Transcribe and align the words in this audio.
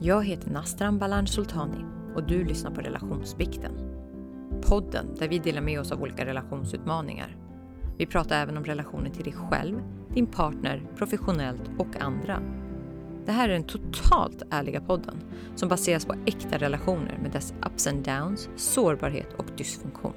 Jag 0.00 0.24
heter 0.24 0.50
Nastran 0.50 0.98
Balan 0.98 1.26
Sultani 1.26 1.84
och 2.14 2.22
du 2.26 2.44
lyssnar 2.44 2.70
på 2.70 2.80
Relationsbikten. 2.80 3.72
Podden 4.62 5.14
där 5.18 5.28
vi 5.28 5.38
delar 5.38 5.60
med 5.60 5.80
oss 5.80 5.92
av 5.92 6.02
olika 6.02 6.24
relationsutmaningar. 6.24 7.36
Vi 7.98 8.06
pratar 8.06 8.42
även 8.42 8.56
om 8.56 8.64
relationer 8.64 9.10
till 9.10 9.24
dig 9.24 9.32
själv, 9.32 9.82
din 10.14 10.26
partner, 10.26 10.82
professionellt 10.96 11.62
och 11.78 11.96
andra. 12.00 12.42
Det 13.26 13.32
här 13.32 13.48
är 13.48 13.52
den 13.52 13.64
totalt 13.64 14.42
ärliga 14.50 14.80
podden 14.80 15.16
som 15.54 15.68
baseras 15.68 16.04
på 16.04 16.14
äkta 16.26 16.58
relationer 16.58 17.18
med 17.22 17.32
dess 17.32 17.54
ups 17.66 17.86
and 17.86 18.04
downs, 18.04 18.48
sårbarhet 18.56 19.34
och 19.36 19.46
dysfunktion. 19.56 20.16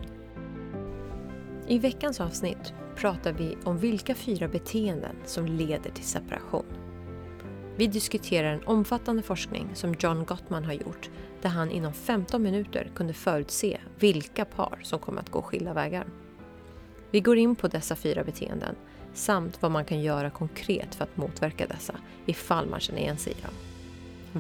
I 1.68 1.80
veckans 1.80 2.22
avsnitt 2.22 2.74
pratar 2.96 3.34
vi 3.34 3.58
om 3.64 3.78
vilka 3.78 4.16
fyra 4.16 4.48
beteenden 4.48 5.16
som 5.26 5.46
leder 5.46 5.92
till 5.92 6.06
separation. 6.06 6.79
Vi 7.80 7.88
diskuterar 7.88 8.54
en 8.54 8.64
omfattande 8.64 9.24
forskning 9.24 9.70
som 9.74 9.96
John 10.00 10.26
Gottman 10.26 10.66
har 10.66 10.74
gjort 10.74 11.10
där 11.42 11.50
han 11.50 11.72
inom 11.72 11.94
15 11.94 12.44
minuter 12.44 12.92
kunde 12.96 13.14
förutse 13.14 13.80
vilka 14.00 14.46
par 14.46 14.80
som 14.84 15.00
kommer 15.00 15.22
att 15.22 15.30
gå 15.30 15.42
skilda 15.42 15.74
vägar. 15.74 16.08
Vi 17.12 17.20
går 17.20 17.38
in 17.38 17.56
på 17.56 17.68
dessa 17.68 17.96
fyra 17.96 18.24
beteenden 18.24 18.76
samt 19.14 19.62
vad 19.62 19.72
man 19.72 19.86
kan 19.86 20.02
göra 20.02 20.30
konkret 20.30 20.96
för 20.96 21.04
att 21.04 21.18
motverka 21.18 21.68
dessa 21.68 21.96
ifall 22.26 22.70
man 22.70 22.80
känner 22.80 23.00
igen 23.00 23.18
sig 23.18 23.34
i 23.34 23.42
dem. 23.42 23.54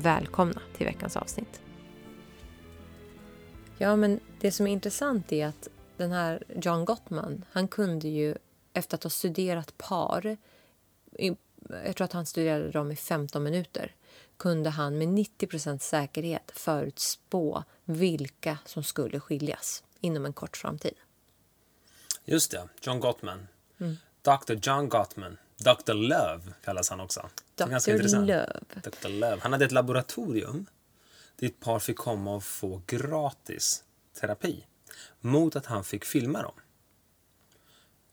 Välkomna 0.02 0.62
till 0.78 0.86
veckans 0.86 1.18
avsnitt. 1.18 1.62
Ja, 3.78 3.96
men 3.96 4.20
det 4.40 4.52
som 4.52 4.68
är 4.68 4.72
intressant 4.72 5.32
är 5.32 5.48
att 5.48 5.68
den 5.98 6.12
här 6.12 6.44
John 6.62 6.86
Gottman, 6.86 7.46
han 7.52 7.68
kunde 7.68 8.08
ju 8.08 8.36
efter 8.74 8.98
att 8.98 9.04
ha 9.04 9.10
studerat 9.10 9.78
par, 9.78 10.38
jag 11.86 11.96
tror 11.96 12.06
att 12.06 12.14
han 12.14 12.26
studerade 12.26 12.72
dem 12.72 12.92
i 12.92 12.96
15 12.96 13.44
minuter, 13.44 13.96
kunde 14.38 14.70
han 14.70 14.98
med 14.98 15.08
90% 15.08 15.78
säkerhet 15.78 16.52
förutspå 16.56 17.64
vilka 17.86 18.58
som 18.66 18.84
skulle 18.84 19.20
skiljas 19.20 19.84
inom 20.00 20.26
en 20.26 20.34
kort 20.34 20.58
framtid. 20.58 20.94
Just 22.26 22.52
det, 22.52 22.70
John 22.82 23.00
Gottman. 23.00 23.48
Mm. 23.80 23.98
Dr. 24.22 24.54
John 24.62 24.90
Gottman. 24.90 25.38
Dr. 25.58 25.94
Love 25.94 26.42
kallas 26.64 26.90
han 26.90 27.00
också. 27.00 27.30
Dr. 27.56 28.20
Love. 28.20 28.60
Dr. 28.84 29.10
Love. 29.10 29.38
Han 29.42 29.52
hade 29.52 29.66
ett 29.66 29.72
laboratorium 29.72 30.66
dit 31.36 31.60
par 31.60 31.80
fick 31.80 31.98
komma 31.98 32.36
och 32.36 32.44
få 32.44 32.82
gratis 32.88 33.84
terapi 34.20 34.66
mot 35.20 35.56
att 35.56 35.66
han 35.66 35.84
fick 35.84 36.06
filma 36.06 36.42
dem. 36.42 36.54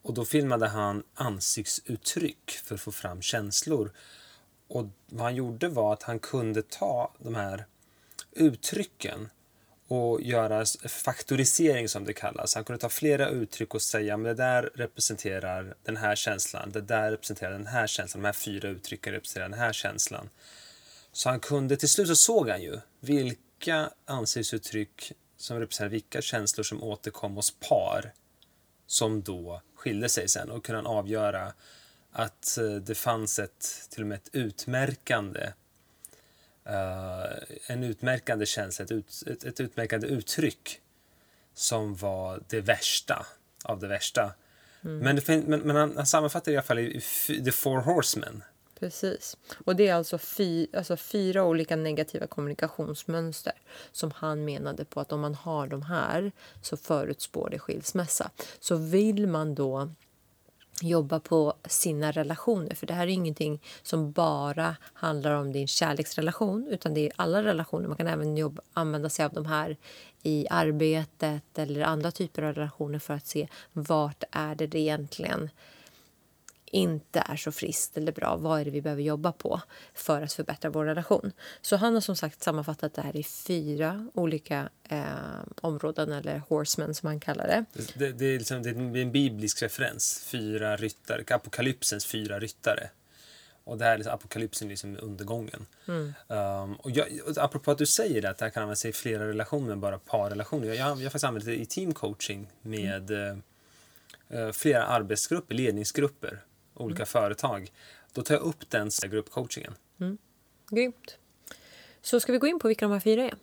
Och 0.06 0.14
då 0.14 0.24
filmade 0.24 0.68
han 0.68 1.02
ansiktsuttryck 1.14 2.50
för 2.50 2.74
att 2.74 2.80
få 2.80 2.92
fram 2.92 3.22
känslor. 3.22 3.92
Och 4.68 4.86
vad 5.06 5.22
han 5.22 5.34
gjorde 5.34 5.68
var 5.68 5.92
att 5.92 6.02
han 6.02 6.18
kunde 6.18 6.62
ta 6.62 7.12
de 7.18 7.34
här 7.34 7.66
uttrycken 8.32 9.28
och 9.88 10.22
göra 10.22 10.64
faktorisering 10.88 11.88
som 11.88 12.04
det 12.04 12.12
kallas. 12.12 12.54
Han 12.54 12.64
kunde 12.64 12.80
ta 12.80 12.88
flera 12.88 13.28
uttryck 13.28 13.74
och 13.74 13.82
säga 13.82 14.16
men 14.16 14.24
det 14.24 14.42
där 14.42 14.70
representerar 14.74 15.74
den 15.82 15.96
här 15.96 16.16
känslan, 16.16 16.70
det 16.70 16.80
där 16.80 17.10
representerar 17.10 17.50
den 17.50 17.66
här 17.66 17.86
känslan, 17.86 18.22
de 18.22 18.26
här 18.26 18.32
fyra 18.32 18.68
uttrycken 18.68 19.12
representerar 19.12 19.48
den 19.48 19.58
här 19.58 19.72
känslan. 19.72 20.28
Så 21.12 21.28
han 21.28 21.41
kunde, 21.41 21.76
till 21.76 21.88
slut 21.88 22.08
så 22.08 22.16
såg 22.16 22.48
han 22.48 22.62
ju 22.62 22.80
vilka 23.00 23.91
ansiktsuttryck 24.04 25.12
som 25.36 25.60
representerar 25.60 25.91
vilka 25.91 26.22
känslor 26.22 26.64
som 26.64 26.82
återkom 26.82 27.34
hos 27.34 27.50
par 27.50 28.12
som 28.86 29.22
då 29.22 29.62
skilde 29.74 30.08
sig 30.08 30.28
sen 30.28 30.50
och 30.50 30.64
kunde 30.64 30.78
han 30.78 30.86
avgöra 30.86 31.52
att 32.12 32.58
eh, 32.58 32.74
det 32.74 32.94
fanns 32.94 33.38
ett, 33.38 33.88
till 33.90 34.02
och 34.02 34.08
med 34.08 34.16
ett 34.16 34.30
utmärkande 34.32 35.52
uh, 36.68 37.38
en 37.66 37.84
utmärkande 37.84 38.46
känsla, 38.46 38.84
ett, 38.84 38.90
ut, 38.90 39.22
ett, 39.26 39.44
ett, 39.44 39.60
utmärkande 39.60 40.06
uttryck 40.06 40.80
som 41.54 41.96
var 41.96 42.42
det 42.48 42.60
värsta 42.60 43.26
av 43.64 43.80
det 43.80 43.88
värsta. 43.88 44.34
Mm. 44.84 44.98
Men, 44.98 45.16
det, 45.16 45.28
men, 45.28 45.60
men 45.60 45.76
han, 45.76 45.96
han 45.96 46.06
sammanfattar 46.06 46.52
i 46.52 46.56
alla 46.56 46.62
fall 46.62 46.78
i, 46.78 47.02
i 47.28 47.44
The 47.44 47.52
Four 47.52 47.80
Horsemen 47.80 48.42
Precis. 48.81 49.37
Och 49.64 49.76
det 49.76 49.88
är 49.88 49.94
alltså, 49.94 50.19
fy, 50.19 50.66
alltså 50.72 50.97
fyra 50.97 51.44
olika 51.44 51.76
negativa 51.76 52.26
kommunikationsmönster 52.26 53.53
som 53.92 54.10
han 54.10 54.44
menade 54.44 54.84
på 54.84 55.00
att 55.00 55.12
om 55.12 55.20
man 55.20 55.34
har 55.34 55.66
de 55.66 55.82
här 55.82 56.32
så 56.62 56.76
förutspår 56.76 57.48
det 57.50 57.59
skilsmässa. 57.59 58.31
Så 58.60 58.76
vill 58.76 59.26
man 59.26 59.54
då 59.54 59.88
jobba 60.82 61.20
på 61.20 61.54
sina 61.64 62.10
relationer. 62.10 62.75
För 62.75 62.87
det 62.87 62.94
här 62.94 63.06
är 63.06 63.10
ingenting 63.10 63.62
som 63.82 64.12
bara 64.12 64.76
handlar 64.93 65.32
om 65.32 65.53
din 65.53 65.69
kärleksrelation 65.69 66.66
utan 66.66 66.94
det 66.94 67.06
är 67.06 67.12
alla 67.16 67.43
relationer. 67.43 67.88
Man 67.88 67.97
kan 67.97 68.06
även 68.06 68.37
jobba, 68.37 68.62
använda 68.72 69.08
sig 69.08 69.25
av 69.25 69.32
de 69.32 69.47
här 69.47 69.76
i 70.22 70.47
arbetet 70.50 71.58
eller 71.58 71.81
andra 71.81 72.10
typer 72.10 72.43
av 72.43 72.54
relationer 72.54 72.98
för 72.98 73.14
att 73.14 73.26
se 73.26 73.48
vart 73.72 74.25
är 74.31 74.54
det 74.54 74.78
egentligen 74.78 75.50
inte 76.66 77.21
är 77.27 77.37
så 77.37 77.53
friskt 77.53 77.97
eller 77.97 78.12
bra. 78.12 78.37
Vad 78.37 78.60
är 78.60 78.65
det 78.65 78.71
vi 78.71 78.82
behöver 78.82 79.03
jobba 79.03 79.32
på 79.32 79.60
för 79.94 80.22
att 80.22 80.32
förbättra 80.32 80.71
vår 80.71 80.84
relation? 80.84 81.32
Så 81.60 81.77
han 81.77 81.94
har 81.94 82.00
som 82.00 82.16
sagt 82.16 82.43
sammanfattat 82.43 82.94
det 82.94 83.03
här 83.03 83.16
i 83.16 83.22
fyra 83.25 84.09
olika 84.15 84.69
eh, 84.88 85.05
områden, 85.60 86.12
eller 86.12 86.43
horsemen 86.49 86.94
som 86.94 87.06
han 87.06 87.21
kallar 87.21 87.47
det. 87.47 87.65
Det, 87.94 88.12
det, 88.12 88.26
är 88.26 88.38
liksom, 88.38 88.62
det 88.62 88.71
är 88.71 88.97
en 88.97 89.12
biblisk 89.12 89.62
referens. 89.62 90.25
Fyra 90.26 90.76
ryttare, 90.76 91.25
apokalypsens 91.34 92.06
fyra 92.06 92.41
ryttare. 92.41 92.91
Och 93.65 93.78
det 93.78 93.84
här 93.84 93.93
är 93.93 93.99
liksom, 93.99 94.15
apokalypsen, 94.15 94.69
liksom 94.69 94.97
undergången. 95.00 95.66
Mm. 95.88 96.15
Um, 96.28 96.75
och 96.75 96.91
jag, 96.91 97.09
apropå 97.37 97.71
att 97.71 97.78
du 97.78 97.87
säger 97.87 98.22
det, 98.22 98.31
att 98.31 98.38
det 98.38 98.44
här 98.44 98.50
kan 98.50 98.62
använda 98.62 98.76
sig 98.76 98.91
i 98.91 98.93
flera 98.93 99.28
relationer, 99.28 99.76
bara 99.76 99.99
parrelationer. 99.99 100.66
Jag, 100.66 100.76
jag, 100.76 100.87
jag 100.87 100.94
har 100.94 101.03
faktiskt 101.03 101.25
använt 101.25 101.44
det 101.44 101.60
i 101.60 101.66
teamcoaching 101.66 102.49
med 102.62 103.10
mm. 103.10 103.43
uh, 104.34 104.53
flera 104.53 104.87
arbetsgrupper, 104.87 105.55
ledningsgrupper 105.55 106.41
olika 106.76 107.03
mm. 107.03 107.06
företag. 107.06 107.72
Då 108.12 108.22
tar 108.22 108.34
jag 108.34 108.42
upp 108.42 108.70
den 108.70 108.91
gruppcoachingen. 109.03 109.75
Mm. 110.00 110.19
Grymt. 110.70 111.16
Så 112.03 112.20
ska 112.20 112.32
vi 112.32 112.38
gå 112.38 112.47
in 112.47 112.59
på 112.59 112.69
vilka 112.69 112.84
de 112.84 112.92
här 112.92 113.00
fyra 113.00 113.22
är? 113.22 113.34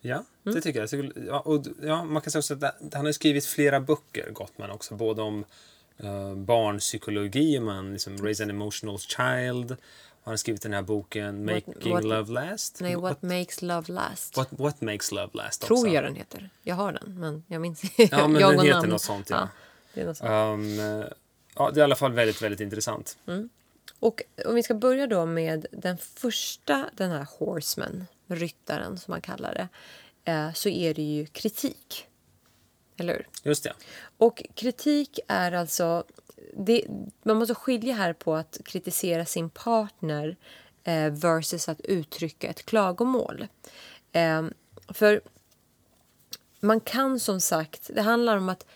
Ja, 0.00 0.24
det 0.42 0.50
mm. 0.50 0.62
tycker 0.62 0.80
jag. 0.80 1.12
Ja, 1.26 1.40
och, 1.40 1.64
ja, 1.82 2.04
man 2.04 2.22
kan 2.22 2.30
säga 2.30 2.40
också 2.40 2.54
att 2.54 2.94
han 2.94 3.04
har 3.04 3.12
skrivit 3.12 3.46
flera 3.46 3.80
böcker, 3.80 4.30
Gottman 4.30 4.70
också, 4.70 4.94
både 4.94 5.22
om 5.22 5.44
uh, 6.04 6.34
barnpsykologi, 6.34 7.60
man 7.60 7.92
liksom 7.92 8.16
Raise 8.16 8.42
an 8.42 8.50
emotional 8.50 8.98
child, 8.98 9.76
han 10.24 10.32
har 10.32 10.36
skrivit 10.36 10.62
den 10.62 10.72
här 10.72 10.82
boken 10.82 11.44
Making 11.44 11.92
what, 11.92 12.04
Love 12.04 12.32
Last. 12.32 12.80
Nej, 12.80 12.94
What, 12.94 13.02
what 13.02 13.22
Makes 13.22 13.62
Love 13.62 13.92
Last. 13.92 14.36
What, 14.36 14.48
what 14.50 14.80
Makes 14.80 15.12
Love 15.12 15.30
Last 15.32 15.62
också. 15.62 15.74
Tror 15.74 15.94
jag 15.94 16.04
den 16.04 16.14
heter. 16.14 16.50
Jag 16.62 16.74
har 16.74 16.92
den, 16.92 17.20
men 17.20 17.44
jag 17.46 17.60
minns 17.60 17.82
Ja, 17.96 18.28
men 18.28 18.42
den 18.42 18.60
heter 18.60 18.74
namn. 18.74 18.88
något 18.88 19.02
sånt. 19.02 19.30
Ja. 19.30 19.36
ja 19.36 19.48
det 19.94 20.00
är 20.00 20.06
något 20.06 20.16
sånt. 20.16 20.30
Um, 20.30 21.04
Ja, 21.58 21.70
det 21.70 21.78
är 21.78 21.82
i 21.82 21.84
alla 21.84 21.96
fall 21.96 22.12
väldigt, 22.12 22.42
väldigt 22.42 22.60
intressant. 22.60 23.18
Mm. 23.26 23.48
Och 24.00 24.22
om 24.44 24.54
vi 24.54 24.62
ska 24.62 24.74
börja 24.74 25.06
då 25.06 25.26
med 25.26 25.66
den 25.72 25.98
första, 25.98 26.90
den 26.94 27.10
här 27.10 27.26
horseman, 27.38 28.06
ryttaren 28.26 28.98
som 28.98 29.12
man 29.12 29.20
kallar 29.20 29.54
det, 29.54 29.68
eh, 30.32 30.52
så 30.52 30.68
är 30.68 30.94
det 30.94 31.02
ju 31.02 31.26
kritik. 31.26 32.06
Eller 32.96 33.12
hur? 33.12 33.28
Just 33.42 33.64
det. 33.64 33.72
Och 34.16 34.42
kritik 34.54 35.20
är 35.28 35.52
alltså... 35.52 36.04
Det, 36.56 36.84
man 37.22 37.36
måste 37.36 37.54
skilja 37.54 37.94
här 37.94 38.12
på 38.12 38.34
att 38.34 38.60
kritisera 38.64 39.24
sin 39.24 39.50
partner 39.50 40.36
eh, 40.84 41.12
versus 41.12 41.68
att 41.68 41.80
uttrycka 41.80 42.48
ett 42.48 42.66
klagomål. 42.66 43.46
Eh, 44.12 44.44
för 44.88 45.20
man 46.60 46.80
kan 46.80 47.20
som 47.20 47.40
sagt... 47.40 47.90
Det 47.94 48.02
handlar 48.02 48.36
om 48.36 48.48
att 48.48 48.66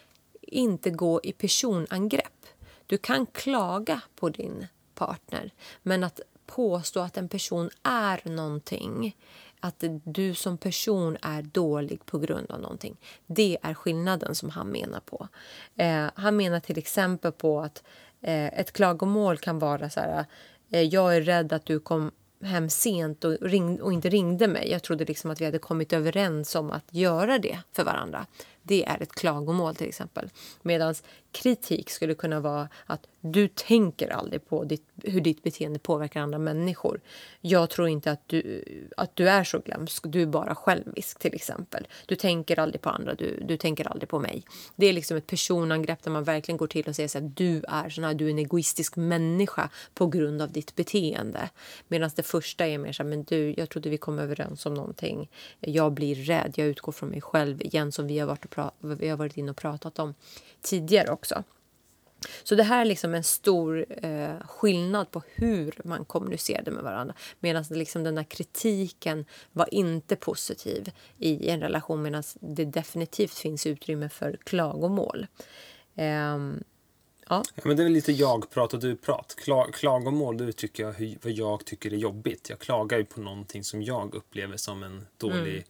inte 0.42 0.90
gå 0.90 1.20
i 1.22 1.32
personangrepp. 1.32 2.41
Du 2.86 2.98
kan 2.98 3.26
klaga 3.26 4.00
på 4.16 4.28
din 4.28 4.66
partner, 4.94 5.50
men 5.82 6.04
att 6.04 6.20
påstå 6.46 7.00
att 7.00 7.16
en 7.16 7.28
person 7.28 7.70
är 7.82 8.28
någonting 8.28 9.16
att 9.64 9.84
du 10.04 10.34
som 10.34 10.58
person 10.58 11.16
är 11.22 11.42
dålig 11.42 12.06
på 12.06 12.18
grund 12.18 12.50
av 12.50 12.60
någonting. 12.60 12.96
Det 13.26 13.58
är 13.62 13.74
skillnaden 13.74 14.34
som 14.34 14.50
han 14.50 14.68
menar 14.68 15.00
på. 15.00 15.28
Eh, 15.76 16.06
han 16.14 16.36
menar 16.36 16.60
till 16.60 16.78
exempel 16.78 17.32
på 17.32 17.60
att 17.60 17.82
eh, 18.20 18.46
ett 18.46 18.72
klagomål 18.72 19.38
kan 19.38 19.58
vara 19.58 19.90
så 19.90 20.00
här. 20.00 20.24
Eh, 20.70 20.82
jag 20.82 21.16
är 21.16 21.20
rädd 21.20 21.52
att 21.52 21.66
du 21.66 21.80
kom 21.80 22.10
hem 22.42 22.70
sent 22.70 23.24
och, 23.24 23.36
ring, 23.40 23.82
och 23.82 23.92
inte 23.92 24.08
ringde 24.08 24.48
mig. 24.48 24.70
Jag 24.70 24.82
trodde 24.82 25.04
liksom 25.04 25.30
att 25.30 25.40
vi 25.40 25.44
hade 25.44 25.58
kommit 25.58 25.92
överens 25.92 26.54
om 26.54 26.70
att 26.70 26.84
göra 26.90 27.38
det 27.38 27.58
för 27.72 27.84
varandra. 27.84 28.26
Det 28.62 28.84
är 28.84 29.02
ett 29.02 29.12
klagomål 29.12 29.74
till 29.74 29.88
exempel. 29.88 30.30
Medan 30.62 30.94
kritik 31.32 31.90
skulle 31.90 32.14
kunna 32.14 32.40
vara 32.40 32.68
att 32.86 33.06
du 33.20 33.48
tänker 33.48 34.08
aldrig 34.08 34.48
på 34.48 34.64
ditt, 34.64 34.88
hur 35.02 35.20
ditt 35.20 35.42
beteende 35.42 35.78
påverkar 35.78 36.20
andra 36.20 36.38
människor. 36.38 37.00
Jag 37.40 37.70
tror 37.70 37.88
inte 37.88 38.10
att 38.10 38.28
du, 38.28 38.64
att 38.96 39.16
du 39.16 39.28
är 39.28 39.44
så 39.44 39.58
glömsk. 39.58 40.04
Du 40.06 40.22
är 40.22 40.26
bara 40.26 40.54
självisk 40.54 41.18
till 41.18 41.34
exempel. 41.34 41.88
Du 42.06 42.16
tänker 42.16 42.58
aldrig 42.58 42.80
på 42.80 42.90
andra. 42.90 43.14
Du, 43.14 43.44
du 43.48 43.56
tänker 43.56 43.88
aldrig 43.88 44.08
på 44.08 44.18
mig. 44.18 44.44
Det 44.76 44.86
är 44.86 44.92
liksom 44.92 45.16
ett 45.16 45.26
personangrepp 45.26 46.02
där 46.02 46.10
man 46.10 46.24
verkligen 46.24 46.56
går 46.56 46.66
till 46.66 46.88
och 46.88 46.96
säger 46.96 47.16
att 47.16 47.36
du 47.36 47.62
är 47.68 47.88
sån 47.88 48.04
här, 48.04 48.14
du 48.14 48.26
är 48.26 48.30
en 48.30 48.38
egoistisk 48.38 48.96
människa 48.96 49.70
på 49.94 50.06
grund 50.06 50.42
av 50.42 50.52
ditt 50.52 50.76
beteende. 50.76 51.50
Medan 51.88 52.10
det 52.16 52.22
första 52.22 52.66
är 52.66 52.78
mer 52.78 52.92
så 52.92 53.02
här, 53.02 53.10
men 53.10 53.24
du, 53.24 53.54
jag 53.56 53.68
trodde 53.68 53.90
vi 53.90 53.98
kom 53.98 54.18
överens 54.18 54.66
om 54.66 54.74
någonting. 54.74 55.30
Jag 55.60 55.92
blir 55.92 56.14
rädd. 56.14 56.52
Jag 56.56 56.66
utgår 56.66 56.92
från 56.92 57.08
mig 57.08 57.20
själv 57.20 57.62
igen 57.62 57.92
som 57.92 58.06
vi 58.06 58.18
har 58.18 58.26
varit, 58.26 58.58
och 58.80 59.02
vi 59.02 59.08
har 59.08 59.16
varit 59.16 59.36
inne 59.36 59.50
och 59.50 59.56
pratat 59.56 59.98
om 59.98 60.14
tidigare 60.62 61.10
också. 61.10 61.44
Så 62.44 62.54
det 62.54 62.62
här 62.62 62.80
är 62.80 62.84
liksom 62.84 63.14
en 63.14 63.24
stor 63.24 63.86
eh, 63.88 64.40
skillnad 64.46 65.10
på 65.10 65.22
hur 65.34 65.74
man 65.84 66.04
kommunicerade 66.04 66.70
med 66.70 66.84
varandra. 66.84 67.14
Medan 67.40 67.64
liksom 67.70 68.04
den 68.04 68.14
där 68.14 68.24
kritiken 68.24 69.24
var 69.52 69.74
inte 69.74 70.16
positiv 70.16 70.90
i 71.18 71.48
en 71.48 71.60
relation 71.60 72.02
medan 72.02 72.22
det 72.40 72.64
definitivt 72.64 73.34
finns 73.34 73.66
utrymme 73.66 74.08
för 74.08 74.36
klagomål. 74.44 75.26
Eh, 75.94 76.06
ja. 76.06 76.52
ja. 77.28 77.44
men 77.64 77.76
det 77.76 77.82
är 77.82 77.84
väl 77.84 77.92
lite 77.92 78.12
jag-prat 78.12 78.74
och 78.74 78.80
du-prat. 78.80 79.34
Kla 79.38 79.66
klagomål, 79.72 80.36
då 80.36 80.44
uttrycker 80.44 80.82
jag 80.82 80.92
hur, 80.92 81.18
vad 81.22 81.32
jag 81.32 81.64
tycker 81.64 81.92
är 81.92 81.96
jobbigt. 81.96 82.50
Jag 82.50 82.58
klagar 82.58 82.98
ju 82.98 83.04
på 83.04 83.20
någonting 83.20 83.64
som 83.64 83.82
jag 83.82 84.14
upplever 84.14 84.56
som 84.56 84.82
en 84.82 85.06
dålig... 85.16 85.54
Mm. 85.54 85.64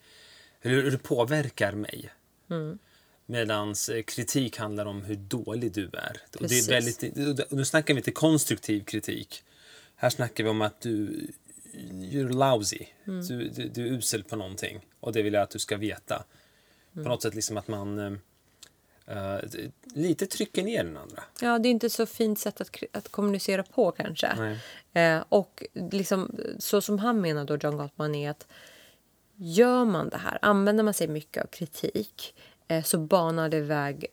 Hur 0.64 0.90
det 0.90 0.98
påverkar 0.98 1.72
mig. 1.72 2.10
Mm. 2.50 2.78
Medan 3.32 3.75
eh, 3.94 4.02
kritik 4.02 4.56
handlar 4.56 4.87
om 4.87 5.02
hur 5.02 5.17
dålig 5.17 5.73
du 5.73 5.90
är. 5.93 6.17
Och 6.40 6.49
det 6.49 6.58
är 6.58 6.69
väldigt, 6.69 7.50
nu 7.50 7.64
snackar 7.64 7.94
vi 7.94 7.99
inte 7.99 8.11
konstruktiv 8.11 8.84
kritik. 8.84 9.44
Här 9.96 10.11
snackar 10.11 10.44
vi 10.44 10.50
om 10.50 10.62
att 10.62 10.81
du 10.81 11.26
you're 11.73 12.56
lousy. 12.56 12.87
Mm. 13.05 13.26
Du, 13.26 13.49
du, 13.49 13.69
du, 13.69 13.87
är 13.87 13.93
usel 13.93 14.25
på 14.25 14.37
någonting. 14.37 14.87
Och 15.00 15.12
det 15.12 15.23
vill 15.23 15.34
jag 15.34 15.43
att 15.43 15.50
du 15.50 15.58
ska 15.58 15.76
veta. 15.76 16.25
Mm. 16.93 17.05
På 17.05 17.11
något 17.11 17.23
sätt 17.23 17.34
liksom 17.34 17.56
att 17.56 17.69
man 17.69 17.99
uh, 17.99 19.38
lite 19.94 20.26
trycker 20.26 20.62
ner 20.62 20.85
den 20.85 20.96
andra. 20.96 21.23
Ja, 21.40 21.58
det 21.58 21.69
är 21.69 21.70
inte 21.70 21.90
så 21.90 22.06
fint 22.06 22.38
sätt 22.38 22.61
att, 22.61 22.76
att 22.93 23.08
kommunicera 23.08 23.62
på 23.62 23.90
kanske. 23.90 24.58
Uh, 24.96 25.25
och 25.28 25.64
liksom, 25.75 26.40
så 26.58 26.81
som 26.81 26.99
han 26.99 27.20
menar 27.20 27.44
då, 27.44 27.56
John 27.56 27.76
Gottman, 27.76 28.14
är 28.14 28.31
att 28.31 28.46
gör 29.37 29.85
man 29.85 30.08
det 30.08 30.17
här, 30.17 30.38
använder 30.43 30.85
man 30.85 30.94
sig 30.94 31.08
mycket 31.08 31.43
av 31.43 31.46
kritik 31.46 32.35
så 32.80 32.98
banar 32.98 33.48
det 33.48 33.60
väg 33.60 34.06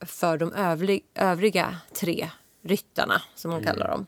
för 0.00 0.38
de 0.38 0.52
övrig, 0.52 1.04
övriga 1.14 1.76
tre 1.92 2.30
ryttarna, 2.62 3.22
som 3.34 3.50
man 3.50 3.62
mm. 3.62 3.72
kallar 3.72 3.88
dem. 3.88 4.06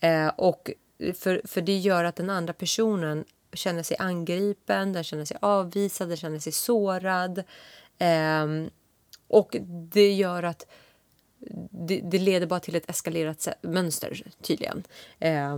Eh, 0.00 0.28
och 0.28 0.70
för, 1.14 1.42
för 1.44 1.60
det 1.60 1.78
gör 1.78 2.04
att 2.04 2.16
den 2.16 2.30
andra 2.30 2.52
personen 2.52 3.24
känner 3.52 3.82
sig 3.82 3.96
angripen, 4.00 4.92
den 4.92 5.04
känner 5.04 5.24
sig 5.24 5.36
avvisad, 5.40 6.08
den 6.08 6.16
känner 6.16 6.38
sig 6.38 6.52
sårad. 6.52 7.38
Eh, 7.98 8.46
och 9.28 9.56
det 9.92 10.12
gör 10.12 10.42
att 10.42 10.66
det, 11.70 12.00
det, 12.00 12.18
leder 12.18 12.46
bara 12.46 12.60
till 12.60 12.74
ett 12.74 12.90
eskalerat 12.90 13.48
mönster, 13.62 14.22
tydligen. 14.42 14.84
Eh, 15.18 15.56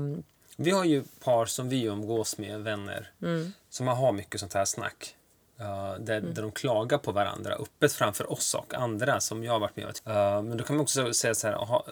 vi 0.57 0.71
har 0.71 0.85
ju 0.85 1.05
par 1.25 1.47
som 1.47 1.69
vi 1.69 1.85
umgås 1.85 2.39
med, 2.39 2.61
vänner, 2.61 3.13
mm. 3.23 3.53
som 3.71 3.87
har 3.87 4.13
mycket 4.13 4.41
sånt 4.41 4.55
här 4.55 4.65
snack. 4.65 5.17
Uh, 5.61 6.01
där, 6.01 6.19
mm. 6.19 6.35
där 6.35 6.43
de 6.43 6.53
klagar 6.53 6.99
på 6.99 7.13
varandra 7.13 7.55
öppet 7.55 7.93
framför 7.93 8.33
oss 8.33 8.55
och 8.55 8.75
andra 8.75 9.21
som 9.21 9.45
jag 9.45 9.53
har 9.53 9.61
varit 9.61 9.77
med 9.77 9.87
om. 9.87 10.13
Uh, 10.13 10.43
men 10.43 10.57
då 10.57 10.65
kan 10.65 10.77
man 10.77 10.83
också 10.83 11.15
säga 11.15 11.35
så 11.35 11.47
här, 11.47 11.55
aha, 11.55 11.87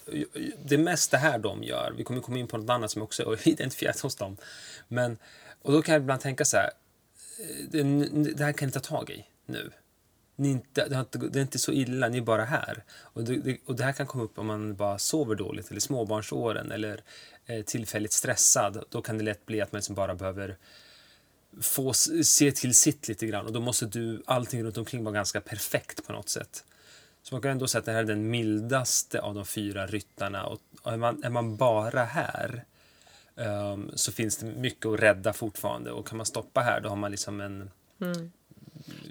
det 0.65 0.79
mest 0.79 1.11
det 1.11 1.19
här 1.19 1.39
de 1.39 1.63
gör, 1.63 1.95
vi 1.97 2.05
kommer 2.05 2.21
komma 2.21 2.39
in 2.39 2.47
på 2.47 2.59
något 2.59 2.71
annat 2.71 2.91
som 2.91 3.03
också 3.03 3.33
är 3.33 3.49
identifierat 3.49 4.01
hos 4.01 4.17
dem. 4.17 4.37
Men, 4.89 5.19
och 5.63 5.73
då 5.73 5.83
kan 5.83 5.93
jag 5.93 6.03
ibland 6.03 6.21
tänka 6.21 6.45
så 6.45 6.57
här, 6.57 6.71
eh, 7.41 7.67
det, 7.71 7.83
det 8.35 8.45
här 8.45 8.53
kan 8.53 8.67
ni 8.67 8.73
ta 8.73 8.81
tag 8.81 9.11
i 9.11 9.25
nu. 9.47 9.71
Ni 10.37 10.51
inte, 10.51 10.89
det, 10.89 10.97
inte, 10.97 11.19
det 11.19 11.39
är 11.39 11.43
inte 11.43 11.59
så 11.59 11.73
illa, 11.73 12.09
ni 12.09 12.19
är 12.19 12.23
bara 12.23 12.45
här. 12.45 12.85
Och 13.01 13.25
det, 13.25 13.59
och 13.67 13.77
det 13.77 13.85
här 13.85 13.93
kan 13.93 14.07
komma 14.07 14.25
upp 14.25 14.39
om 14.39 14.47
man 14.47 14.75
bara 14.75 14.99
sover 14.99 15.35
dåligt 15.35 15.71
eller 15.71 15.81
småbarnsåren 15.81 16.73
eller 16.73 17.03
eh, 17.47 17.63
tillfälligt 17.63 18.13
stressad. 18.13 18.85
Då 18.89 19.03
kan 19.03 19.19
det 19.19 19.25
lätt 19.25 19.47
bli 19.47 19.61
att 19.61 19.73
man 19.73 19.79
liksom 19.79 19.95
bara 19.95 20.15
behöver 20.15 20.57
få 21.61 21.93
se 22.25 22.53
till 22.53 22.75
sitt 22.75 23.09
lite 23.09 23.27
grann 23.27 23.47
och 23.47 23.53
då 23.53 23.61
måste 23.61 23.87
du, 23.87 24.23
allting 24.27 24.65
runt 24.65 24.77
omkring 24.77 25.05
vara 25.05 25.15
ganska 25.15 25.41
perfekt 25.41 26.07
på 26.07 26.13
något 26.13 26.29
sätt. 26.29 26.65
Så 27.23 27.35
man 27.35 27.43
kan 27.43 27.51
ändå 27.51 27.67
säga 27.67 27.79
att 27.79 27.85
det 27.85 27.93
här 27.93 27.99
är 27.99 28.05
den 28.05 28.31
mildaste 28.31 29.21
av 29.21 29.35
de 29.35 29.47
fyra 29.47 29.87
ryttarna 29.87 30.47
och 30.47 30.61
är 30.85 30.97
man, 30.97 31.25
är 31.25 31.31
man 31.31 31.57
bara 31.57 32.05
här 32.05 32.65
um, 33.35 33.91
så 33.95 34.13
finns 34.13 34.37
det 34.37 34.47
mycket 34.47 34.87
att 34.87 35.01
rädda 35.01 35.33
fortfarande 35.33 35.93
och 35.93 36.09
kan 36.09 36.17
man 36.17 36.27
stoppa 36.27 36.61
här 36.61 36.81
då 36.81 36.89
har 36.89 36.97
man 36.97 37.11
liksom 37.11 37.41
en 37.41 37.71
mm. 38.01 38.33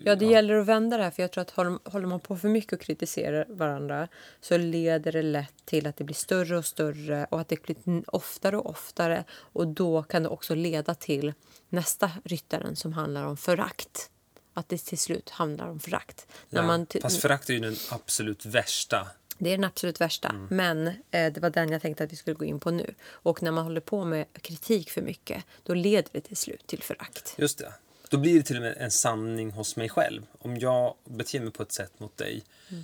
Ja, 0.03 0.15
det 0.15 0.25
ja. 0.25 0.31
gäller 0.31 0.56
att 0.56 0.65
vända 0.65 0.97
det 0.97 1.03
här. 1.03 1.12
För 1.12 1.23
jag 1.23 1.31
tror 1.31 1.41
att 1.41 1.51
håller, 1.51 2.06
man 2.06 2.19
på 2.19 2.38
för 2.38 2.50
mycket 2.50 2.73
och 2.73 2.81
kritiserar 2.81 3.45
varandra 3.50 4.07
så 4.41 4.57
leder 4.57 5.12
det 5.12 5.21
lätt 5.21 5.65
till 5.65 5.88
att 5.88 5.97
det 5.97 6.03
blir 6.03 6.15
större 6.15 6.57
och 6.57 6.65
större 6.65 7.27
och 7.29 7.41
att 7.41 7.47
det 7.47 7.63
blir 7.63 8.03
oftare 8.07 8.57
och 8.57 8.69
oftare. 8.69 9.23
Och 9.31 9.68
då 9.68 10.03
kan 10.03 10.23
det 10.23 10.29
också 10.29 10.56
leda 10.56 10.95
till 10.95 11.33
nästa 11.69 12.12
ryttaren 12.23 12.75
som 12.75 12.94
handlar 12.94 13.25
om 13.25 13.38
förakt. 13.38 14.09
Att 14.53 14.69
det 14.69 14.77
till 14.77 14.97
slut 14.97 15.29
handlar 15.29 15.68
om 15.68 15.79
förakt. 15.79 16.27
Ja, 16.50 16.62
man 16.62 16.88
fast 17.01 17.21
förakt 17.21 17.50
är 17.50 17.53
ju 17.53 17.59
den 17.59 17.75
absolut 17.91 18.45
värsta 18.45 19.07
det 19.44 19.50
är 19.50 19.57
den 19.57 19.63
absolut 19.63 20.01
värsta. 20.01 20.29
Mm. 20.29 20.47
Men 20.50 20.88
eh, 20.88 21.33
det 21.33 21.38
var 21.39 21.50
den 21.50 21.71
jag 21.71 21.81
tänkte 21.81 22.03
att 22.03 22.12
vi 22.12 22.15
skulle 22.15 22.33
gå 22.33 22.45
in 22.45 22.59
på 22.59 22.71
nu. 22.71 22.94
Och 23.09 23.44
när 23.44 23.51
man 23.51 23.63
håller 23.63 23.81
på 23.81 24.06
med 24.06 24.25
kritik 24.41 24.91
för 24.91 25.01
mycket, 25.01 25.44
då 25.63 25.73
leder 25.73 26.09
det 26.12 26.21
till 26.21 26.38
slut 26.38 26.68
till 26.68 26.83
förakt. 26.83 27.35
Just 27.38 27.57
det. 27.57 27.73
Då 28.11 28.17
blir 28.17 28.33
det 28.33 28.43
till 28.43 28.55
och 28.55 28.61
med 28.61 28.77
en 28.77 28.91
sanning 28.91 29.51
hos 29.51 29.75
mig 29.75 29.89
själv. 29.89 30.25
Om 30.39 30.57
jag 30.57 30.95
beter 31.05 31.39
mig 31.39 31.51
på 31.51 31.63
ett 31.63 31.73
sätt 31.73 31.99
mot 31.99 32.17
dig 32.17 32.43
mm. 32.69 32.83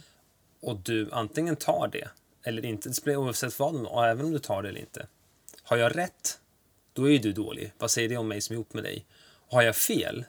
och 0.59 0.79
du 0.79 1.09
antingen 1.11 1.55
tar 1.55 1.89
det 1.91 2.07
eller 2.43 2.65
inte, 2.65 2.89
det 2.89 2.95
spelar 2.95 3.17
oavsett 3.17 3.59
vad, 3.59 3.85
och 3.85 4.05
även 4.05 4.25
om 4.25 4.31
du 4.31 4.39
tar 4.39 4.63
det 4.63 4.69
eller 4.69 4.79
inte. 4.79 5.07
Har 5.63 5.77
jag 5.77 5.97
rätt, 5.97 6.39
då 6.93 7.05
är 7.05 7.11
ju 7.11 7.17
du 7.17 7.33
dålig. 7.33 7.73
Vad 7.77 7.91
säger 7.91 8.09
det 8.09 8.17
om 8.17 8.27
mig 8.27 8.41
som 8.41 8.53
är 8.53 8.55
ihop 8.55 8.73
med 8.73 8.83
dig? 8.83 9.05
Och 9.47 9.53
Har 9.53 9.61
jag 9.61 9.75
fel, 9.75 10.25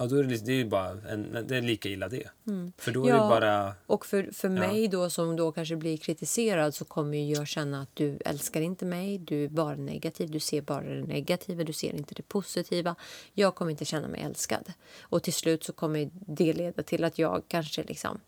Ja, 0.00 0.06
då 0.06 0.16
är 0.16 0.24
det, 0.24 0.44
det 0.44 0.52
är 0.52 0.64
bara 0.64 0.90
en, 0.90 1.46
det 1.48 1.56
är 1.56 1.62
lika 1.62 1.88
illa 1.88 2.08
det. 2.08 2.28
Mm. 2.46 2.72
För 2.76 2.92
då 2.92 3.04
är 3.04 3.08
ja, 3.08 3.14
det 3.14 3.28
bara... 3.28 3.74
Och 3.86 4.06
för, 4.06 4.30
för 4.32 4.48
mig 4.48 4.88
då 4.88 5.10
som 5.10 5.36
då 5.36 5.52
kanske 5.52 5.76
blir 5.76 5.96
kritiserad 5.96 6.74
så 6.74 6.84
kommer 6.84 7.32
jag 7.32 7.48
känna 7.48 7.82
att 7.82 7.96
du 7.96 8.18
älskar 8.24 8.60
inte 8.60 8.84
mig, 8.84 9.18
du 9.18 9.44
är 9.44 9.48
bara 9.48 9.76
negativ, 9.76 10.30
du 10.30 10.40
ser 10.40 10.62
bara 10.62 10.84
det 10.84 11.02
negativa, 11.02 11.64
du 11.64 11.72
ser 11.72 11.94
inte 11.94 12.14
det 12.14 12.22
positiva. 12.22 12.94
Jag 13.32 13.54
kommer 13.54 13.70
inte 13.70 13.84
känna 13.84 14.08
mig 14.08 14.22
älskad. 14.22 14.72
Och 15.00 15.22
till 15.22 15.32
slut 15.32 15.64
så 15.64 15.72
kommer 15.72 16.10
det 16.12 16.52
leda 16.52 16.82
till 16.82 17.04
att 17.04 17.18
jag 17.18 17.42
kanske 17.48 17.82
liksom... 17.82 18.20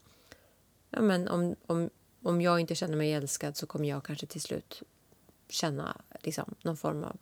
Ja, 0.90 1.00
men 1.00 1.28
om, 1.28 1.56
om, 1.66 1.90
om 2.22 2.40
jag 2.40 2.60
inte 2.60 2.74
känner 2.74 2.96
mig 2.96 3.12
älskad 3.12 3.56
så 3.56 3.66
kommer 3.66 3.88
jag 3.88 4.04
kanske 4.04 4.26
till 4.26 4.42
slut 4.42 4.82
känna 5.48 6.00
liksom, 6.20 6.54
någon 6.62 6.76
form 6.76 7.04
av 7.04 7.16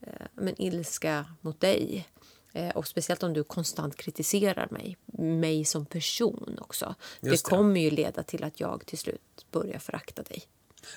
eh, 0.00 0.26
men 0.34 0.62
ilska 0.62 1.24
mot 1.40 1.60
dig. 1.60 2.06
Eh, 2.52 2.70
och 2.70 2.86
speciellt 2.86 3.22
om 3.22 3.32
du 3.32 3.44
konstant 3.44 3.96
kritiserar 3.96 4.68
mig, 4.70 4.96
mig 5.18 5.64
som 5.64 5.86
person 5.86 6.58
också. 6.60 6.94
det, 7.20 7.30
det 7.30 7.42
kommer 7.42 7.80
ju 7.80 7.90
leda 7.90 8.22
till 8.22 8.44
att 8.44 8.60
jag 8.60 8.86
till 8.86 8.98
slut 8.98 9.46
börjar 9.50 9.78
förakta 9.78 10.22
dig. 10.22 10.42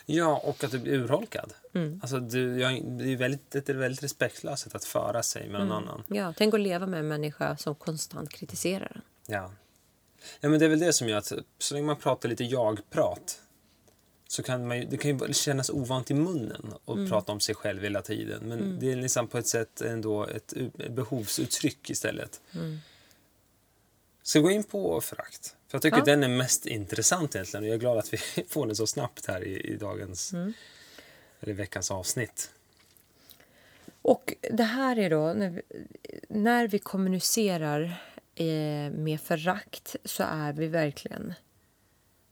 Ja, 0.05 0.41
och 0.43 0.63
att 0.63 0.71
du 0.71 0.79
blir 0.79 0.93
urholkad. 0.93 1.53
Mm. 1.73 1.99
Alltså, 2.01 2.19
du, 2.19 2.59
jag, 2.59 2.83
det 2.85 3.13
är 3.13 3.15
väldigt, 3.15 3.55
ett 3.55 3.69
väldigt 3.69 4.03
respektlöst 4.03 4.63
sätt 4.63 4.75
att 4.75 4.85
föra 4.85 5.23
sig 5.23 5.49
med 5.49 5.59
någon 5.59 5.71
mm. 5.71 5.89
annan. 5.89 6.03
Ja, 6.07 6.33
tänk 6.37 6.53
att 6.53 6.59
leva 6.59 6.85
med 6.85 6.99
en 6.99 7.07
människa 7.07 7.57
som 7.57 7.75
konstant 7.75 8.29
kritiserar 8.29 8.91
en. 8.95 9.01
Ja. 9.27 9.51
ja, 10.39 10.49
men 10.49 10.59
det 10.59 10.65
är 10.65 10.69
väl 10.69 10.79
det 10.79 10.93
som 10.93 11.09
gör 11.09 11.17
att 11.17 11.31
så 11.57 11.73
länge 11.73 11.85
man 11.85 11.95
pratar 11.95 12.29
lite 12.29 12.43
jag-prat 12.43 13.41
så 14.31 14.43
kan 14.43 14.67
man 14.67 14.77
ju, 14.77 14.85
det 14.85 14.97
kan 14.97 15.19
ju 15.19 15.33
kännas 15.33 15.69
ovant 15.69 16.11
i 16.11 16.13
munnen 16.13 16.73
att 16.85 16.95
mm. 16.95 17.09
prata 17.09 17.31
om 17.31 17.39
sig 17.39 17.55
själv 17.55 17.83
hela 17.83 18.01
tiden. 18.01 18.43
Men 18.43 18.59
mm. 18.59 18.79
det 18.79 18.91
är 18.91 18.95
liksom 18.95 19.27
på 19.27 19.37
ett 19.37 19.47
sätt 19.47 19.81
ändå 19.81 20.27
ett 20.27 20.53
behovsuttryck 20.89 21.89
istället. 21.89 22.41
Mm. 22.55 22.79
Ska 24.23 24.39
vi 24.39 24.43
gå 24.43 24.51
in 24.51 24.63
på 24.63 25.01
förakt? 25.01 25.55
För 25.67 25.75
jag 25.75 25.81
tycker 25.81 25.97
ja. 25.97 26.03
den 26.03 26.23
är 26.23 26.27
mest 26.27 26.65
intressant 26.65 27.35
egentligen 27.35 27.63
och 27.63 27.69
jag 27.69 27.75
är 27.75 27.79
glad 27.79 27.97
att 27.97 28.13
vi 28.13 28.17
får 28.49 28.67
den 28.67 28.75
så 28.75 28.87
snabbt 28.87 29.25
här 29.25 29.43
i, 29.43 29.59
i 29.59 29.77
dagens, 29.77 30.33
mm. 30.33 30.53
eller 31.39 31.53
veckans 31.53 31.91
avsnitt. 31.91 32.51
Och 34.01 34.33
det 34.51 34.63
här 34.63 34.99
är 34.99 35.09
då, 35.09 35.33
när 35.33 35.49
vi, 35.49 35.61
när 36.29 36.67
vi 36.67 36.79
kommunicerar 36.79 37.83
eh, 38.35 38.91
med 38.91 39.21
förakt 39.23 39.95
så 40.05 40.23
är 40.23 40.53
vi 40.53 40.67
verkligen 40.67 41.33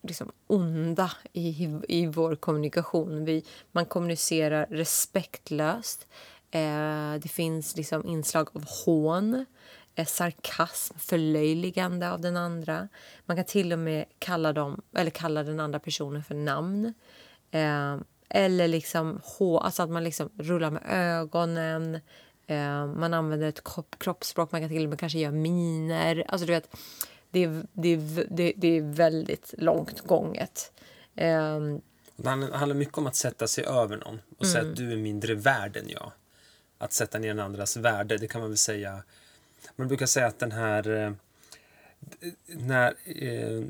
liksom 0.01 0.31
onda 0.47 1.11
i, 1.33 1.67
i 1.87 2.05
vår 2.07 2.35
kommunikation. 2.35 3.25
Vi, 3.25 3.43
man 3.71 3.85
kommunicerar 3.85 4.67
respektlöst. 4.69 6.07
Eh, 6.51 7.13
det 7.21 7.29
finns 7.31 7.75
liksom 7.75 8.05
inslag 8.05 8.49
av 8.53 8.65
hån. 8.85 9.45
eh, 9.95 10.05
sarkasm, 10.05 10.97
förlöjligande 10.99 12.11
av 12.11 12.21
den 12.21 12.37
andra. 12.37 12.87
Man 13.25 13.37
kan 13.37 13.45
till 13.45 13.73
och 13.73 13.79
med 13.79 14.05
kalla, 14.19 14.53
dem, 14.53 14.81
eller 14.95 15.11
kalla 15.11 15.43
den 15.43 15.59
andra 15.59 15.79
personen 15.79 16.23
för 16.23 16.35
namn. 16.35 16.93
Eh, 17.51 17.97
eller 18.29 18.67
liksom, 18.67 19.21
alltså 19.39 19.83
att 19.83 19.89
man 19.89 20.03
liksom 20.03 20.29
rullar 20.37 20.71
med 20.71 20.83
ögonen. 20.87 21.99
Eh, 22.47 22.85
man 22.85 23.13
använder 23.13 23.47
ett 23.47 23.63
kroppsspråk, 23.99 24.51
man 24.51 24.61
kan 24.61 24.69
till 24.69 24.83
och 24.83 24.89
med 24.89 24.99
kanske 24.99 25.19
göra 25.19 25.31
miner. 25.31 26.23
Alltså 26.27 26.47
du 26.47 26.53
vet, 26.53 26.75
det 27.31 27.43
är, 27.43 27.63
det 27.73 27.89
är, 27.89 28.25
det, 28.29 28.53
det 28.57 28.77
är 28.77 28.81
väldigt 28.81 29.53
långt 29.57 30.01
gånget. 30.01 30.71
Eh, 31.15 31.59
det 32.15 32.29
handlar 32.29 32.73
mycket 32.73 32.97
om 32.97 33.07
att 33.07 33.15
sätta 33.15 33.47
sig 33.47 33.65
över 33.65 33.97
någon 33.97 34.21
och 34.37 34.45
mm. 34.45 34.53
säga 34.53 34.69
att 34.69 34.75
du 34.75 34.91
är 34.91 34.97
mindre 34.97 35.35
värd 35.35 35.77
än 35.77 35.89
jag. 35.89 36.11
Att 36.77 36.93
sätta 36.93 37.19
ner 37.19 37.27
den 37.27 37.39
andras 37.39 37.77
värde, 37.77 38.17
det 38.17 38.27
kan 38.27 38.41
man 38.41 38.49
väl 38.49 38.57
säga. 38.57 39.03
Man 39.75 39.87
brukar 39.87 40.05
säga 40.05 40.27
att 40.27 40.39
den 40.39 40.51
här... 40.51 40.89
Eh, 40.89 41.11
när 42.45 42.95
eh, 43.05 43.63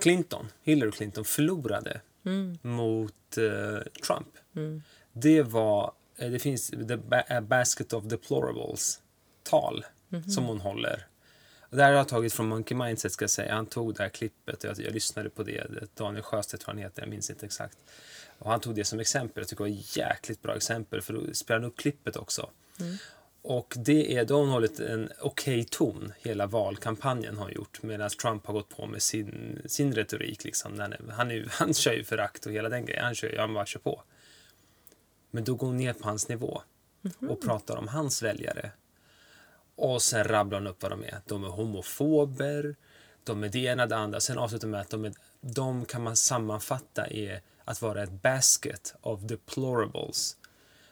Clinton, 0.00 0.46
Hillary 0.62 0.90
Clinton 0.90 1.24
förlorade 1.24 2.00
mm. 2.24 2.58
mot 2.62 3.38
eh, 3.38 3.78
Trump. 4.06 4.28
Mm. 4.56 4.82
Det 5.12 5.42
var, 5.42 5.92
det 6.16 6.38
finns 6.38 6.70
the 6.70 7.40
Basket 7.40 7.92
of 7.92 8.04
Deplorables 8.04 9.00
tal 9.42 9.84
mm 10.10 10.22
-hmm. 10.24 10.28
som 10.28 10.44
hon 10.44 10.60
håller. 10.60 11.06
Det 11.76 11.82
här 11.82 11.90
har 11.90 11.96
jag 11.96 12.08
tagit 12.08 12.32
från 12.32 12.48
Monkey 12.48 12.76
Mindset 12.76 13.12
ska 13.12 13.22
jag 13.22 13.30
säga. 13.30 13.54
Han 13.54 13.66
tog 13.66 13.94
det 13.94 14.02
här 14.02 14.10
klippet 14.10 14.64
och 14.64 14.70
jag, 14.70 14.80
jag 14.80 14.92
lyssnade 14.92 15.30
på 15.30 15.42
det. 15.42 15.66
Daniel 15.94 16.22
Sjöstedt 16.22 16.62
tror 16.62 16.74
han 16.74 16.82
heter, 16.82 17.02
jag 17.02 17.08
minns 17.08 17.30
inte 17.30 17.46
exakt. 17.46 17.78
Och 18.38 18.50
han 18.50 18.60
tog 18.60 18.74
det 18.74 18.84
som 18.84 19.00
exempel. 19.00 19.40
Jag 19.40 19.48
tycker 19.48 19.64
det 19.64 19.70
var 19.70 19.78
ett 19.78 19.96
jäkligt 19.96 20.42
bra 20.42 20.56
exempel 20.56 21.02
för 21.02 21.14
då 21.14 21.34
spelade 21.34 21.64
han 21.64 21.70
upp 21.70 21.76
klippet 21.76 22.16
också. 22.16 22.50
Mm. 22.80 22.96
Och 23.42 23.74
det 23.76 24.16
är, 24.16 24.24
då 24.24 24.34
har 24.34 24.40
hon 24.40 24.50
hållit 24.50 24.80
en 24.80 25.10
okej 25.20 25.60
okay 25.60 25.64
ton 25.64 26.12
hela 26.18 26.46
valkampanjen 26.46 27.36
har 27.36 27.50
gjort 27.50 27.82
medan 27.82 28.10
Trump 28.10 28.46
har 28.46 28.54
gått 28.54 28.68
på 28.68 28.86
med 28.86 29.02
sin, 29.02 29.62
sin 29.66 29.94
retorik. 29.94 30.44
Liksom. 30.44 30.80
Han, 30.80 30.94
han, 31.10 31.30
är, 31.30 31.46
han 31.50 31.74
kör 31.74 31.92
ju 31.92 32.04
förakt 32.04 32.46
och 32.46 32.52
hela 32.52 32.68
den 32.68 32.86
grejen. 32.86 33.04
Han, 33.04 33.14
kör, 33.14 33.36
han 33.38 33.54
bara 33.54 33.66
kör 33.66 33.80
på. 33.80 34.02
Men 35.30 35.44
då 35.44 35.54
går 35.54 35.66
hon 35.66 35.76
ner 35.76 35.92
på 35.92 36.08
hans 36.08 36.28
nivå 36.28 36.62
mm 37.04 37.14
-hmm. 37.20 37.28
och 37.28 37.42
pratar 37.42 37.76
om 37.76 37.88
hans 37.88 38.22
väljare. 38.22 38.70
Och 39.76 40.02
sen 40.02 40.24
rabblar 40.24 40.58
hon 40.58 40.66
upp 40.66 40.82
vad 40.82 40.92
de 40.92 41.04
är. 41.04 41.20
De 41.26 41.44
är 41.44 41.48
homofober, 41.48 42.76
de 43.24 43.44
är 43.44 43.48
det 43.48 43.58
ena 43.58 43.86
det 43.86 43.96
andra. 43.96 44.20
Sen 44.20 44.38
avslutar 44.38 44.68
med 44.68 44.80
att 44.80 44.90
de, 44.90 45.04
är, 45.04 45.12
de 45.40 45.84
kan 45.84 46.02
man 46.02 46.16
sammanfatta 46.16 47.10
i 47.10 47.40
att 47.64 47.82
vara 47.82 48.02
ett 48.02 48.22
basket 48.22 48.94
of 49.00 49.20
deplorables. 49.20 50.36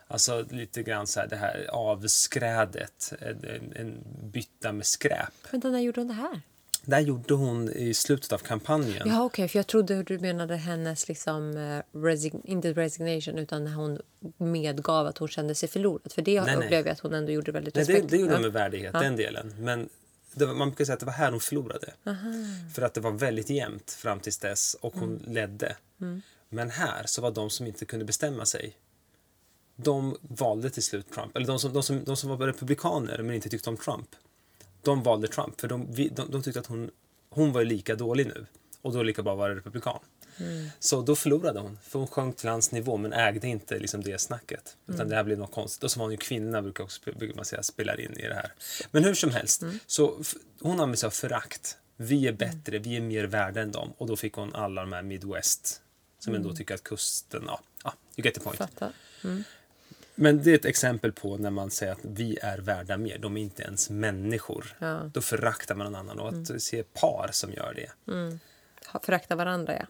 Alltså 0.07 0.45
lite 0.51 0.83
grann 0.83 1.07
så 1.07 1.21
här 1.21 1.27
det 1.27 1.37
här 1.37 1.67
avskrädet, 1.71 3.13
en, 3.21 3.73
en 3.77 4.05
bytta 4.33 4.73
med 4.73 4.87
skräp. 4.87 5.53
Vänta, 5.53 5.69
när 5.69 5.81
gjorde 5.81 6.01
hon 6.01 6.09
det 6.09 6.15
här? 6.15 6.41
Det 6.85 6.95
här 6.95 7.03
gjorde 7.03 7.35
hon 7.35 7.73
i 7.73 7.95
slutet 7.95 8.33
av 8.33 8.39
kampanjen. 8.39 9.09
Ja, 9.09 9.25
okej, 9.25 9.27
okay, 9.27 9.49
för 9.49 9.59
jag 9.59 9.67
trodde 9.67 10.03
du 10.03 10.19
menade 10.19 10.57
hennes, 10.57 11.09
liksom, 11.09 11.57
uh, 11.57 11.83
resign, 11.93 12.41
inte 12.45 12.73
resignation, 12.73 13.39
utan 13.39 13.65
när 13.65 13.73
hon 13.73 14.01
medgav 14.37 15.07
att 15.07 15.19
hon 15.19 15.29
kände 15.29 15.55
sig 15.55 15.69
förlorad. 15.69 16.13
För 16.13 16.23
det 16.23 16.41
nej, 16.41 16.57
upplevde 16.57 16.77
jag 16.77 16.89
att 16.89 17.01
hon 17.01 17.15
ändå 17.15 17.33
gjorde 17.33 17.53
väldigt 17.53 17.75
nej, 17.75 17.85
det, 17.85 18.01
det 18.01 18.17
gjorde 18.17 18.33
hon 18.33 18.43
med 18.43 18.53
värdighet, 18.53 18.91
ja. 18.95 19.01
den 19.01 19.17
delen. 19.17 19.55
Men 19.59 19.89
var, 20.35 20.55
man 20.55 20.69
brukar 20.69 20.85
säga 20.85 20.95
att 20.95 21.01
det 21.01 21.07
var 21.07 21.13
här 21.13 21.31
hon 21.31 21.41
förlorade. 21.41 21.95
Aha. 22.07 22.33
För 22.75 22.83
att 22.83 22.95
det 22.95 23.01
var 23.01 23.11
väldigt 23.11 23.51
jämnt 23.51 23.91
fram 23.91 24.21
tills 24.21 24.39
dess 24.39 24.77
och 24.81 24.95
hon 24.95 25.17
mm. 25.17 25.33
ledde. 25.33 25.77
Mm. 26.01 26.23
Men 26.49 26.71
här 26.71 27.03
så 27.07 27.23
var 27.23 27.31
de 27.31 27.51
som 27.51 27.67
inte 27.67 27.85
kunde 27.85 28.05
bestämma 28.05 28.47
sig 28.47 28.77
de 29.77 30.17
valde 30.21 30.71
till 30.71 30.83
slut 30.83 31.13
Trump. 31.13 31.37
Eller 31.37 31.47
de 31.47 31.59
som, 31.59 31.73
de 31.73 31.83
som, 31.83 32.05
de 32.05 32.17
som 32.17 32.31
var 32.31 32.47
republikaner 32.47 33.23
men 33.23 33.35
inte 33.35 33.49
tyckte 33.49 33.71
om 33.71 33.77
Trump. 33.77 34.09
De 34.85 35.03
valde 35.03 35.29
Trump 35.29 35.61
för 35.61 35.69
de, 35.69 35.87
de, 35.95 36.31
de 36.31 36.43
tyckte 36.43 36.61
att 36.61 36.67
hon, 36.67 36.91
hon 37.31 37.53
var 37.53 37.65
lika 37.65 37.95
dålig 37.95 38.27
nu. 38.27 38.47
Och 38.83 38.93
då 38.93 39.03
lika 39.03 39.23
bra 39.23 39.35
vara 39.35 39.55
republikan. 39.55 39.99
Mm. 40.37 40.69
Så 40.79 41.03
då 41.03 41.17
förlorade 41.17 41.61
hon, 41.61 41.79
för 41.83 41.99
hon 41.99 42.09
sjönk 42.09 42.37
till 42.37 42.49
hans 42.49 42.73
nivå 42.73 42.97
men 42.97 43.13
ägde 43.13 43.49
inte 43.49 43.79
liksom 43.79 44.03
det 44.03 44.21
snacket. 44.21 44.77
Utan 44.87 44.95
mm. 44.95 45.09
det 45.09 45.17
här 45.17 45.25
blev 45.25 45.39
något 45.39 45.53
konstigt. 45.53 45.85
Och 45.85 45.91
så 45.91 45.99
var 45.99 46.05
hon 46.05 46.13
ju 46.13 46.17
kvinna, 46.17 46.63
brukar 46.63 46.85
också 46.85 47.01
brukar 47.17 47.37
man 47.37 47.45
säga, 47.45 47.63
spelar 47.63 48.01
in 48.01 48.13
i 48.13 48.29
det 48.29 48.35
här. 48.35 48.53
Men 48.91 49.05
hur 49.05 49.15
som 49.15 49.31
helst, 49.31 49.63
mm. 49.63 49.79
så 49.87 50.23
hon 50.61 50.73
använde 50.73 50.97
sig 50.97 51.07
av 51.07 51.11
förakt. 51.11 51.77
Vi 51.97 52.27
är 52.27 52.33
bättre, 52.33 52.79
vi 52.79 52.97
är 52.97 53.01
mer 53.01 53.25
värda 53.25 53.61
än 53.61 53.73
dem. 53.73 53.93
Och 53.99 54.07
då 54.07 54.17
fick 54.17 54.35
hon 54.35 54.55
alla 54.55 54.81
de 54.81 54.93
här 54.93 55.03
Midwest 55.03 55.81
som 56.19 56.35
ändå 56.35 56.49
mm. 56.49 56.57
tycker 56.57 56.75
att 56.75 56.83
kusten, 56.83 57.45
ja, 57.47 57.61
ja 57.85 57.95
you 58.17 58.25
get 58.25 58.35
the 58.35 58.41
point. 58.41 58.59
Mm. 60.17 60.37
Men 60.37 60.45
det 60.45 60.51
är 60.51 60.55
ett 60.55 60.65
exempel 60.65 61.13
på 61.13 61.37
när 61.37 61.51
man 61.51 61.71
säger 61.71 61.93
att 61.93 61.99
vi 62.03 62.39
är 62.43 62.59
värda 62.59 62.97
mer. 62.97 63.19
De 63.19 63.37
är 63.37 63.41
inte 63.41 63.63
ens 63.63 63.91
människor. 63.91 64.77
Ja. 64.79 65.11
Då 65.15 65.21
föraktar 65.21 65.75
man 65.75 65.93
någon 65.93 66.01
annan. 66.01 66.19
Och 66.19 66.29
att 66.29 66.49
mm. 66.49 66.61
se 66.61 66.83
par 66.83 67.29
som 67.33 67.53
gör 67.53 67.75
det. 67.75 68.13
Mm. 68.13 68.41
Förakta 69.03 69.37
varandra, 69.37 69.77
ja. 69.77 69.87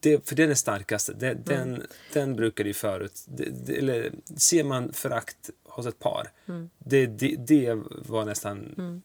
Det, 0.00 0.28
för 0.28 0.36
den 0.36 0.50
är 0.50 0.54
starkaste. 0.54 1.12
Den, 1.12 1.30
mm. 1.30 1.44
den, 1.44 1.82
den 2.12 2.36
brukar 2.36 2.64
ju 2.64 2.74
förut... 2.74 3.24
Det, 3.26 3.48
det, 3.66 3.78
eller, 3.78 4.12
ser 4.36 4.64
man 4.64 4.92
förakt 4.92 5.50
hos 5.64 5.86
ett 5.86 5.98
par, 5.98 6.30
mm. 6.46 6.70
det, 6.78 7.06
det, 7.06 7.36
det 7.36 7.74
var 7.88 8.24
nästan 8.24 8.58
mm. 8.58 8.74
Mm, 8.78 9.02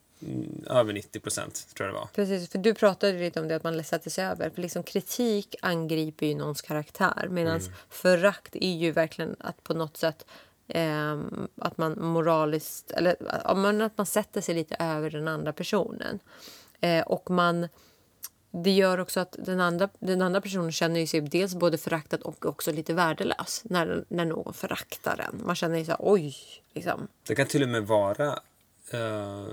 över 0.68 0.94
90 0.94 1.20
procent, 1.20 1.68
tror 1.76 1.88
jag 1.88 1.96
det 1.96 2.00
var. 2.00 2.10
Precis, 2.14 2.50
för 2.50 2.60
du 2.60 2.74
pratade 2.74 3.20
lite 3.20 3.40
om 3.40 3.48
det 3.48 3.56
att 3.56 3.64
man 3.64 3.84
sätter 3.84 4.10
sig 4.10 4.26
över. 4.26 4.50
För 4.50 4.62
liksom 4.62 4.84
kritik 4.84 5.56
angriper 5.62 6.26
ju 6.26 6.36
någons 6.36 6.62
karaktär 6.62 7.28
medan 7.30 7.60
mm. 7.60 7.74
förakt 7.90 8.56
är 8.56 8.76
ju 8.76 8.92
verkligen 8.92 9.36
att 9.40 9.64
på 9.64 9.74
något 9.74 9.98
sätt 9.98 10.26
eh, 10.68 11.20
att 11.56 11.78
man 11.78 12.02
moraliskt, 12.02 12.92
eller 12.92 13.16
att 13.82 13.98
man 13.98 14.06
sätter 14.06 14.42
sig 14.42 14.56
lite 14.56 14.76
över 14.80 15.10
den 15.10 15.28
andra 15.28 15.54
personen. 15.54 16.20
Eh, 16.82 17.02
och 17.02 17.30
man 17.30 17.68
det 18.52 18.72
gör 18.72 19.00
också 19.00 19.20
att 19.20 19.36
den 19.40 19.60
andra, 19.60 19.90
den 20.00 20.22
andra 20.22 20.42
personen 20.42 20.72
känner 20.72 21.06
sig 21.06 21.22
dels 21.22 21.56
både 21.56 21.78
föraktad 21.78 22.18
och 22.22 22.46
också 22.46 22.72
lite 22.72 22.94
värdelös 22.94 23.62
när, 23.64 24.06
när 24.08 24.26
någon 24.26 24.54
föraktar 24.54 25.26
en. 25.30 25.42
Man 25.46 25.56
känner 25.56 25.76
sig 25.76 25.86
så 25.86 25.96
oj. 26.00 26.36
Liksom. 26.74 27.08
Det 27.28 27.36
kan 27.36 27.48
till 27.48 27.64
och 27.64 27.70
med 27.70 27.88
vara 27.88 28.40
uh 28.94 29.48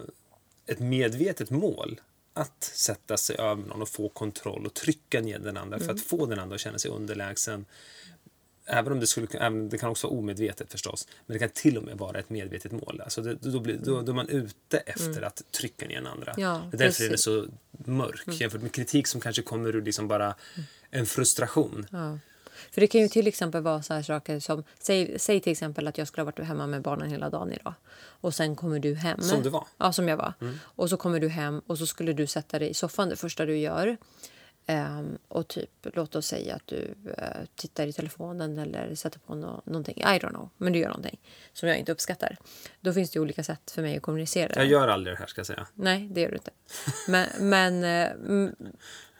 ett 0.67 0.79
medvetet 0.79 1.51
mål 1.51 2.01
att 2.35 2.65
sätta 2.65 3.17
sig 3.17 3.37
över 3.37 3.63
någon 3.63 3.83
och 3.83 3.89
få 3.89 4.09
kontroll 4.09 4.67
och 4.67 4.75
trycka 4.75 5.21
ner 5.21 5.39
den 5.39 5.57
andra 5.57 5.77
mm. 5.77 5.87
för 5.87 5.95
att 5.95 6.11
mm. 6.13 6.21
få 6.21 6.27
den 6.27 6.39
andra 6.39 6.55
att 6.55 6.61
känna 6.61 6.79
sig 6.79 6.91
underlägsen. 6.91 7.65
Även 8.69 8.93
om 8.93 9.01
det, 9.01 9.07
skulle, 9.07 9.27
även, 9.27 9.69
det 9.69 9.79
kan 9.79 9.91
också 9.91 10.07
vara 10.07 10.19
omedvetet 10.19 10.73
förstås, 10.73 11.09
men 11.27 11.35
det 11.35 11.39
kan 11.39 11.49
till 11.49 11.79
och 11.79 11.83
med 11.83 11.99
vara 11.99 12.19
ett 12.19 12.31
medvetet 12.31 12.73
mål. 12.73 13.01
Alltså 13.05 13.23
det, 13.23 13.35
då, 13.35 13.61
blir, 13.61 13.79
då, 13.85 14.03
då 14.03 14.13
är 14.13 14.17
man 14.17 14.29
ute 14.29 14.79
efter 14.79 15.11
mm. 15.11 15.25
att 15.25 15.43
trycka 15.53 15.87
ner 15.87 15.95
den 15.95 16.07
andra. 16.07 16.35
Ja, 16.37 16.69
det 16.71 16.77
är 16.77 16.79
därför 16.79 16.87
precis. 16.87 17.07
är 17.07 17.11
det 17.11 17.19
så 17.19 17.47
mörk 17.91 18.27
mm. 18.27 18.39
jämfört 18.39 18.63
med 18.63 18.73
kritik 18.73 19.07
som 19.07 19.21
kanske 19.21 19.43
kommer 19.43 19.77
ur 19.77 19.83
liksom 19.83 20.09
bara 20.09 20.25
mm. 20.25 20.67
en 20.91 21.07
frustration. 21.07 21.87
Ja. 21.91 22.19
För 22.71 22.81
det 22.81 22.87
kan 22.87 23.01
ju 23.01 23.09
till 23.09 23.27
exempel 23.27 23.63
vara 23.63 23.83
så 23.83 23.95
här 23.95 24.03
saker 24.03 24.41
som, 24.41 24.65
säg, 24.79 25.19
säg 25.19 25.41
till 25.41 25.53
exempel 25.53 25.87
att 25.87 25.99
jag 25.99 26.09
skulle 26.09 26.23
ha 26.23 26.25
varit 26.25 26.47
hemma 26.47 26.67
med 26.67 26.83
barnen 26.83 27.11
hela 27.11 27.31
dagen 27.31 27.53
idag. 27.53 27.75
Och 28.21 28.35
sen 28.35 28.57
kommer 28.57 28.79
du 28.79 28.95
hem. 28.95 29.21
Som 29.21 29.43
du 29.43 29.49
var? 29.49 29.67
Ja, 29.79 29.93
som 29.93 30.09
jag 30.09 30.17
var. 30.17 30.33
Mm. 30.41 30.59
Och 30.63 30.91
så 30.91 30.97
kommer 30.97 31.21
du 31.21 31.29
hem 31.29 31.63
och 31.67 31.79
så 31.79 31.87
skulle 31.87 32.13
du 32.13 32.27
sätta 32.27 32.59
dig 32.59 32.71
i 32.71 32.75
soffan 32.75 33.09
det 33.09 33.17
första 33.17 33.47
du 33.47 33.57
gör. 33.57 33.97
Um, 34.69 35.19
och 35.29 35.49
typ, 35.49 35.71
låt 35.83 36.15
oss 36.15 36.27
säga 36.27 36.55
att 36.55 36.67
du 36.67 36.77
uh, 36.77 37.45
tittar 37.55 37.87
i 37.87 37.93
telefonen 37.93 38.59
eller 38.59 38.95
sätter 38.95 39.19
på 39.19 39.35
no 39.35 39.63
någonting. 39.65 39.97
I 39.97 40.19
don't 40.19 40.29
know, 40.29 40.51
men 40.57 40.73
du 40.73 40.79
gör 40.79 40.89
någonting 40.89 41.21
som 41.53 41.69
jag 41.69 41.79
inte 41.79 41.93
uppskattar. 41.93 42.37
Då 42.81 42.93
finns 42.93 43.11
det 43.11 43.21
olika 43.21 43.45
sätt 43.45 43.71
för 43.71 43.83
mig 43.83 43.97
att 43.97 44.03
kommunicera. 44.03 44.53
Jag 44.57 44.67
gör 44.67 44.89
aldrig 44.89 45.17
det 45.17 45.19
här 45.19 45.27
ska 45.27 45.39
jag 45.39 45.47
säga. 45.47 45.67
Nej, 45.75 46.09
det 46.11 46.21
gör 46.21 46.29
du 46.29 46.35
inte. 46.35 46.51
men, 47.09 47.29
men, 47.41 47.85
uh, 48.29 48.49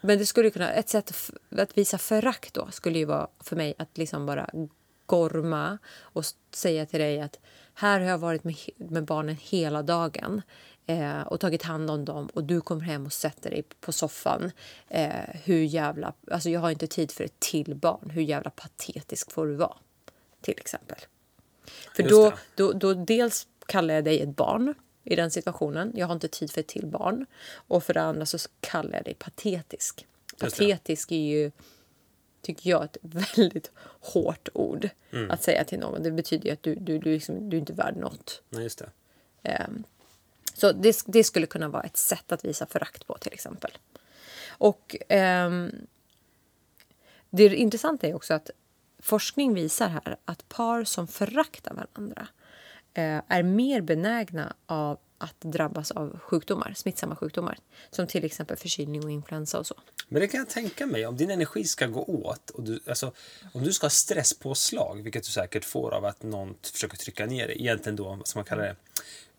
men 0.07 0.17
det 0.17 0.25
skulle 0.25 0.49
kunna, 0.49 0.73
ett 0.73 0.89
sätt 0.89 1.31
att 1.49 1.77
visa 1.77 1.97
förakt 1.97 2.53
då 2.53 2.67
skulle 2.71 2.99
ju 2.99 3.05
vara 3.05 3.27
för 3.39 3.55
mig 3.55 3.73
att 3.77 3.97
liksom 3.97 4.25
bara 4.25 4.49
gorma 5.05 5.77
och 5.99 6.25
säga 6.53 6.85
till 6.85 6.99
dig 6.99 7.21
att 7.21 7.39
här 7.73 7.99
har 7.99 8.07
jag 8.07 8.17
varit 8.17 8.43
med, 8.43 8.55
med 8.77 9.05
barnen 9.05 9.37
hela 9.41 9.83
dagen 9.83 10.41
eh, 10.85 11.21
och 11.21 11.39
tagit 11.39 11.63
hand 11.63 11.91
om 11.91 12.05
dem 12.05 12.27
och 12.27 12.43
du 12.43 12.61
kommer 12.61 12.81
hem 12.81 13.05
och 13.05 13.13
sätter 13.13 13.49
dig 13.49 13.63
på 13.79 13.91
soffan. 13.91 14.51
Eh, 14.87 15.11
hur 15.43 15.63
jävla, 15.63 16.13
alltså 16.31 16.49
jag 16.49 16.59
har 16.59 16.71
inte 16.71 16.87
tid 16.87 17.11
för 17.11 17.23
ett 17.23 17.39
till 17.39 17.75
barn. 17.75 18.09
Hur 18.09 18.21
jävla 18.21 18.49
patetisk 18.49 19.31
får 19.31 19.47
du 19.47 19.55
vara? 19.55 19.77
Till 20.41 20.55
exempel. 20.57 20.97
För 21.95 22.03
då, 22.03 22.33
då, 22.55 22.73
då 22.73 22.93
dels 22.93 23.47
kallar 23.65 23.93
jag 23.93 24.03
dig 24.03 24.21
ett 24.21 24.35
barn 24.35 24.73
i 25.07 25.15
den 25.15 25.31
situationen. 25.31 25.91
Jag 25.95 26.07
har 26.07 26.13
inte 26.13 26.27
tid 26.27 26.51
för 26.51 26.61
ett 26.61 26.67
till 26.67 26.85
barn. 26.85 27.25
Och 27.53 27.83
för 27.83 27.93
det 27.93 28.01
andra 28.01 28.25
så 28.25 28.37
kallar 28.59 28.93
jag 28.93 29.03
dig 29.03 29.13
patetisk. 29.13 30.07
Patetisk 30.39 31.11
är 31.11 31.15
ju, 31.15 31.51
tycker 32.41 32.69
jag, 32.69 32.83
ett 32.83 32.97
väldigt 33.37 33.71
hårt 33.99 34.49
ord 34.53 34.89
mm. 35.11 35.31
att 35.31 35.43
säga 35.43 35.63
till 35.63 35.79
någon. 35.79 36.03
Det 36.03 36.11
betyder 36.11 36.45
ju 36.45 36.51
att 36.51 36.63
du, 36.63 36.75
du, 36.75 36.99
du, 36.99 37.13
liksom, 37.13 37.49
du 37.49 37.57
är 37.57 37.59
inte 37.59 37.73
värd 37.73 37.95
något. 37.95 38.41
Nej, 38.49 38.63
just 38.63 38.83
det. 39.43 39.65
Um, 39.67 39.83
så 40.53 40.71
det, 40.71 41.03
det, 41.05 41.23
skulle 41.23 41.45
kunna 41.45 41.69
vara 41.69 41.83
ett 41.83 41.97
sätt 41.97 42.31
att 42.31 42.45
visa 42.45 42.65
förakt 42.65 43.07
på 43.07 43.17
till 43.17 43.33
exempel. 43.33 43.71
Och 44.47 44.95
um, 45.09 45.71
det 47.29 47.55
intressanta 47.55 48.07
är 48.07 48.13
också 48.13 48.33
att 48.33 48.49
forskning 48.99 49.53
visar 49.53 49.87
här 49.87 50.17
att 50.25 50.49
par 50.49 50.83
som 50.83 51.07
föraktar 51.07 51.73
varandra 51.73 52.27
är 53.27 53.43
mer 53.43 53.81
benägna 53.81 54.55
av 54.65 54.97
att 55.17 55.41
drabbas 55.41 55.91
av 55.91 56.19
sjukdomar, 56.19 56.73
smittsamma 56.75 57.15
sjukdomar. 57.15 57.57
Som 57.91 58.07
till 58.07 58.25
exempel 58.25 58.57
förkylning 58.57 59.03
och 59.03 59.11
influensa 59.11 59.59
och 59.59 59.67
så. 59.67 59.75
Men 60.07 60.21
det 60.21 60.27
kan 60.27 60.37
jag 60.37 60.49
tänka 60.49 60.85
mig, 60.85 61.05
om 61.05 61.17
din 61.17 61.29
energi 61.29 61.63
ska 61.63 61.87
gå 61.87 62.03
åt, 62.03 62.49
och 62.49 62.63
du, 62.63 62.79
alltså, 62.87 63.11
om 63.53 63.63
du 63.63 63.73
ska 63.73 63.85
ha 63.85 63.89
stresspåslag, 63.89 65.01
vilket 65.03 65.23
du 65.23 65.29
säkert 65.29 65.65
får 65.65 65.93
av 65.93 66.05
att 66.05 66.23
någon 66.23 66.55
försöker 66.73 66.97
trycka 66.97 67.25
ner 67.25 67.47
dig, 67.47 67.57
egentligen 67.61 67.95
då, 67.95 68.19
ska 68.25 68.39
man 68.39 68.45
kalla 68.45 68.61
det, 68.61 68.75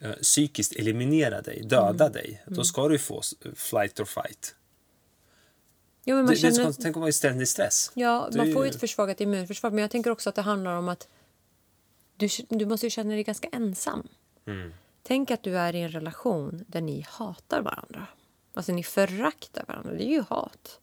eh, 0.01 0.13
psykiskt 0.13 0.73
eliminera 0.77 1.41
dig, 1.43 1.63
döda 1.65 2.05
Mm. 2.07 2.13
dig, 2.13 2.43
då 2.47 2.65
ska 2.65 2.89
du 2.89 2.99
få 2.99 3.23
flight 3.55 4.01
or 4.01 4.05
fight. 4.05 4.55
Jo, 6.05 6.17
men 6.17 6.25
man 6.25 6.35
Det, 6.35 6.47
är 6.47 6.53
känner, 6.53 6.73
tänk 6.73 6.97
att 6.97 7.01
vara 7.01 7.09
i 7.09 7.13
ständig 7.13 7.49
stress. 7.49 7.91
ja, 7.95 8.29
Det 8.33 8.39
man 8.39 8.49
är 8.49 8.53
får 8.55 8.65
ju- 8.65 8.71
ett 8.71 8.81
försvagat 8.81 9.21
immunförsvar, 9.21 9.71
men 9.71 9.79
jag 9.83 9.91
tänker 9.91 10.11
också 10.11 10.29
att 10.29 10.35
det 10.35 10.43
handlar 10.43 10.77
om 10.77 10.89
att 10.89 11.09
du, 12.19 12.29
du 12.49 12.67
måste 12.67 12.87
ju 12.87 12.91
känna 12.91 13.15
dig 13.15 13.23
ganska 13.25 13.49
ensam. 13.53 14.09
Mm. 14.47 14.73
Tänk 15.03 15.31
att 15.31 15.43
du 15.43 15.59
är 15.59 15.75
i 15.75 15.81
en 15.81 15.89
relation 15.91 16.65
där 16.67 16.81
ni 16.81 17.01
hatar 17.09 17.63
varandra. 17.63 18.07
Alltså 18.55 18.73
ni 18.73 18.83
föraktar 18.83 19.65
varandra. 19.69 19.93
Det 19.93 20.05
är 20.05 20.09
ju 20.09 20.21
hat. 20.21 20.81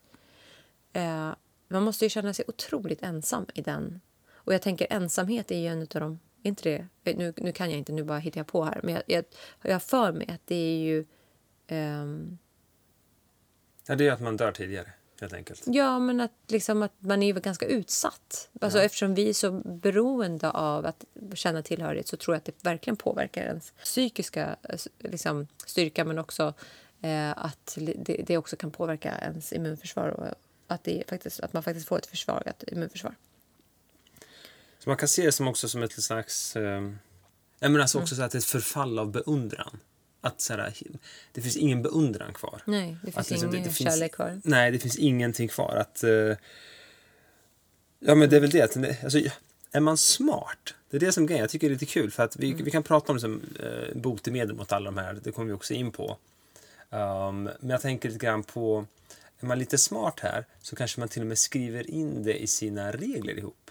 Eh, 0.93 1.33
man 1.67 1.83
måste 1.83 2.05
ju 2.05 2.09
känna 2.09 2.33
sig 2.33 2.45
otroligt 2.47 3.03
ensam 3.03 3.45
i 3.53 3.61
den. 3.61 4.01
Och 4.33 4.53
jag 4.53 4.61
tänker 4.61 4.87
ensamhet 4.89 5.51
är 5.51 5.57
ju 5.59 5.67
en 5.67 5.81
av 5.81 5.87
de... 5.87 6.19
Inte 6.41 6.69
det? 6.69 6.87
eh, 7.11 7.17
Nu, 7.17 7.33
nu 7.37 7.51
kan 7.51 7.69
jag 7.69 7.77
inte, 7.79 7.91
nu 7.93 8.03
bara 8.03 8.19
hittar 8.19 8.39
jag 8.39 8.47
på 8.47 8.63
här. 8.63 8.79
Men 8.83 8.93
jag, 8.93 9.03
jag, 9.07 9.25
jag 9.61 9.83
för 9.83 10.11
mig 10.11 10.29
att 10.29 10.41
det 10.47 10.55
är 10.55 10.77
ju... 10.77 11.05
ehm, 11.67 12.37
Ja, 13.87 13.95
det 13.95 14.07
är 14.07 14.11
att 14.11 14.21
man 14.21 14.37
dör 14.37 14.51
tidigare, 14.51 14.91
helt 15.22 15.34
enkelt. 15.34 15.63
Ja, 15.65 16.00
men 16.00 16.22
att, 16.22 16.31
liksom, 16.48 16.84
att 16.84 16.93
man 17.00 17.24
är 17.24 17.27
ju 17.27 17.39
ganska 17.39 17.65
utsatt. 17.65 18.50
Alltså, 18.62 18.79
Eftersom 18.81 19.15
vi 19.15 19.29
är 19.29 19.34
så 19.34 19.51
beroende 19.51 20.50
av 20.50 20.86
att 20.86 21.05
känna 21.34 21.62
tillhörighet 21.62 22.07
så 22.07 22.17
tror 22.17 22.36
jag 22.36 22.38
att 22.38 22.45
det 22.45 22.63
verkligen 22.63 22.98
påverkar 22.98 23.41
ens 23.41 23.72
psykiska 23.72 24.55
eh, 24.63 24.79
liksom, 25.00 25.48
styrka 25.65 26.05
men 26.05 26.19
också 26.19 26.53
eh, 27.01 27.31
att 27.31 27.77
det, 27.98 28.24
det 28.27 28.38
också 28.38 28.55
kan 28.55 28.72
påverka 28.72 29.17
ens 29.22 29.53
immunförsvar 29.53 30.07
och 30.07 30.25
att, 30.67 30.84
det 30.84 31.03
faktiskt, 31.10 31.39
att 31.39 31.53
man 31.53 31.63
faktiskt 31.63 31.88
får 31.88 31.98
ett 31.98 32.05
försvagat 32.05 32.63
immunförsvar. 32.67 33.15
Så 34.79 34.89
man 34.89 34.98
kan 34.98 35.07
se 35.07 35.25
det 35.25 35.31
som 35.31 35.48
också 35.48 35.69
som 35.69 35.84
ett 35.84 36.03
slags... 36.03 36.55
Eh, 36.55 36.91
jag 37.60 37.72
menar 37.72 37.81
alltså 37.81 38.00
också 38.00 38.15
så 38.15 38.24
att 38.24 38.31
det 38.31 38.36
är 38.36 38.39
ett 38.39 38.45
förfall 38.45 39.00
av 39.00 39.12
beundran. 39.12 39.79
Att 40.25 40.41
så 40.41 40.53
här, 40.53 40.74
det 41.32 41.41
finns 41.41 41.58
ingen 41.58 41.82
beundran 41.82 42.34
kvar. 42.34 42.62
Nej, 42.65 42.98
det 43.01 43.12
finns 43.12 43.17
Att 43.17 43.29
liksom, 43.29 43.50
ingen 43.50 43.63
det- 43.63 43.70
det 43.70 43.74
finns- 43.75 43.94
kärlek 43.94 44.12
kvar. 44.15 44.41
Nej, 44.44 44.72
det 44.72 44.79
finns 44.79 44.98
ingenting 44.98 45.48
kvar. 45.48 45.75
Att, 45.75 46.03
eh, 46.03 46.10
ja, 48.00 48.15
men 48.15 48.29
det 48.29 48.36
är 48.36 48.39
väl 48.39 48.50
det. 48.50 49.03
Alltså, 49.03 49.20
är 49.72 49.79
man 49.79 49.98
smart? 49.98 50.74
Det 50.89 50.98
är 50.98 51.01
det 51.01 51.12
som 51.12 51.25
grejen. 51.25 51.41
Jag 51.41 51.50
tycker 51.50 51.67
det 51.70 51.72
är 51.72 51.75
lite 51.79 51.86
kul. 51.86 52.12
För 52.12 52.24
att 52.24 52.36
vi, 52.36 52.53
vi 52.53 52.72
kan 52.72 52.84
prata 52.84 53.12
om 53.12 53.15
liksom, 53.15 53.41
eh, 53.63 53.96
botemedel 53.98 54.55
mot 54.55 54.72
alla 54.72 54.86
de 54.91 54.98
här. 54.98 55.20
Det 55.24 55.32
kommer 55.32 55.48
vi 55.48 55.53
också 55.53 55.74
in 55.74 55.91
på. 55.91 56.17
Um, 56.89 57.44
men 57.44 57.70
jag 57.70 57.82
tänker 57.82 58.10
lite 58.10 58.25
grann 58.25 58.44
på... 58.44 58.86
Är 59.39 59.46
man 59.46 59.60
lite 59.60 59.77
smart 59.77 60.20
här 60.20 60.46
så 60.62 60.75
kanske 60.75 61.00
man 61.00 61.10
till 61.10 61.22
och 61.22 61.27
med 61.27 61.38
skriver 61.38 61.89
in 61.91 62.24
det 62.24 62.41
i 62.44 62.48
sina 62.48 62.91
regler 62.91 63.38
ihop. 63.38 63.64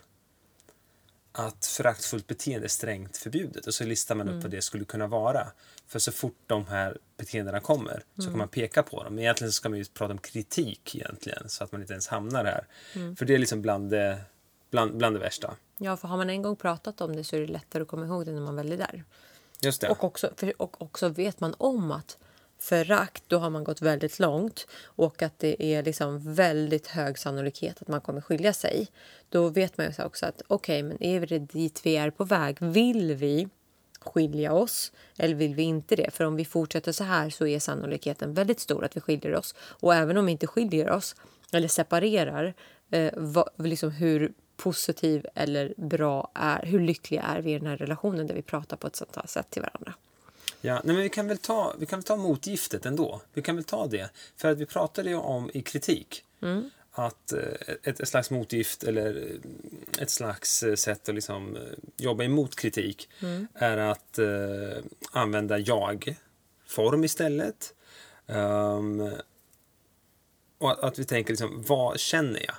Att 1.36 1.66
föraktfullt 1.66 2.26
beteende 2.26 2.66
är 2.66 2.68
strängt 2.68 3.16
förbjudet 3.16 3.66
och 3.66 3.74
så 3.74 3.84
listar 3.84 4.14
man 4.14 4.28
upp 4.28 4.42
vad 4.42 4.50
det 4.50 4.62
skulle 4.62 4.84
kunna 4.84 5.06
vara. 5.06 5.46
För 5.86 5.98
så 5.98 6.12
fort 6.12 6.38
de 6.46 6.66
här 6.66 6.98
beteendena 7.16 7.60
kommer 7.60 8.04
så 8.16 8.22
kan 8.22 8.38
man 8.38 8.48
peka 8.48 8.82
på 8.82 9.04
dem. 9.04 9.14
Men 9.14 9.24
egentligen 9.24 9.52
så 9.52 9.56
ska 9.56 9.68
man 9.68 9.78
ju 9.78 9.84
prata 9.84 10.12
om 10.12 10.18
kritik 10.18 10.94
egentligen 10.94 11.48
så 11.48 11.64
att 11.64 11.72
man 11.72 11.80
inte 11.80 11.92
ens 11.92 12.08
hamnar 12.08 12.44
här. 12.44 12.66
För 13.16 13.24
det 13.24 13.34
är 13.34 13.38
liksom 13.38 13.62
bland 13.62 13.90
det, 13.90 14.20
bland, 14.70 14.96
bland 14.96 15.16
det 15.16 15.20
värsta. 15.20 15.54
Ja, 15.78 15.96
för 15.96 16.08
har 16.08 16.16
man 16.16 16.30
en 16.30 16.42
gång 16.42 16.56
pratat 16.56 17.00
om 17.00 17.16
det 17.16 17.24
så 17.24 17.36
är 17.36 17.40
det 17.40 17.46
lättare 17.46 17.82
att 17.82 17.88
komma 17.88 18.06
ihåg 18.06 18.26
det 18.26 18.32
när 18.32 18.40
man 18.40 18.56
väl 18.56 18.72
är 18.72 18.76
där. 18.76 19.04
Just 19.60 19.80
det. 19.80 19.88
Och 19.88 20.04
också, 20.04 20.30
för, 20.36 20.62
och 20.62 20.82
också 20.82 21.08
vet 21.08 21.40
man 21.40 21.54
om 21.58 21.90
att 21.90 22.18
förakt, 22.64 23.24
då 23.26 23.38
har 23.38 23.50
man 23.50 23.64
gått 23.64 23.82
väldigt 23.82 24.18
långt 24.18 24.66
och 24.84 25.22
att 25.22 25.38
det 25.38 25.62
är 25.62 25.82
liksom 25.82 26.34
väldigt 26.34 26.86
hög 26.86 27.18
sannolikhet 27.18 27.82
att 27.82 27.88
man 27.88 28.00
kommer 28.00 28.20
skilja 28.20 28.52
sig. 28.52 28.88
Då 29.28 29.48
vet 29.48 29.78
man 29.78 29.86
ju 29.86 30.04
också 30.04 30.26
att 30.26 30.42
okej, 30.46 30.82
men 30.82 31.02
är 31.02 31.26
det 31.26 31.38
dit 31.38 31.80
vi 31.84 31.96
är 31.96 32.10
på 32.10 32.24
väg? 32.24 32.56
Vill 32.60 33.14
vi 33.14 33.48
skilja 34.00 34.52
oss 34.52 34.92
eller 35.18 35.34
vill 35.34 35.54
vi 35.54 35.62
inte 35.62 35.96
det? 35.96 36.10
För 36.10 36.24
om 36.24 36.36
vi 36.36 36.44
fortsätter 36.44 36.92
så 36.92 37.04
här 37.04 37.30
så 37.30 37.46
är 37.46 37.58
sannolikheten 37.58 38.34
väldigt 38.34 38.60
stor 38.60 38.84
att 38.84 38.96
vi 38.96 39.00
skiljer 39.00 39.34
oss. 39.34 39.54
Och 39.58 39.94
även 39.94 40.16
om 40.16 40.26
vi 40.26 40.32
inte 40.32 40.46
skiljer 40.46 40.90
oss 40.90 41.16
eller 41.52 41.68
separerar, 41.68 42.54
eh, 42.90 43.12
vad, 43.16 43.48
liksom 43.58 43.90
hur 43.90 44.32
positiv 44.56 45.26
eller 45.34 45.74
bra 45.76 46.30
är, 46.34 46.66
hur 46.66 46.80
lyckliga 46.80 47.22
är 47.22 47.42
vi 47.42 47.54
i 47.54 47.58
den 47.58 47.66
här 47.66 47.76
relationen 47.76 48.26
där 48.26 48.34
vi 48.34 48.42
pratar 48.42 48.76
på 48.76 48.86
ett 48.86 48.96
sånt 48.96 49.16
här 49.16 49.26
sätt 49.26 49.50
till 49.50 49.62
varandra? 49.62 49.94
Ja, 50.64 50.80
nej, 50.84 50.94
men 50.94 51.02
vi 51.02 51.08
kan, 51.08 51.28
väl 51.28 51.38
ta, 51.38 51.74
vi 51.78 51.86
kan 51.86 51.98
väl 51.98 52.04
ta 52.04 52.16
motgiftet 52.16 52.86
ändå. 52.86 53.20
Vi 53.32 53.42
kan 53.42 53.56
väl 53.56 53.64
ta 53.64 53.86
det. 53.86 54.10
För 54.36 54.52
att 54.52 54.58
vi 54.58 54.66
pratade 54.66 55.10
ju 55.10 55.16
om 55.16 55.50
i 55.54 55.62
kritik 55.62 56.24
att 56.92 57.32
eh, 57.32 57.38
ett, 57.82 58.00
ett 58.00 58.08
slags 58.08 58.30
motgift 58.30 58.84
eller 58.84 59.16
eh, 59.16 60.02
ett 60.02 60.10
slags 60.10 60.62
eh, 60.62 60.74
sätt 60.74 61.08
att 61.08 61.14
liksom, 61.14 61.58
jobba 61.96 62.24
emot 62.24 62.56
kritik 62.56 63.08
är 63.54 63.76
att 63.76 64.18
eh, 64.18 64.84
använda 65.12 65.58
jag-form 65.58 67.04
istället. 67.04 67.74
Ehm, 68.26 69.10
och 70.58 70.70
att, 70.70 70.78
att 70.78 70.98
vi 70.98 71.04
tänker 71.04 71.32
liksom, 71.32 71.64
vad 71.66 72.00
känner 72.00 72.40
jag? 72.46 72.56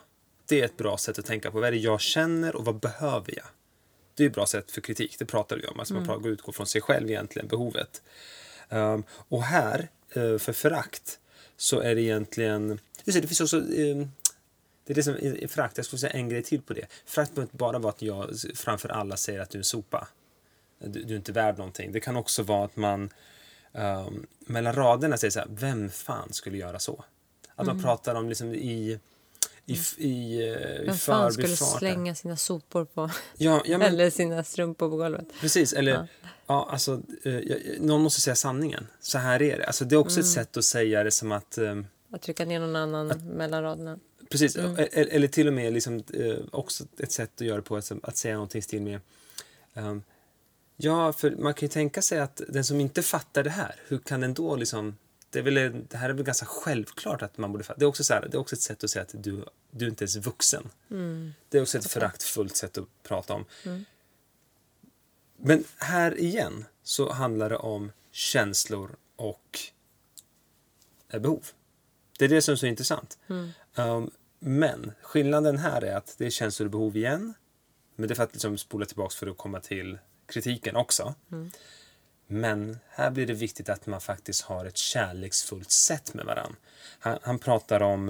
Det 0.47 0.61
är 0.61 0.65
ett 0.65 0.77
bra 0.77 0.97
sätt 0.97 1.19
att 1.19 1.25
tänka 1.25 1.51
på. 1.51 1.59
Vad 1.59 1.67
är 1.67 1.71
det 1.71 1.77
jag 1.77 2.01
känner 2.01 2.55
och 2.55 2.65
vad 2.65 2.79
behöver 2.79 3.35
jag? 3.35 3.45
Det 4.15 4.23
är 4.23 4.27
ett 4.27 4.33
bra 4.33 4.45
sätt 4.45 4.71
för 4.71 4.81
kritik, 4.81 5.19
det 5.19 5.25
pratar 5.25 5.57
vi 5.57 5.67
om. 5.67 5.79
Alltså 5.79 5.93
man 5.93 6.05
pratar, 6.05 6.29
utgår 6.29 6.53
från 6.53 6.67
sig 6.67 6.81
själv 6.81 7.09
egentligen, 7.09 7.47
behovet. 7.47 8.01
Ehm, 8.69 9.03
och 9.09 9.43
här, 9.43 9.89
eh, 10.09 10.37
för 10.37 10.53
förakt, 10.53 11.19
så 11.57 11.79
är 11.79 11.95
det 11.95 12.01
egentligen... 12.01 12.79
Just 13.03 13.15
det, 13.15 13.21
det 13.21 13.27
finns 13.27 13.41
också... 13.41 13.57
ehm, 13.57 14.11
det 14.85 14.93
är 14.93 14.95
det 14.95 15.03
som 15.03 15.15
är 15.15 15.47
förakt. 15.47 15.77
Jag 15.77 15.85
skulle 15.85 15.99
säga 15.99 16.13
en 16.13 16.29
grej 16.29 16.43
till 16.43 16.61
på 16.61 16.73
det. 16.73 16.85
Förakt 17.05 17.31
behöver 17.31 17.47
inte 17.47 17.57
bara 17.57 17.79
vara 17.79 17.93
att 17.93 18.01
jag 18.01 18.29
framför 18.55 18.89
alla 18.89 19.17
säger 19.17 19.39
att 19.39 19.49
du 19.49 19.57
är 19.57 19.59
en 19.59 19.63
sopa. 19.63 20.07
Du, 20.79 21.03
du 21.03 21.13
är 21.13 21.17
inte 21.17 21.31
värd 21.31 21.57
någonting. 21.57 21.91
Det 21.91 21.99
kan 21.99 22.15
också 22.15 22.43
vara 22.43 22.65
att 22.65 22.75
man 22.75 23.09
ehm, 23.73 24.25
mellan 24.39 24.73
raderna 24.73 25.17
säger 25.17 25.31
så 25.31 25.39
här, 25.39 25.47
vem 25.51 25.89
fan 25.89 26.33
skulle 26.33 26.57
göra 26.57 26.79
så? 26.79 27.03
Att 27.55 27.67
man 27.67 27.81
pratar 27.81 28.15
om 28.15 28.29
liksom 28.29 28.55
i... 28.55 28.99
I, 29.65 29.77
i, 29.97 30.39
eh, 30.39 30.81
i 30.81 30.85
Vem 30.85 30.95
fan 30.95 31.33
skulle 31.33 31.55
slänga 31.55 32.15
sina 32.15 32.37
sopor 32.37 32.85
på... 32.85 33.09
Ja, 33.37 33.61
ja, 33.65 33.77
men, 33.77 33.87
Eller 33.93 34.09
sina 34.09 34.43
strumpor 34.43 34.89
på 34.89 34.97
golvet? 34.97 35.27
Precis, 35.41 35.73
eller 35.73 36.07
ja. 36.47 36.67
alltså, 36.71 37.01
eh, 37.23 37.39
någon 37.79 38.01
måste 38.01 38.21
säga 38.21 38.35
sanningen. 38.35 38.87
Så 38.99 39.17
här 39.17 39.41
är 39.41 39.57
det. 39.57 39.65
Alltså, 39.65 39.85
det 39.85 39.95
är 39.95 39.97
också 39.97 40.19
ett 40.19 40.27
sätt 40.27 40.57
att 40.57 40.65
säga 40.65 41.03
det 41.03 41.11
som 41.11 41.31
att... 41.31 41.57
Eh, 41.57 41.75
Att 42.11 42.21
trycka 42.21 42.45
ner 42.45 42.59
någon 42.59 42.75
annan 42.75 43.07
mellan 43.27 43.63
raderna. 43.63 43.99
precis, 44.29 44.55
e- 44.55 44.87
eller 44.91 45.27
till 45.27 45.47
och 45.47 45.53
med 45.53 45.73
liksom, 45.73 46.03
också 46.51 46.83
ett 46.99 47.11
sätt 47.11 47.31
att 47.35 47.47
göra 47.47 47.55
det 47.57 47.61
på, 47.63 47.75
att, 47.77 47.91
att 48.03 48.17
säga 48.17 48.33
någonting 48.33 48.61
stil 48.61 48.81
med... 48.81 48.99
ehm, 49.73 50.03
ja, 50.77 51.13
för 51.13 51.31
man 51.31 51.53
kan 51.53 51.67
ju 51.67 51.71
tänka 51.71 52.01
sig 52.01 52.19
att 52.19 52.41
den 52.49 52.63
som 52.65 52.79
inte 52.79 53.01
fattar 53.01 53.43
det 53.43 53.49
här, 53.49 53.75
hur 53.87 53.97
kan 53.97 54.21
den 54.21 54.33
då 54.33 54.55
liksom... 54.55 54.97
Det, 55.29 55.39
är 55.39 55.43
väl, 55.43 55.85
det 55.89 55.97
här 55.97 56.09
är 56.09 56.13
väl 56.13 56.23
ganska 56.25 56.45
självklart 56.45 57.21
att 57.21 57.37
man 57.37 57.51
borde. 57.51 57.63
Det 57.77 57.85
är 57.85 57.87
också, 57.87 58.03
så 58.03 58.13
här, 58.13 58.27
det 58.31 58.37
är 58.37 58.39
också 58.39 58.55
ett 58.55 58.61
sätt 58.61 58.83
att 58.83 58.89
säga 58.89 59.03
att 59.03 59.23
du, 59.23 59.45
du 59.71 59.85
är 59.85 59.89
inte 59.89 60.03
ens 60.03 60.15
vuxen. 60.15 60.69
Det 61.49 61.57
är 61.57 61.61
också 61.61 61.77
ett 61.77 61.91
föraktfullt 61.91 62.55
sätt 62.55 62.77
att 62.77 62.87
prata 63.03 63.33
om. 63.33 63.45
Men 65.37 65.63
här 65.77 66.19
igen 66.19 66.65
så 66.83 67.11
handlar 67.11 67.49
det 67.49 67.57
om 67.57 67.91
känslor 68.11 68.95
och 69.15 69.59
eh, 71.09 71.19
behov. 71.21 71.45
Det 72.19 72.25
är 72.25 72.29
det 72.29 72.41
som 72.41 72.51
är 72.51 72.55
så 72.55 72.65
intressant. 72.65 73.17
Um, 73.75 74.11
men 74.39 74.91
skillnaden 75.01 75.57
här 75.57 75.81
är 75.81 75.95
att 75.95 76.15
det 76.17 76.25
är 76.25 76.29
känslor 76.29 76.65
och 76.65 76.71
behov 76.71 76.97
igen. 76.97 77.33
Men 77.95 78.07
det 78.07 78.13
är 78.13 78.15
för 78.15 78.23
att 78.23 78.33
liksom 78.33 78.57
spola 78.57 78.85
tillbaka 78.85 79.15
för 79.15 79.27
att 79.27 79.37
komma 79.37 79.59
till 79.59 79.97
kritiken 80.25 80.75
också. 80.75 81.15
Men 82.27 82.77
här 82.89 83.11
blir 83.11 83.27
det 83.27 83.33
viktigt 83.33 83.69
att 83.69 83.87
man 83.87 84.01
faktiskt 84.01 84.41
har 84.41 84.65
ett 84.65 84.77
kärleksfullt 84.77 85.71
sätt 85.71 86.13
med 86.13 86.25
varann. 86.25 86.55
Han, 86.99 87.17
han 87.21 87.39
pratar 87.39 87.81
om 87.81 88.09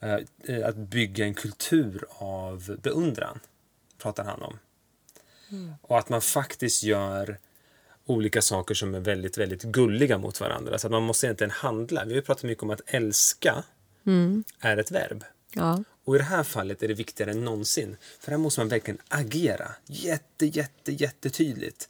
eh, 0.00 0.18
eh, 0.44 0.68
att 0.68 0.76
bygga 0.76 1.24
en 1.24 1.34
kultur 1.34 2.04
av 2.08 2.76
beundran. 2.82 3.40
Pratar 3.98 4.24
han 4.24 4.42
om. 4.42 4.58
Och 5.82 5.98
att 5.98 6.08
man 6.08 6.22
faktiskt 6.22 6.82
gör 6.82 7.38
olika 8.06 8.42
saker 8.42 8.74
som 8.74 8.94
är 8.94 9.00
väldigt, 9.00 9.38
väldigt 9.38 9.62
gulliga 9.62 10.18
mot 10.18 10.40
varandra. 10.40 10.78
Så 10.78 10.86
att 10.86 10.90
man 10.90 11.02
måste 11.02 11.26
egentligen 11.26 11.50
handla. 11.50 12.04
Vi 12.04 12.14
har 12.14 12.22
pratat 12.22 12.44
mycket 12.44 12.62
om 12.62 12.70
att 12.70 12.80
älska 12.86 13.64
är 14.60 14.76
ett 14.76 14.90
verb. 14.90 15.24
Ja. 15.54 15.84
Och 16.04 16.14
i 16.14 16.18
det 16.18 16.24
här 16.24 16.42
fallet 16.42 16.82
är 16.82 16.88
det 16.88 16.94
viktigare 16.94 17.30
än 17.30 17.44
någonsin. 17.44 17.96
För 18.20 18.30
här 18.30 18.38
måste 18.38 18.60
man 18.60 18.68
verkligen 18.68 19.00
agera 19.08 19.72
jätte, 19.86 20.46
jätte, 20.46 20.92
jättetydligt. 20.92 21.88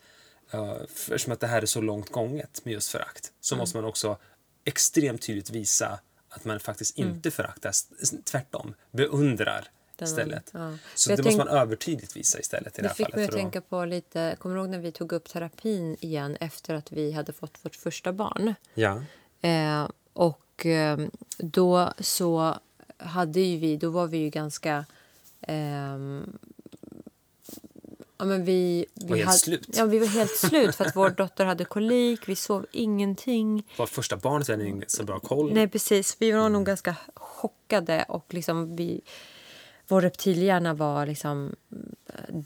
Uh, 0.54 0.86
för 0.94 1.18
som 1.18 1.32
att 1.32 1.40
det 1.40 1.46
här 1.46 1.62
är 1.62 1.66
så 1.66 1.80
långt 1.80 2.12
gånget 2.12 2.64
med 2.64 2.74
just 2.74 2.90
förakt. 2.90 3.32
Så 3.40 3.56
måste 3.56 3.76
man 3.76 3.84
också 3.84 4.16
extremt 4.64 5.22
tydligt 5.22 5.50
visa 5.50 6.00
att 6.28 6.44
man 6.44 6.60
faktiskt 6.60 6.98
inte 6.98 7.30
föraktar, 7.30 7.70
s- 7.70 7.88
tvärtom 8.24 8.74
beundrar 8.90 9.68
istället. 10.02 10.50
ja. 10.54 10.76
Så 10.94 11.10
jag 11.10 11.18
det 11.18 11.22
måste 11.22 11.38
tänk- 11.38 11.50
man 11.50 11.58
övertydligt 11.58 12.16
visa 12.16 12.38
istället 12.40 12.78
i 12.78 12.82
det 12.82 12.82
Det 12.82 12.88
här 12.88 12.94
fick 12.94 13.04
fallet. 13.06 13.16
mig 13.16 13.24
att 13.24 13.32
tänka 13.32 13.60
på 13.60 13.84
lite, 13.84 14.36
kommer 14.38 14.54
du 14.56 14.60
ihåg 14.60 14.70
när 14.70 14.78
vi 14.78 14.92
tog 14.92 15.12
upp 15.12 15.28
terapin 15.28 15.96
igen 16.00 16.36
efter 16.40 16.74
att 16.74 16.92
vi 16.92 17.12
hade 17.12 17.32
fått 17.32 17.58
vårt 17.64 17.76
första 17.76 18.12
barn? 18.12 18.54
Ja. 18.74 19.02
Eh, 19.40 19.88
och 20.12 20.66
eh, 20.66 20.98
då 21.38 21.92
så 22.00 22.58
hade 22.96 23.40
ju 23.40 23.58
vi, 23.58 23.76
då 23.76 23.90
var 23.90 24.06
vi 24.06 24.18
ju 24.18 24.30
ganska... 24.30 24.84
ehm, 25.40 26.38
ja, 28.20 28.26
men 28.26 28.44
vi, 28.44 28.86
vi 28.94 29.06
Var 29.06 29.16
helt 29.16 29.26
hade- 29.26 29.38
slut. 29.38 29.68
Ja, 29.72 29.84
vi 29.84 29.98
var 29.98 30.06
helt 30.06 30.36
slut 30.36 30.74
för 30.74 30.84
att 30.84 30.96
vår 30.96 31.10
dotter 31.10 31.44
hade 31.44 31.64
kolik, 31.64 32.28
vi 32.28 32.36
sov 32.36 32.66
ingenting. 32.72 33.66
Var 33.78 33.86
första 33.86 34.16
barnet 34.16 34.48
hade 34.48 34.64
ingen 34.68 34.84
så 34.88 35.04
bra 35.04 35.18
koll. 35.20 35.52
Nej, 35.54 35.68
precis. 35.68 36.16
Vi 36.18 36.30
var 36.32 36.48
nog 36.48 36.66
ganska 36.66 36.96
chockade 37.14 38.04
och 38.08 38.34
liksom 38.34 38.76
vi... 38.76 39.00
Vår 39.88 40.00
reptilhjärna 40.00 40.74
var 40.74 41.06
liksom 41.06 41.56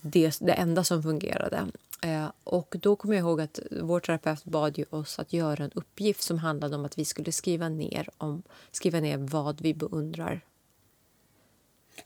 det, 0.03 0.39
det 0.41 0.53
enda 0.53 0.85
som 0.85 1.03
fungerade. 1.03 1.67
Eh, 2.03 2.27
och 2.45 2.75
då 2.79 2.97
kommer 2.97 3.15
jag 3.15 3.21
ihåg 3.23 3.41
att 3.41 3.59
vår 3.83 4.01
terapeut 4.01 4.45
bad 4.45 4.79
ju 4.79 4.85
oss 4.91 5.19
att 5.19 5.33
göra 5.33 5.65
en 5.65 5.71
uppgift 5.75 6.23
som 6.23 6.39
handlade 6.39 6.77
om 6.77 6.85
att 6.85 6.99
vi 6.99 7.05
skulle 7.05 7.33
skriva 7.33 7.69
ner, 7.69 8.09
om, 8.19 8.43
skriva 8.71 9.01
ner 9.01 9.19
vad 9.19 9.61
vi 9.61 9.75
beundrar. 9.75 10.41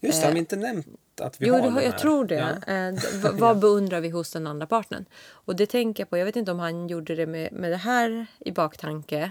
Just 0.01 0.21
det, 0.21 0.27
har 0.27 0.33
vi 0.33 0.39
inte 0.39 0.57
nämnt 0.57 0.87
att 1.21 1.41
vi 1.41 1.47
jo, 1.47 1.55
har 1.55 1.71
har- 1.71 1.83
jag 1.83 1.99
tror 1.99 2.25
det. 2.25 2.61
Ja. 2.67 2.73
Eh, 2.75 3.33
vad 3.33 3.59
beundrar 3.59 4.01
vi 4.01 4.09
hos 4.09 4.33
den 4.33 4.47
andra 4.47 4.67
partnern? 4.67 5.05
Och 5.31 5.57
det 5.57 5.67
tänker 5.67 6.03
jag 6.03 6.11
på. 6.11 6.19
Jag 6.19 6.25
vet 6.25 6.37
inte 6.37 6.51
om 6.51 6.59
han 6.59 6.89
gjorde 6.89 7.15
det 7.15 7.27
med, 7.27 7.53
med 7.53 7.71
det 7.71 7.77
här 7.77 8.27
i 8.39 8.53
baktanke. 8.53 9.31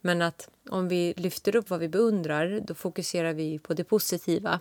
Men 0.00 0.22
att 0.22 0.48
om 0.70 0.88
vi 0.88 1.14
lyfter 1.16 1.56
upp 1.56 1.70
vad 1.70 1.80
vi 1.80 1.88
beundrar 1.88 2.60
då 2.60 2.74
fokuserar 2.74 3.32
vi 3.32 3.58
på 3.58 3.74
det 3.74 3.84
positiva 3.84 4.60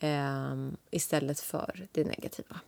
ehm, 0.00 0.76
istället 0.90 1.40
för 1.40 1.86
det 1.92 2.04
negativa. 2.04 2.60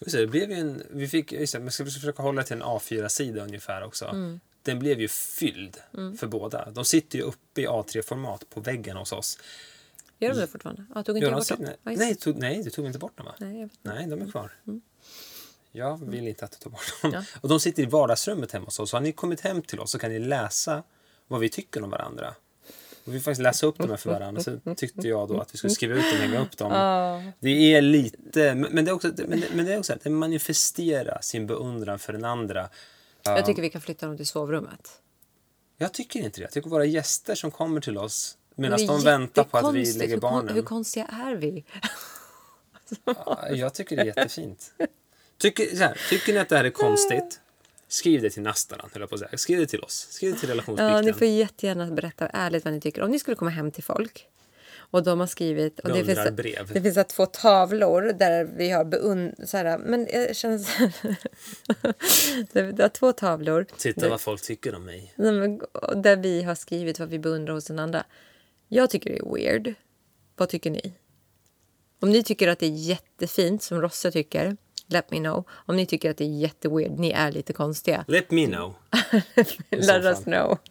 Just 0.00 0.16
det, 0.16 0.20
det 0.20 0.26
blev 0.26 0.50
en, 0.50 0.82
vi 0.90 1.08
fick, 1.08 1.32
just 1.32 1.52
det, 1.52 1.60
men 1.60 1.70
ska 1.70 1.84
försöka 1.84 2.22
hålla 2.22 2.42
till 2.42 2.56
en 2.56 2.62
A4-sida 2.62 3.42
ungefär 3.42 3.84
också. 3.84 4.04
Mm. 4.04 4.40
Den 4.62 4.78
blev 4.78 5.00
ju 5.00 5.08
fylld 5.08 5.76
för 6.18 6.26
båda. 6.26 6.70
De 6.70 6.84
sitter 6.84 7.18
ju 7.18 7.24
uppe 7.24 7.60
i 7.60 7.66
A3-format 7.66 8.50
på 8.50 8.60
väggen 8.60 8.96
hos 8.96 9.12
oss. 9.12 9.38
Gör 10.18 10.30
de 10.30 10.40
det 10.40 10.46
fortfarande? 10.46 10.86
Ja, 10.94 11.02
tog 11.02 11.16
inte 11.16 11.26
jag 11.26 11.38
bort 11.38 11.48
dem? 11.48 11.68
nej, 11.82 12.14
tog, 12.14 12.36
nej, 12.36 12.62
du 12.62 12.70
tog 12.70 12.86
inte 12.86 12.98
bort 12.98 13.16
dem 13.16 13.26
va? 13.26 13.34
Nej. 13.38 13.68
Nej, 13.82 14.06
de 14.06 14.22
är 14.22 14.30
kvar. 14.30 14.52
Jag 15.72 16.10
vill 16.10 16.28
inte 16.28 16.44
att 16.44 16.52
du 16.52 16.58
tar 16.58 16.70
bort 16.70 17.02
dem. 17.02 17.12
Ja. 17.12 17.24
Och 17.40 17.48
de 17.48 17.60
sitter 17.60 17.82
i 17.82 17.86
vardagsrummet 17.86 18.52
hemma 18.52 18.64
hos 18.64 18.78
oss. 18.78 18.90
Så 18.90 18.96
har 18.96 19.02
ni 19.02 19.12
kommit 19.12 19.40
hem 19.40 19.62
till 19.62 19.80
oss 19.80 19.90
så 19.90 19.98
kan 19.98 20.10
ni 20.10 20.18
läsa 20.18 20.82
vad 21.28 21.40
vi 21.40 21.48
tycker 21.48 21.82
om 21.82 21.90
varandra. 21.90 22.34
Och 23.04 23.14
vi 23.14 23.20
faktiskt 23.20 23.42
läsa 23.42 23.66
upp 23.66 23.78
dem 23.78 23.90
här 23.90 23.96
för 23.96 24.10
varandra. 24.10 24.42
Så 24.42 24.74
tyckte 24.76 25.08
jag 25.08 25.28
då 25.28 25.40
att 25.40 25.54
vi 25.54 25.58
skulle 25.58 25.72
skriva 25.72 25.94
ut 25.94 26.02
dem 26.02 26.12
och 26.12 26.18
hänga 26.18 26.40
upp 26.40 26.56
dem. 26.56 27.32
Det 27.40 27.74
är 27.74 27.82
lite, 27.82 28.54
men 28.54 28.84
det 28.84 28.90
är 28.90 28.92
också, 28.92 29.12
men 29.16 29.40
det, 29.40 29.46
men 29.54 29.64
det 29.64 29.74
är 29.74 29.78
också 29.78 29.92
att 29.92 30.02
det 30.02 30.10
manifestera 30.10 31.22
sin 31.22 31.46
beundran 31.46 31.98
för 31.98 32.12
den 32.12 32.24
andra. 32.24 32.68
Jag 33.22 33.46
tycker 33.46 33.62
vi 33.62 33.70
kan 33.70 33.80
flytta 33.80 34.06
dem 34.06 34.16
till 34.16 34.26
sovrummet. 34.26 35.00
Jag 35.76 35.94
tycker 35.94 36.20
inte 36.20 36.40
det. 36.40 36.44
Jag 36.44 36.52
tycker 36.52 36.70
våra 36.70 36.84
gäster 36.84 37.34
som 37.34 37.50
kommer 37.50 37.80
till 37.80 37.98
oss 37.98 38.38
medan 38.58 38.80
är 38.80 38.86
de 38.86 39.00
väntar 39.04 39.44
på 39.44 39.58
att 39.58 39.74
vi 39.74 39.92
lägger 39.92 40.16
barnen. 40.16 40.54
Hur 40.54 40.62
konstiga 40.62 41.06
är 41.06 41.34
vi? 41.34 41.64
Ja, 43.04 43.48
Jag 43.50 43.74
tycker 43.74 43.96
det 43.96 44.02
är 44.02 44.06
jättefint. 44.06 44.72
Tycker, 45.38 45.76
så 45.76 45.82
här, 45.82 46.00
tycker 46.10 46.32
ni 46.32 46.38
att 46.38 46.48
det 46.48 46.56
här 46.56 46.64
är 46.64 46.70
konstigt? 46.70 47.40
Skriv 47.88 48.22
det 48.22 48.30
till 48.30 48.42
Nastaran, 48.42 48.90
höll 48.92 49.00
jag 49.00 49.08
på 49.08 49.14
att 49.14 49.20
säga. 49.20 49.38
Skriv 49.38 49.58
det 49.58 49.66
till 49.66 49.82
oss. 49.82 50.06
Skriv 50.10 50.32
det 50.32 50.38
till 50.40 50.48
Ja, 50.48 50.54
relationsplikten. 50.54 51.04
ni 51.04 51.12
får 51.12 51.26
jättegärna 51.26 51.86
berätta 51.86 52.26
ärligt 52.28 52.64
vad 52.64 52.74
ni 52.74 52.80
tycker. 52.80 53.02
Om 53.02 53.10
ni 53.10 53.18
skulle 53.18 53.34
komma 53.36 53.50
hem 53.50 53.70
till 53.70 53.84
folk 53.84 54.26
och 54.90 55.02
de 55.02 55.20
har 55.20 55.26
skrivit... 55.26 55.80
Och 55.80 55.88
det, 55.88 55.94
finns, 55.94 56.06
Beundrarbrev. 56.06 56.72
det 56.72 56.82
finns 56.82 56.96
här 56.96 57.04
två 57.04 57.26
tavlor 57.26 58.02
där 58.02 58.44
vi 58.56 58.70
har 58.70 58.84
beund... 58.84 59.34
Så 59.44 59.56
här, 59.56 59.78
men 59.78 60.06
jag 60.12 60.36
känner 60.36 60.58
så 60.58 60.70
här, 61.82 62.72
det, 62.72 62.82
har 62.82 62.88
två 62.88 63.12
tavlor 63.12 63.66
Titta 63.76 64.08
vad 64.08 64.20
folk 64.20 64.42
tycker 64.42 64.74
om 64.74 64.84
mig. 64.84 65.12
Där 65.96 66.16
vi 66.16 66.42
har 66.42 66.54
skrivit 66.54 66.98
vad 66.98 67.08
vi 67.08 67.18
beundrar 67.18 67.54
hos 67.54 67.64
den 67.64 67.78
andra. 67.78 68.04
Jag 68.68 68.90
tycker 68.90 69.10
det 69.10 69.18
är 69.18 69.34
weird. 69.34 69.74
Vad 70.36 70.48
tycker 70.48 70.70
ni? 70.70 70.92
Om 72.00 72.10
ni 72.10 72.22
tycker 72.22 72.48
att 72.48 72.58
det 72.58 72.66
är 72.66 72.70
jättefint, 72.70 73.62
som 73.62 73.80
Rosse 73.80 74.10
tycker, 74.10 74.56
let 74.86 75.10
me 75.10 75.18
know. 75.18 75.44
Om 75.50 75.76
ni 75.76 75.86
tycker 75.86 76.10
att 76.10 76.16
det 76.16 76.24
är 76.24 76.38
jätteweird, 76.38 76.98
ni 76.98 77.10
är 77.10 77.32
lite 77.32 77.52
konstiga, 77.52 78.04
Let 78.08 78.30
me 78.30 78.46
know. 78.46 78.74
let 79.70 80.04
us 80.04 80.24
know. 80.24 80.58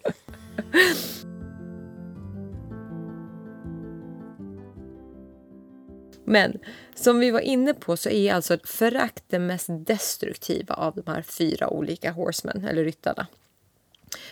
Men 6.25 6.59
som 6.95 7.19
vi 7.19 7.31
var 7.31 7.39
inne 7.39 7.73
på 7.73 7.97
så 7.97 8.09
är 8.09 8.33
alltså 8.33 8.57
förakt 8.63 9.23
det 9.27 9.39
mest 9.39 9.67
destruktiva 9.69 10.75
av 10.75 10.95
de 10.95 11.11
här 11.11 11.21
fyra 11.21 11.69
olika 11.69 12.11
horsemen, 12.11 12.65
eller 12.65 12.83
ryttarna. 12.83 13.27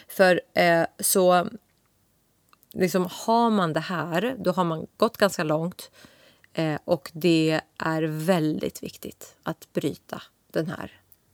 För 0.08 0.41
eh, 0.54 0.86
så 0.99 1.47
liksom 2.75 3.07
har 3.11 3.49
man 3.49 3.73
det 3.73 3.79
här, 3.79 4.35
då 4.39 4.51
har 4.51 4.63
man 4.63 4.88
gått 4.97 5.17
ganska 5.17 5.43
långt. 5.43 5.91
Eh, 6.53 6.79
och 6.85 7.11
det 7.13 7.61
är 7.77 8.01
väldigt 8.03 8.83
viktigt 8.83 9.35
att 9.43 9.67
bryta 9.73 10.21
den 10.51 10.67
här, 10.67 10.91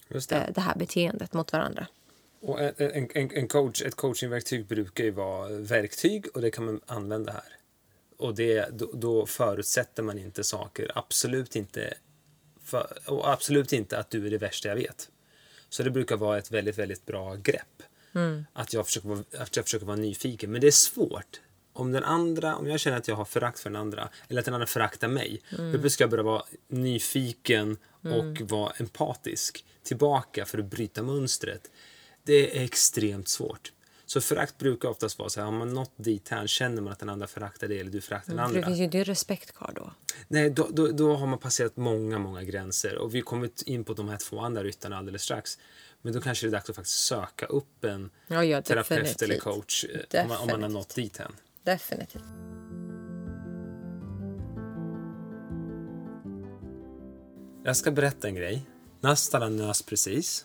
det. 0.08 0.32
eh, 0.32 0.44
det 0.54 0.62
här 0.62 0.76
beteendet 0.76 1.34
mot 1.34 1.54
varandra. 1.54 1.88
Och 2.42 2.60
en, 2.62 2.74
en, 2.78 3.10
en- 3.14 3.32
en 3.32 3.48
coach, 3.48 3.82
ett 3.82 3.96
coachingverktyg 3.96 4.66
brukar 4.68 5.04
ju 5.04 5.12
vara 5.12 5.50
verktyg 5.50 6.26
och 6.34 6.42
det 6.42 6.52
kan 6.52 6.66
man 6.66 6.82
använda 6.86 7.32
här. 7.34 7.56
Och 8.18 8.36
det, 8.36 8.70
då, 8.80 8.92
då 8.94 9.26
förutsätter 9.26 10.04
man 10.04 10.20
inte 10.20 10.44
saker, 10.44 10.92
absolut 10.96 11.56
inte, 11.56 11.94
för, 12.64 12.98
och 13.08 13.30
absolut 13.32 13.74
inte 13.74 14.00
att 14.00 14.10
du 14.10 14.26
är 14.28 14.32
det 14.32 14.38
värsta 14.38 14.68
jag 14.70 14.76
vet. 14.76 15.10
Så 15.70 15.84
det 15.84 15.90
brukar 15.92 16.18
vara 16.18 16.38
ett 16.38 16.52
väldigt, 16.52 16.78
väldigt 16.78 17.06
bra 17.06 17.36
grepp. 17.36 17.84
Att, 18.54 18.74
jag 18.74 18.86
försöker 18.86 19.10
vara, 19.10 19.24
att 19.38 19.56
jag 19.56 19.66
försöker 19.66 19.86
vara 19.86 19.98
nyfiken. 19.98 20.52
Men 20.52 20.62
det 20.62 20.68
är 20.68 20.72
svårt. 20.72 21.42
Om 21.74 21.92
den 21.92 22.04
andra, 22.04 22.56
om 22.56 22.68
jag 22.68 22.80
känner 22.80 22.98
att 22.98 23.08
jag 23.08 23.16
har 23.16 23.26
förakt 23.26 23.60
för 23.60 23.70
den 23.70 23.82
andra 23.82 24.10
eller 24.28 24.40
att 24.40 24.46
den 24.46 24.54
andra 24.54 24.68
föraktar 24.68 25.08
mig. 25.08 25.42
Då 25.82 25.90
ska 25.90 26.04
jag 26.04 26.12
börja 26.12 26.24
vara 26.24 26.44
nyfiken 26.68 27.78
och 28.02 28.42
vara 28.42 28.72
empatisk 28.78 29.66
tillbaka 29.84 30.46
för 30.46 30.58
att 30.58 30.66
bryta 30.66 31.04
mönstret. 31.04 31.72
Det 32.24 32.58
är 32.58 32.64
extremt 32.64 33.28
svårt. 33.28 33.72
Så 34.12 34.22
förakt 34.22 34.58
brukar 34.58 34.90
oftast 34.90 35.20
vara 35.20 35.30
så 35.30 35.40
här, 35.40 35.46
har 35.46 35.52
man 35.52 35.74
nått 35.74 35.92
dit 35.96 36.30
här, 36.30 36.48
känner 36.48 36.82
man 36.82 36.94
att 36.94 37.00
den 37.00 37.10
andra 37.10 37.28
föraktar 37.28 37.68
dig 37.68 37.80
eller 37.80 37.92
du 37.92 38.02
föraktar 38.02 38.30
den 38.30 38.38
det 38.38 38.44
andra. 38.44 38.66
finns 38.66 38.80
ju 38.80 38.84
inte 38.84 39.04
respekt 39.04 39.52
kvar 39.52 39.72
då. 39.76 39.92
Nej, 40.28 40.50
då, 40.50 40.68
då, 40.72 40.88
då 40.88 41.16
har 41.16 41.28
man 41.28 41.40
passerat 41.40 41.78
många, 41.78 42.20
många 42.20 42.44
gränser. 42.44 42.98
Och 42.98 43.16
vi 43.16 43.22
kommer 43.22 43.50
in 43.66 43.84
på 43.84 43.94
de 43.94 44.10
här 44.10 44.18
två 44.18 44.40
andra 44.40 44.64
ryttarna 44.64 44.98
alldeles 44.98 45.24
strax. 45.24 45.60
Men 46.02 46.14
då 46.14 46.22
kanske 46.22 46.46
det 46.46 46.50
är 46.50 46.52
dags 46.52 46.70
att 46.70 46.76
faktiskt 46.76 46.98
söka 46.98 47.46
upp 47.46 47.84
en 47.84 48.10
Ja, 48.28 48.44
ja, 48.44 48.62
terapeut 48.62 48.92
eller 48.92 49.04
definitivt. 49.04 49.44
coach 49.44 49.86
eh, 50.12 50.22
om 50.22 50.28
man, 50.28 50.38
om 50.38 50.48
man 50.48 50.62
har 50.62 50.70
nått 50.70 50.96
dit 50.96 51.18
hän. 51.18 51.36
Definitivt. 51.64 52.24
Jag 57.64 57.78
ska 57.78 57.92
berätta 57.92 58.28
en 58.28 58.36
grej. 58.36 58.62
Nastala 59.02 59.50
nös 59.50 59.82
precis. 59.82 60.44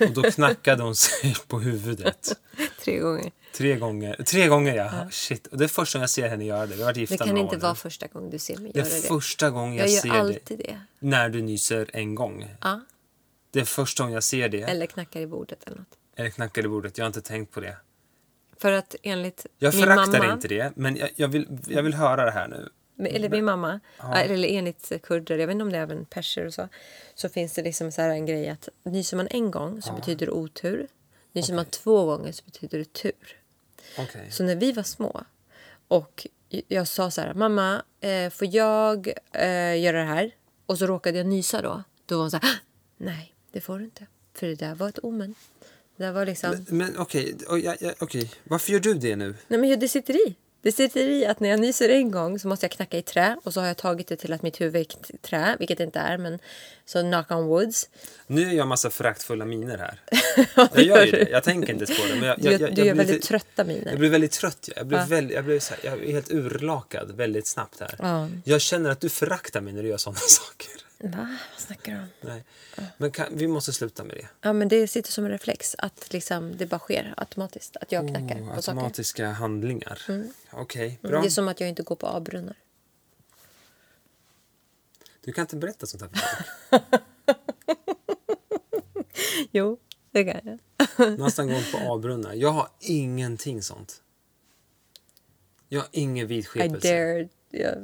Och 0.00 0.10
då 0.10 0.22
knackade 0.22 0.82
hon 0.82 0.96
sig 0.96 1.34
på 1.48 1.60
huvudet. 1.60 2.40
Tre 2.88 2.98
gånger. 3.00 3.32
Tre 3.52 3.76
gånger. 3.76 4.14
Tre 4.24 4.46
gånger, 4.48 4.74
ja. 4.74 5.08
Shit. 5.10 5.46
Och 5.46 5.58
det 5.58 5.64
är 5.64 5.68
första 5.68 5.98
gången 5.98 6.02
jag 6.02 6.10
ser 6.10 6.28
henne 6.28 6.44
göra 6.44 6.66
det. 6.66 6.74
Vi 6.74 6.80
har 6.82 6.86
varit 6.88 6.96
gifta 6.96 7.16
Det 7.16 7.24
kan 7.24 7.36
inte 7.36 7.56
vara 7.56 7.74
första 7.74 8.06
gången 8.06 8.30
du 8.30 8.38
ser 8.38 8.56
mig 8.56 8.72
Det 8.72 8.78
göra 8.78 8.88
är 8.88 9.02
det. 9.02 9.08
första 9.08 9.50
gången 9.50 9.76
jag, 9.76 9.88
Jag 9.88 10.02
ser 10.02 10.08
det. 10.10 10.18
alltid 10.18 10.58
det. 10.58 10.80
När 10.98 11.28
du 11.28 11.42
nyser 11.42 11.90
en 11.92 12.14
gång. 12.14 12.54
Ja. 12.60 12.80
Det 13.50 13.60
är 13.60 13.64
första 13.64 14.02
gången 14.02 14.14
jag 14.14 14.24
ser 14.24 14.48
det. 14.48 14.62
Eller 14.62 14.86
knackar 14.86 15.20
i 15.20 15.26
bordet 15.26 15.64
eller 15.66 15.76
något. 15.76 15.98
Eller 16.16 16.30
knackar 16.30 16.64
i 16.64 16.68
bordet. 16.68 16.98
Jag 16.98 17.04
har 17.04 17.06
inte 17.06 17.20
tänkt 17.22 17.52
på 17.52 17.60
det. 17.60 17.76
För 18.60 18.72
att 18.72 18.94
enligt 19.02 19.46
Jag 19.58 19.74
min 19.74 19.82
föraktar 19.82 20.18
mamma, 20.18 20.32
inte 20.32 20.48
det, 20.48 20.72
men 20.76 20.96
jag, 20.96 21.10
jag, 21.16 21.28
vill, 21.28 21.58
jag 21.68 21.82
vill 21.82 21.94
höra 21.94 22.24
det 22.24 22.30
här 22.30 22.48
nu. 22.48 22.68
eller 23.06 23.28
min 23.28 23.44
mamma, 23.44 23.80
eller 24.14 24.48
enligt 24.48 24.92
kurder, 25.02 25.38
jag 25.38 25.46
vet 25.46 25.54
inte 25.54 25.62
om 25.62 25.72
det 25.72 25.78
är 25.78 25.82
även 25.82 26.04
perser 26.04 26.46
och 26.46 26.54
så, 26.54 26.68
så 27.14 27.28
finns 27.28 27.52
det 27.52 27.62
liksom 27.62 27.92
så 27.92 28.02
här 28.02 28.10
en 28.10 28.26
grej 28.26 28.48
att 28.48 28.68
nyser 28.82 29.16
man 29.16 29.28
en 29.30 29.50
gång 29.50 29.82
så 29.82 29.92
betyder 29.92 30.26
det 30.26 30.32
otur. 30.32 30.86
Nyser 31.32 31.54
man 31.54 31.64
två 31.64 32.04
gånger 32.06 32.32
så 32.32 32.42
betyder 32.44 32.78
det 32.78 32.92
tur. 32.92 33.36
Okej. 33.98 34.30
Så 34.30 34.42
när 34.44 34.56
vi 34.56 34.72
var 34.72 34.82
små 34.82 35.24
och 35.88 36.26
jag 36.68 36.88
sa 36.88 37.10
så 37.10 37.20
här, 37.20 37.34
mamma, 37.34 37.82
eh, 38.00 38.30
får 38.30 38.54
jag 38.54 39.08
eh, 39.32 39.80
göra 39.80 39.98
det 39.98 40.04
här? 40.04 40.34
Och 40.66 40.78
så 40.78 40.86
råkade 40.86 41.18
jag 41.18 41.26
nysa 41.26 41.62
då. 41.62 41.82
Då 42.06 42.14
var 42.16 42.22
hon 42.22 42.30
så 42.30 42.36
här, 42.36 42.48
"Ah, 42.54 42.56
nej, 42.96 43.34
det 43.52 43.60
får 43.60 43.78
du 43.78 43.84
inte. 43.84 44.06
För 44.34 44.46
det 44.46 44.54
där 44.54 44.74
var 44.74 44.88
ett 44.88 44.98
omen. 44.98 45.34
Det 45.96 46.04
där 46.04 46.12
var 46.12 46.26
liksom... 46.26 46.50
Men, 46.68 46.78
men 46.78 46.98
okej, 46.98 47.36
jag- 47.80 47.94
okej. 47.98 48.30
varför 48.44 48.72
gör 48.72 48.80
du 48.80 48.94
det 48.94 49.16
nu? 49.16 49.34
Nej 49.48 49.60
men 49.60 49.80
det 49.80 49.88
sitter 49.88 50.28
i. 50.28 50.34
Det 50.62 50.72
sitter 50.72 51.00
i 51.08 51.26
att 51.26 51.40
när 51.40 51.48
jag 51.48 51.60
nyser 51.60 51.88
en 51.88 52.10
gång 52.10 52.38
så 52.38 52.48
måste 52.48 52.64
jag 52.64 52.70
knacka 52.70 52.98
i 52.98 53.02
trä 53.02 53.36
och 53.44 53.54
så 53.54 53.60
har 53.60 53.66
jag 53.66 53.76
tagit 53.76 54.06
det 54.08 54.16
till 54.16 54.32
att 54.32 54.42
mitt 54.42 54.60
huvud 54.60 54.76
är 54.76 55.16
trä, 55.18 55.56
vilket 55.58 55.78
det 55.78 55.84
inte 55.84 55.98
är, 55.98 56.18
men 56.18 56.38
så 56.86 57.00
knock 57.02 57.30
on 57.30 57.44
woods. 57.46 57.88
Nu 58.26 58.42
gör 58.42 58.52
jag 58.52 58.68
massa 58.68 58.90
föraktfulla 58.90 59.44
miner 59.44 59.78
här. 59.78 60.00
Jag 60.74 60.82
gör 60.84 61.04
ju 61.04 61.10
det. 61.10 61.28
Jag 61.30 61.44
tänker 61.44 61.72
inte 61.72 61.86
på 61.86 61.92
det. 62.08 62.14
Men 62.20 62.28
jag, 62.28 62.38
Du, 62.40 62.50
jag, 62.52 62.60
jag, 62.60 62.74
du 62.74 62.84
gör 62.84 62.94
blir, 62.94 63.04
väldigt 63.04 63.22
trötta 63.22 63.64
miner. 63.64 63.90
jag 63.90 63.98
blir 63.98 64.10
väldigt 64.10 64.32
trött. 64.32 64.68
Jag 64.76 64.86
blir, 64.86 64.98
Ja. 64.98 65.04
väldigt, 65.08 65.34
jag, 65.36 65.44
blir 65.44 65.70
här, 65.70 65.78
jag 65.82 66.04
är 66.08 66.12
helt 66.12 66.32
urlakad 66.32 67.16
väldigt 67.16 67.46
snabbt 67.46 67.80
här. 67.80 67.94
Ja. 67.98 68.28
Jag 68.44 68.60
känner 68.60 68.90
att 68.90 69.00
du 69.00 69.08
föraktar 69.08 69.60
mig 69.60 69.72
när 69.72 69.82
du 69.82 69.88
gör 69.88 69.96
sådana 69.96 70.18
saker. 70.28 70.70
Va? 71.00 71.36
Vad 71.52 71.60
snackar 71.62 71.92
du 71.92 71.98
om? 71.98 72.06
Nej. 72.20 72.44
Men 72.96 73.10
kan, 73.10 73.26
vi 73.36 73.48
måste 73.48 73.72
sluta 73.72 74.04
med 74.04 74.16
det. 74.16 74.28
Ja, 74.40 74.52
men 74.52 74.68
det 74.68 74.88
sitter 74.88 75.12
som 75.12 75.24
en 75.24 75.30
reflex. 75.30 75.76
Att 75.78 76.12
liksom, 76.12 76.56
det 76.56 76.66
bara 76.66 76.78
sker 76.78 77.14
automatiskt. 77.16 77.76
Att 77.76 77.92
jag 77.92 78.08
knackar 78.08 78.40
Oh, 78.40 78.54
på 78.54 78.62
saker. 78.62 78.70
automatiska 78.78 79.28
handlingar. 79.30 80.02
Okej, 80.50 80.86
Mm, 80.86 80.96
bra. 81.12 81.20
Det 81.20 81.26
är 81.26 81.30
som 81.30 81.48
att 81.48 81.60
jag 81.60 81.68
inte 81.68 81.82
går 81.82 81.96
på 81.96 82.06
A-brunnar. 82.06 82.56
Du 85.24 85.32
kan 85.32 85.42
inte 85.42 85.56
berätta 85.56 85.86
sånt 85.86 86.02
här 86.02 86.10
för. 86.70 86.80
Jo, 89.52 89.78
det 90.10 90.24
kan 90.24 90.40
jag. 90.44 91.18
Nästan 91.18 91.48
gått 91.48 91.72
på 91.72 91.78
A-brunnar. 91.94 92.34
Jag 92.34 92.50
har 92.52 92.68
ingenting 92.80 93.62
sånt. 93.62 94.02
Jag 95.68 95.80
har 95.80 95.88
ingen 95.92 96.24
I 96.24 96.28
vidskepelse. 96.28 97.28
Jag, 97.50 97.74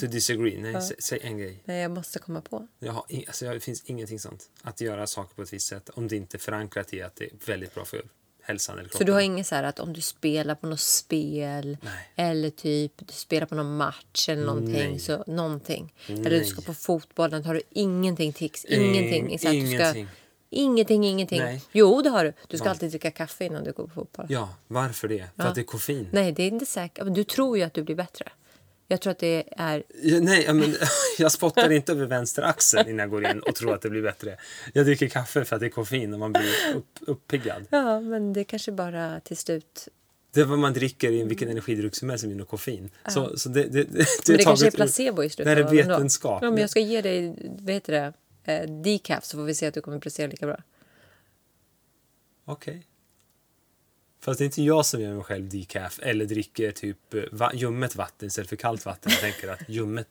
To 0.00 0.06
disagree. 0.06 0.58
Nej, 0.60 0.82
sä, 0.82 0.94
säg 0.98 1.18
en 1.22 1.38
grej. 1.38 1.62
nej, 1.64 1.80
jag 1.82 1.90
måste 1.90 2.18
komma 2.18 2.40
på. 2.40 2.66
Jag 2.78 2.92
har, 2.92 3.04
in, 3.08 3.24
alltså, 3.26 3.50
det 3.50 3.60
finns 3.60 3.82
ingenting 3.86 4.18
sånt. 4.18 4.50
Att 4.62 4.80
göra 4.80 5.06
saker 5.06 5.34
på 5.34 5.42
ett 5.42 5.52
visst 5.52 5.66
sätt. 5.66 5.88
Om 5.94 6.08
det 6.08 6.16
inte 6.16 6.36
är 6.36 6.38
förankrat 6.38 6.94
i 6.94 7.02
att 7.02 7.16
det 7.16 7.24
är 7.24 7.30
väldigt 7.46 7.74
bra 7.74 7.84
för 7.84 8.02
hälsan 8.42 8.74
eller 8.78 8.88
kroppen. 8.88 8.98
Så 8.98 9.04
du 9.04 9.12
har 9.12 9.20
inget 9.20 9.46
så 9.46 9.54
här 9.54 9.62
att 9.62 9.78
om 9.80 9.92
du 9.92 10.00
spelar 10.00 10.54
på 10.54 10.66
något 10.66 10.80
spel 10.80 11.76
Nej. 11.82 11.92
eller 12.16 12.50
typ 12.50 12.92
du 12.96 13.12
spelar 13.12 13.46
på 13.46 13.54
någon 13.54 13.76
match 13.76 14.28
eller 14.28 14.44
någonting. 14.46 14.72
Nej. 14.90 14.98
Så, 14.98 15.24
någonting. 15.26 15.94
Eller 16.06 16.22
Nej. 16.30 16.38
du 16.38 16.44
ska 16.44 16.62
på 16.62 16.74
fotbollen. 16.74 17.44
Har 17.44 17.54
du 17.54 17.62
ingenting 17.70 18.32
tics? 18.32 18.64
Ingenting. 18.64 19.28
Ing- 19.28 19.38
så 19.38 19.46
att 19.48 19.52
Du 19.52 19.58
ingenting. 19.58 20.06
ska, 20.06 20.14
ingenting, 20.50 21.04
ingenting. 21.04 21.40
Nej. 21.40 21.62
Jo, 21.72 22.02
det 22.02 22.10
har 22.10 22.24
du. 22.24 22.32
Du 22.48 22.56
ska 22.56 22.64
Va? 22.64 22.70
alltid 22.70 22.90
dricka 22.90 23.10
kaffe 23.10 23.44
innan 23.44 23.64
du 23.64 23.72
går 23.72 23.84
på 23.86 23.90
fotboll. 23.94 24.26
Ja, 24.28 24.54
varför 24.66 25.08
det? 25.08 25.24
För 25.36 25.42
att 25.44 25.54
det 25.54 25.60
är 25.60 25.64
koffein? 25.64 26.08
Nej, 26.12 26.32
det 26.32 26.42
är 26.42 26.48
inte 26.48 26.66
säkert. 26.66 27.14
Du 27.14 27.24
tror 27.24 27.58
ju 27.58 27.62
att 27.64 27.74
du 27.74 27.82
blir 27.82 27.96
bättre. 27.96 28.32
Jag 28.88 29.00
tror 29.00 29.10
att 29.10 29.18
det 29.18 29.44
är... 29.56 29.82
Ja, 30.02 30.20
nej, 30.20 30.44
ja, 30.46 30.52
men, 30.52 30.74
jag 31.18 31.32
spottar 31.32 31.70
inte 31.72 31.92
över 31.92 32.06
vänster 32.06 32.42
axel 32.42 32.88
innan 32.88 32.98
jag 32.98 33.10
går 33.10 33.26
in 33.30 33.40
och 33.40 33.54
tror 33.54 33.74
att 33.74 33.82
det 33.82 33.90
blir 33.90 34.02
bättre. 34.02 34.36
Jag 34.72 34.86
dricker 34.86 35.08
kaffe 35.08 35.44
för 35.44 35.56
att 35.56 35.60
det 35.60 35.66
är 35.66 35.70
koffein 35.70 36.12
och 36.12 36.18
man 36.18 36.32
blir 36.32 36.74
upp, 36.74 36.98
uppiggad. 37.00 37.66
Ja, 37.70 38.00
men 38.00 38.32
det 38.32 38.44
kanske 38.44 38.72
bara 38.72 39.20
till 39.20 39.36
slut... 39.36 39.88
Det 40.32 40.40
är 40.40 40.44
vad 40.44 40.58
man 40.58 40.72
dricker 40.72 41.12
i 41.12 41.24
vilken 41.24 41.48
energidryck 41.48 41.96
som 41.96 42.10
helst 42.10 42.22
som 42.22 42.30
innehåller 42.30 42.50
koffein. 42.50 42.90
Så, 43.08 43.38
så 43.38 43.48
det, 43.48 43.62
det, 43.62 43.84
det, 43.84 44.06
Men 44.28 44.36
det 44.36 44.44
kanske 44.44 44.66
är 44.66 44.70
placebo 44.70 45.22
i 45.22 45.30
slutet. 45.30 45.56
Det 45.56 45.62
är 45.62 45.86
vetenskap. 45.86 46.42
Ja, 46.42 46.50
men 46.50 46.60
jag 46.60 46.70
ska 46.70 46.80
ge 46.80 47.00
dig, 47.00 47.34
vad 47.58 47.74
heter 47.74 47.92
det, 47.92 48.12
eh, 48.52 48.70
decaf 48.70 49.24
så 49.24 49.36
får 49.36 49.44
vi 49.44 49.54
se 49.54 49.66
att 49.66 49.74
du 49.74 49.80
kommer 49.80 49.98
prestera 49.98 50.26
lika 50.26 50.46
bra. 50.46 50.58
Okej. 52.44 52.86
Fast 54.24 54.38
det 54.38 54.42
är 54.42 54.46
inte 54.46 54.62
jag 54.62 54.86
som 54.86 55.00
gör 55.00 55.14
mig 55.14 55.24
själv 55.24 55.48
decaf 55.48 56.00
eller 56.02 56.24
dricker 56.24 56.70
typ 56.70 57.14
eh, 57.14 57.22
va, 57.32 57.50
ljummet 57.54 57.96
vatten 57.96 58.28
istället 58.28 58.48
för 58.48 58.56
kallt 58.56 58.86
vatten. 58.86 59.12
Jag 59.12 59.20
tänker 59.20 59.48
att 59.48 59.68
ljummet, 59.68 60.08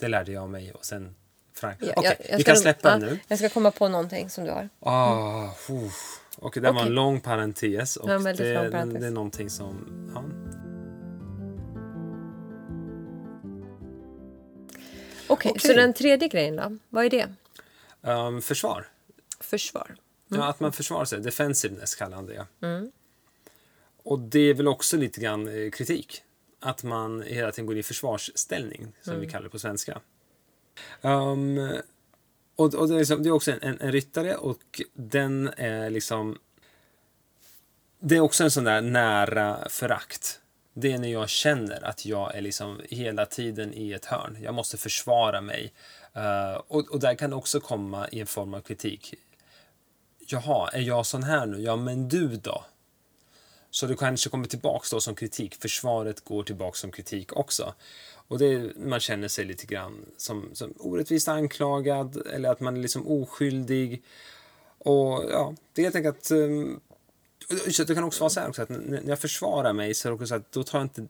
det 0.00 0.08
lärde 0.08 0.32
jag 0.32 0.50
mig 0.50 0.72
och 0.72 0.84
sen 0.84 1.14
Frank. 1.54 1.78
Ja, 1.80 1.92
Okej, 1.96 2.26
jag 2.30 2.38
vi 2.38 2.44
kan 2.44 2.56
släppa 2.56 2.90
ja, 2.90 2.96
nu. 2.96 3.18
Jag 3.28 3.38
ska 3.38 3.48
komma 3.48 3.70
på 3.70 3.88
någonting 3.88 4.30
som 4.30 4.44
du 4.44 4.50
har. 4.50 4.68
Ah, 4.80 5.46
oh. 5.68 5.90
Okej, 6.38 6.62
det 6.62 6.72
var 6.72 6.82
en 6.82 6.94
lång 6.94 7.20
parentes 7.20 7.96
och 7.96 8.10
Ja, 8.10 8.18
det, 8.18 8.70
parentes. 8.70 9.00
det 9.00 9.06
är 9.06 9.10
någonting 9.10 9.50
som... 9.50 9.86
Ja. 10.14 10.24
Okej, 15.26 15.50
Okej. 15.50 15.60
så 15.60 15.72
den 15.72 15.94
tredje 15.94 16.28
grejen 16.28 16.56
då? 16.56 16.78
Vad 16.88 17.04
är 17.04 17.10
det? 17.10 17.28
Ehm, 18.02 18.42
försvar. 18.42 18.88
Försvar. 19.40 19.94
Ja, 20.28 20.44
att 20.44 20.60
man 20.60 20.72
försvarar 20.72 21.04
sig. 21.04 21.20
Defensiveness 21.20 21.94
kallar 21.94 22.16
han 22.16 22.26
det. 22.26 22.46
Mm. 22.62 22.92
Och 24.02 24.18
det 24.18 24.40
är 24.40 24.54
väl 24.54 24.68
också 24.68 24.96
lite 24.96 25.20
grann 25.20 25.48
eh, 25.48 25.70
kritik. 25.70 26.22
Att 26.60 26.82
man 26.82 27.22
hela 27.22 27.52
tiden 27.52 27.66
går 27.66 27.78
i 27.78 27.82
försvarsställning, 27.82 28.92
som 29.02 29.12
Mm. 29.12 29.26
vi 29.26 29.32
kallar 29.32 29.44
det 29.44 29.50
på 29.50 29.58
svenska. 29.58 30.00
Ehm, 31.02 31.58
och 32.56 32.74
och 32.74 32.88
det, 32.88 32.94
är 32.94 32.98
liksom, 32.98 33.22
det 33.22 33.28
är 33.28 33.32
också 33.32 33.52
en, 33.52 33.62
en, 33.62 33.80
en 33.80 33.92
ryttare 33.92 34.36
och 34.36 34.80
den 34.94 35.48
är 35.56 35.90
liksom... 35.90 36.38
Det 38.00 38.16
är 38.16 38.20
också 38.20 38.44
en 38.44 38.50
sån 38.50 38.64
där 38.64 38.80
nära 38.80 39.68
förakt. 39.68 40.40
Det 40.74 40.92
är 40.92 40.98
när 40.98 41.08
jag 41.12 41.28
känner 41.28 41.84
att 41.84 42.06
jag 42.06 42.34
är 42.34 42.40
liksom 42.40 42.80
hela 42.90 43.26
tiden 43.26 43.74
i 43.74 43.92
ett 43.92 44.04
hörn. 44.04 44.38
Jag 44.42 44.54
måste 44.54 44.76
försvara 44.76 45.40
mig. 45.40 45.72
Eh, 46.14 46.52
och, 46.68 46.90
och 46.90 47.00
där 47.00 47.14
kan 47.14 47.30
det 47.30 47.36
också 47.36 47.60
komma 47.60 48.08
i 48.08 48.20
en 48.20 48.26
form 48.26 48.54
av 48.54 48.60
kritik. 48.60 49.14
Jaha, 50.26 50.70
är 50.70 50.80
jag 50.80 51.06
sån 51.06 51.22
här 51.22 51.46
nu? 51.46 51.60
Ja, 51.60 51.76
men 51.76 52.08
du 52.08 52.28
då? 52.36 52.64
Så 53.74 53.86
det 53.86 53.96
kanske 53.96 54.30
kommer 54.30 54.46
tillbaks 54.46 54.90
då 54.90 55.00
som 55.00 55.14
kritik. 55.14 55.54
Försvaret 55.54 56.24
går 56.24 56.42
tillbaks 56.42 56.80
som 56.80 56.92
kritik 56.92 57.36
också. 57.36 57.74
Och 58.28 58.38
det 58.38 58.76
man 58.76 59.00
känner 59.00 59.28
sig 59.28 59.44
lite 59.44 59.66
grann 59.66 60.06
som, 60.16 60.50
som 60.52 60.74
orättvist 60.78 61.28
anklagad 61.28 62.26
eller 62.26 62.50
att 62.50 62.60
man 62.60 62.76
är 62.76 62.80
liksom 62.80 63.06
oskyldig. 63.06 64.02
Och 64.78 65.24
ja, 65.30 65.54
det 65.72 65.82
är 65.82 65.84
helt 65.84 65.96
enkelt 65.96 66.16
att... 66.16 66.30
Um, 66.30 66.80
det 67.86 67.94
kan 67.94 68.04
också 68.04 68.20
vara 68.20 68.30
så 68.30 68.40
här 68.40 68.48
också 68.48 68.62
att 68.62 68.68
när 68.68 69.08
jag 69.08 69.18
försvarar 69.18 69.72
mig 69.72 69.94
så 69.94 70.08
är 70.08 70.10
det 70.10 70.14
också 70.14 70.26
så 70.26 70.34
att 70.34 70.52
då 70.52 70.64
tar 70.64 70.78
jag 70.78 70.84
inte 70.84 71.06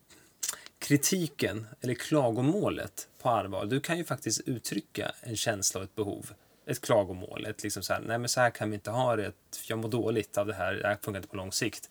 kritiken 0.79 1.67
eller 1.81 1.93
klagomålet 1.93 3.07
på 3.21 3.29
allvar. 3.29 3.65
Du 3.65 3.79
kan 3.79 3.97
ju 3.97 4.03
faktiskt 4.03 4.41
uttrycka 4.45 5.11
en 5.21 5.35
känsla 5.35 5.79
och 5.79 5.83
ett 5.83 5.95
behov. 5.95 6.31
Ett 6.65 6.81
klagomål. 6.81 7.45
Ett 7.45 7.63
liksom 7.63 7.83
så 7.83 7.93
här, 7.93 8.01
nej 8.01 8.17
men 8.17 8.29
så 8.29 8.39
här 8.39 8.49
kan 8.49 8.69
vi 8.69 8.75
inte 8.75 8.91
ha 8.91 9.15
det. 9.15 9.31
Jag 9.67 9.79
mår 9.79 9.89
dåligt 9.89 10.37
av 10.37 10.47
det 10.47 10.53
här. 10.53 10.73
Det 10.73 10.87
här 10.87 10.97
funkar 11.01 11.17
inte 11.17 11.29
på 11.29 11.35
lång 11.37 11.51
sikt. 11.51 11.89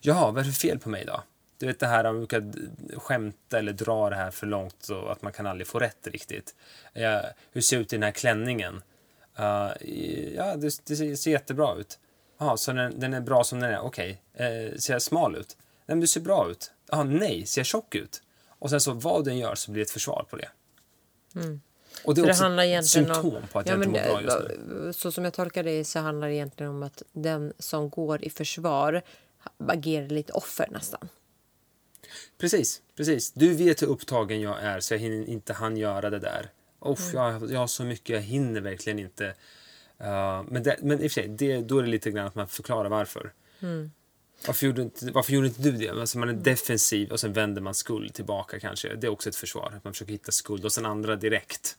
Jaha, 0.00 0.30
vad 0.30 0.38
är 0.38 0.46
det 0.46 0.52
för 0.52 0.60
fel 0.60 0.78
på 0.78 0.88
mig 0.88 1.04
då? 1.04 1.22
Du 1.58 1.66
vet 1.66 1.80
det 1.80 1.86
här 1.86 2.04
att 2.04 2.14
man 2.14 2.26
brukar 2.26 2.52
skämta 2.98 3.58
eller 3.58 3.72
dra 3.72 4.10
det 4.10 4.16
här 4.16 4.30
för 4.30 4.46
långt 4.46 4.76
så 4.80 5.06
att 5.08 5.22
man 5.22 5.32
kan 5.32 5.46
aldrig 5.46 5.66
få 5.66 5.78
rätt 5.78 6.06
riktigt. 6.06 6.54
Ja, 6.92 7.22
hur 7.52 7.60
ser 7.60 7.76
det 7.76 7.82
ut 7.82 7.92
i 7.92 7.96
den 7.96 8.02
här 8.02 8.10
klänningen? 8.10 8.82
Uh, 9.38 9.88
ja, 10.36 10.56
det, 10.56 10.80
det 10.86 11.16
ser, 11.16 11.30
jättebra 11.30 11.74
ut. 11.74 11.98
Jaha, 12.38 12.56
så 12.56 12.72
den, 12.72 13.00
den 13.00 13.14
är 13.14 13.20
bra 13.20 13.44
som 13.44 13.60
den 13.60 13.70
är. 13.70 13.80
Okej. 13.80 14.22
Eh, 14.34 14.76
ser 14.78 14.92
jag 14.92 15.02
smal 15.02 15.36
ut? 15.36 15.56
Nej, 15.58 15.96
men 15.96 16.00
du 16.00 16.06
ser 16.06 16.20
bra 16.20 16.50
ut. 16.50 16.70
Jaha, 16.90 17.04
nej. 17.04 17.46
Ser 17.46 17.60
jag 17.60 17.66
tjock 17.66 17.94
ut? 17.94 18.22
Och 18.48 18.70
sen 18.70 18.80
så 18.80 18.92
vad 18.92 19.24
den 19.24 19.38
gör 19.38 19.54
så 19.54 19.70
blir 19.70 19.80
det 19.80 19.86
ett 19.86 19.90
försvar 19.90 20.26
på 20.30 20.36
det. 20.36 20.48
Och 22.04 22.14
det 22.14 22.20
är 22.20 22.22
Så 22.22 22.26
det 22.26 22.30
också 22.30 22.42
handlar 22.42 22.64
ett 22.64 22.86
symptom 22.86 23.36
om... 23.36 23.42
på 23.52 23.58
att 23.58 23.66
Ja, 23.66 23.72
jag 23.72 23.84
inte 23.84 23.88
mår 23.88 24.08
bra 24.08 24.22
just 24.22 24.48
det- 24.48 24.58
nu. 24.74 24.92
Så 24.92 25.12
som 25.12 25.24
jag 25.24 25.32
tolkar 25.32 25.62
det 25.62 25.84
så 25.84 25.98
handlar 25.98 26.28
det 26.28 26.34
egentligen 26.34 26.70
om 26.72 26.82
att 26.82 27.02
den 27.12 27.52
som 27.58 27.90
går 27.90 28.24
i 28.24 28.30
försvar 28.30 29.02
agerar 29.58 30.08
lite 30.08 30.32
offer 30.32 30.68
nästan. 30.70 31.08
Precis, 32.38 32.82
precis. 32.96 33.32
Du 33.32 33.54
vet 33.54 33.82
hur 33.82 33.86
upptagen 33.86 34.40
jag 34.40 34.62
är 34.62 34.80
så 34.80 34.94
jag 34.94 34.98
hinner 34.98 35.28
inte 35.28 35.52
han 35.52 35.76
göra 35.76 36.10
det 36.10 36.18
där. 36.18 36.50
Uff, 36.80 37.14
jag, 37.14 37.50
jag 37.50 37.60
har 37.60 37.66
så 37.66 37.84
mycket, 37.84 38.08
jag 38.08 38.22
hinner 38.22 38.60
verkligen 38.60 38.98
inte. 38.98 39.26
Uh, 40.00 40.42
men, 40.48 40.62
det, 40.62 40.76
men 40.82 41.00
i 41.00 41.06
och 41.06 41.12
för 41.12 41.20
sig, 41.20 41.28
det, 41.28 41.60
då 41.60 41.78
är 41.78 41.82
det 41.82 41.88
lite 41.88 42.10
grann 42.10 42.26
att 42.26 42.34
man 42.34 42.48
förklarar 42.48 42.88
varför. 42.88 43.32
Varför, 44.46 44.66
gjorde 44.66 44.82
inte, 44.82 45.10
varför 45.10 45.32
gjorde 45.32 45.46
inte 45.46 45.62
du 45.62 45.72
det? 45.72 45.90
Alltså 45.90 46.18
man 46.18 46.28
är 46.28 46.32
defensiv 46.32 47.10
och 47.10 47.20
sen 47.20 47.32
vänder 47.32 47.62
man 47.62 47.74
skuld 47.74 48.14
tillbaka 48.14 48.60
kanske. 48.60 48.94
Det 48.94 49.06
är 49.06 49.10
också 49.10 49.28
ett 49.28 49.36
försvar. 49.36 49.72
Att 49.76 49.84
man 49.84 49.92
försöker 49.92 50.12
hitta 50.12 50.32
skuld 50.32 50.64
och 50.64 50.72
sen 50.72 50.86
andra 50.86 51.16
direkt. 51.16 51.76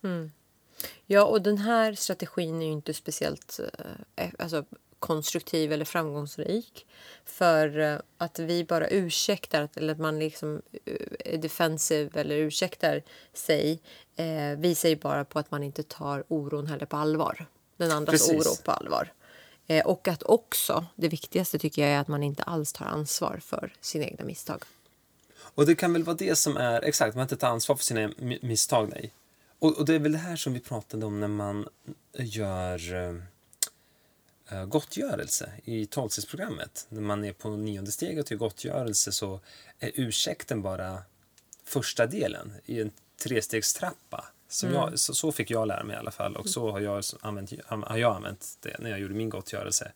Ja, 1.05 1.25
och 1.25 1.41
den 1.41 1.57
här 1.57 1.93
strategin 1.93 2.61
är 2.61 2.65
ju 2.65 2.71
inte 2.71 2.93
speciellt 2.93 3.59
eh, 4.15 4.29
alltså, 4.39 4.65
konstruktiv 4.99 5.71
eller 5.73 5.85
framgångsrik. 5.85 6.85
För 7.25 7.79
eh, 7.79 7.99
att 8.17 8.39
vi 8.39 8.63
bara 8.63 8.87
ursäktar, 8.87 9.69
eller 9.75 9.93
att 9.93 9.99
man 9.99 10.19
liksom 10.19 10.61
eh, 10.85 11.33
är 11.33 11.37
defensiv 11.37 12.17
eller 12.17 12.35
ursäktar 12.35 13.03
sig 13.33 13.79
eh, 14.15 14.57
visar 14.57 14.89
ju 14.89 14.95
bara 14.95 15.25
på 15.25 15.39
att 15.39 15.51
man 15.51 15.63
inte 15.63 15.83
tar 15.83 16.23
oron 16.27 16.67
heller 16.67 16.85
på 16.85 16.97
allvar. 16.97 17.45
Den 17.77 17.91
andras 17.91 18.27
Precis. 18.27 18.47
oro 18.47 18.63
på 18.65 18.71
allvar. 18.71 19.13
Eh, 19.67 19.85
och 19.85 20.07
att 20.07 20.23
också, 20.23 20.85
det 20.95 21.07
viktigaste 21.07 21.59
tycker 21.59 21.81
jag 21.81 21.91
är 21.91 21.99
att 21.99 22.07
man 22.07 22.23
inte 22.23 22.43
alls 22.43 22.73
tar 22.73 22.85
ansvar 22.85 23.39
för 23.43 23.73
sina 23.81 24.05
egna 24.05 24.25
misstag. 24.25 24.63
Och 25.39 25.65
det 25.65 25.75
kan 25.75 25.93
väl 25.93 26.03
vara 26.03 26.15
det 26.15 26.35
som 26.35 26.57
är, 26.57 26.81
exakt, 26.81 27.15
man 27.15 27.21
inte 27.21 27.37
tar 27.37 27.47
ansvar 27.47 27.75
för 27.75 27.83
sina 27.83 28.07
mi- 28.07 28.45
misstag. 28.45 28.89
Nej. 28.89 29.13
Och, 29.59 29.77
och 29.77 29.85
det 29.85 29.95
är 29.95 29.99
väl 29.99 30.11
det 30.11 30.17
här 30.17 30.35
som 30.35 30.53
vi 30.53 30.59
pratade 30.59 31.05
om 31.05 31.19
när 31.19 31.27
man 31.27 31.67
gör 32.17 32.93
uh, 32.93 33.21
gottgörelse 34.67 35.51
i 35.63 35.85
tolvstegsprogrammet. 35.85 36.85
När 36.89 37.01
man 37.01 37.25
är 37.25 37.33
på 37.33 37.49
nionde 37.49 37.91
steget 37.91 38.31
gör 38.31 38.37
gottgörelse 38.37 39.11
så 39.11 39.39
är 39.79 39.91
ursäkten 39.95 40.61
bara 40.61 41.03
första 41.63 42.05
delen 42.05 42.53
i 42.65 42.81
en 42.81 42.91
trestegstrappa. 43.23 44.25
Som 44.49 44.73
jag, 44.73 44.99
så, 44.99 45.13
så 45.13 45.31
fick 45.31 45.51
jag 45.51 45.67
lära 45.67 45.83
mig 45.83 45.95
i 45.95 45.99
alla 45.99 46.11
fall 46.11 46.35
och 46.35 46.49
så 46.49 46.71
har 46.71 46.79
jag 46.79 47.03
använt, 47.21 47.53
har 47.65 47.97
jag 47.97 48.15
använt 48.15 48.57
det 48.59 48.75
när 48.79 48.89
jag 48.89 48.99
gjorde 48.99 49.13
min 49.13 49.29
gottgörelse 49.29 49.91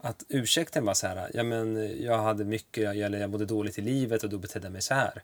att 0.00 0.24
ursäkten 0.28 0.84
var 0.84 0.94
så 0.94 1.06
här, 1.06 1.30
ja 1.34 1.42
men 1.42 1.96
jag 2.02 2.18
hade 2.18 2.44
mycket, 2.44 2.96
eller 2.96 3.20
jag 3.20 3.30
mådde 3.30 3.46
dåligt 3.46 3.78
i 3.78 3.82
livet 3.82 4.24
och 4.24 4.30
då 4.30 4.38
betedde 4.38 4.66
jag 4.66 4.72
mig 4.72 4.82
så 4.82 4.94
här. 4.94 5.22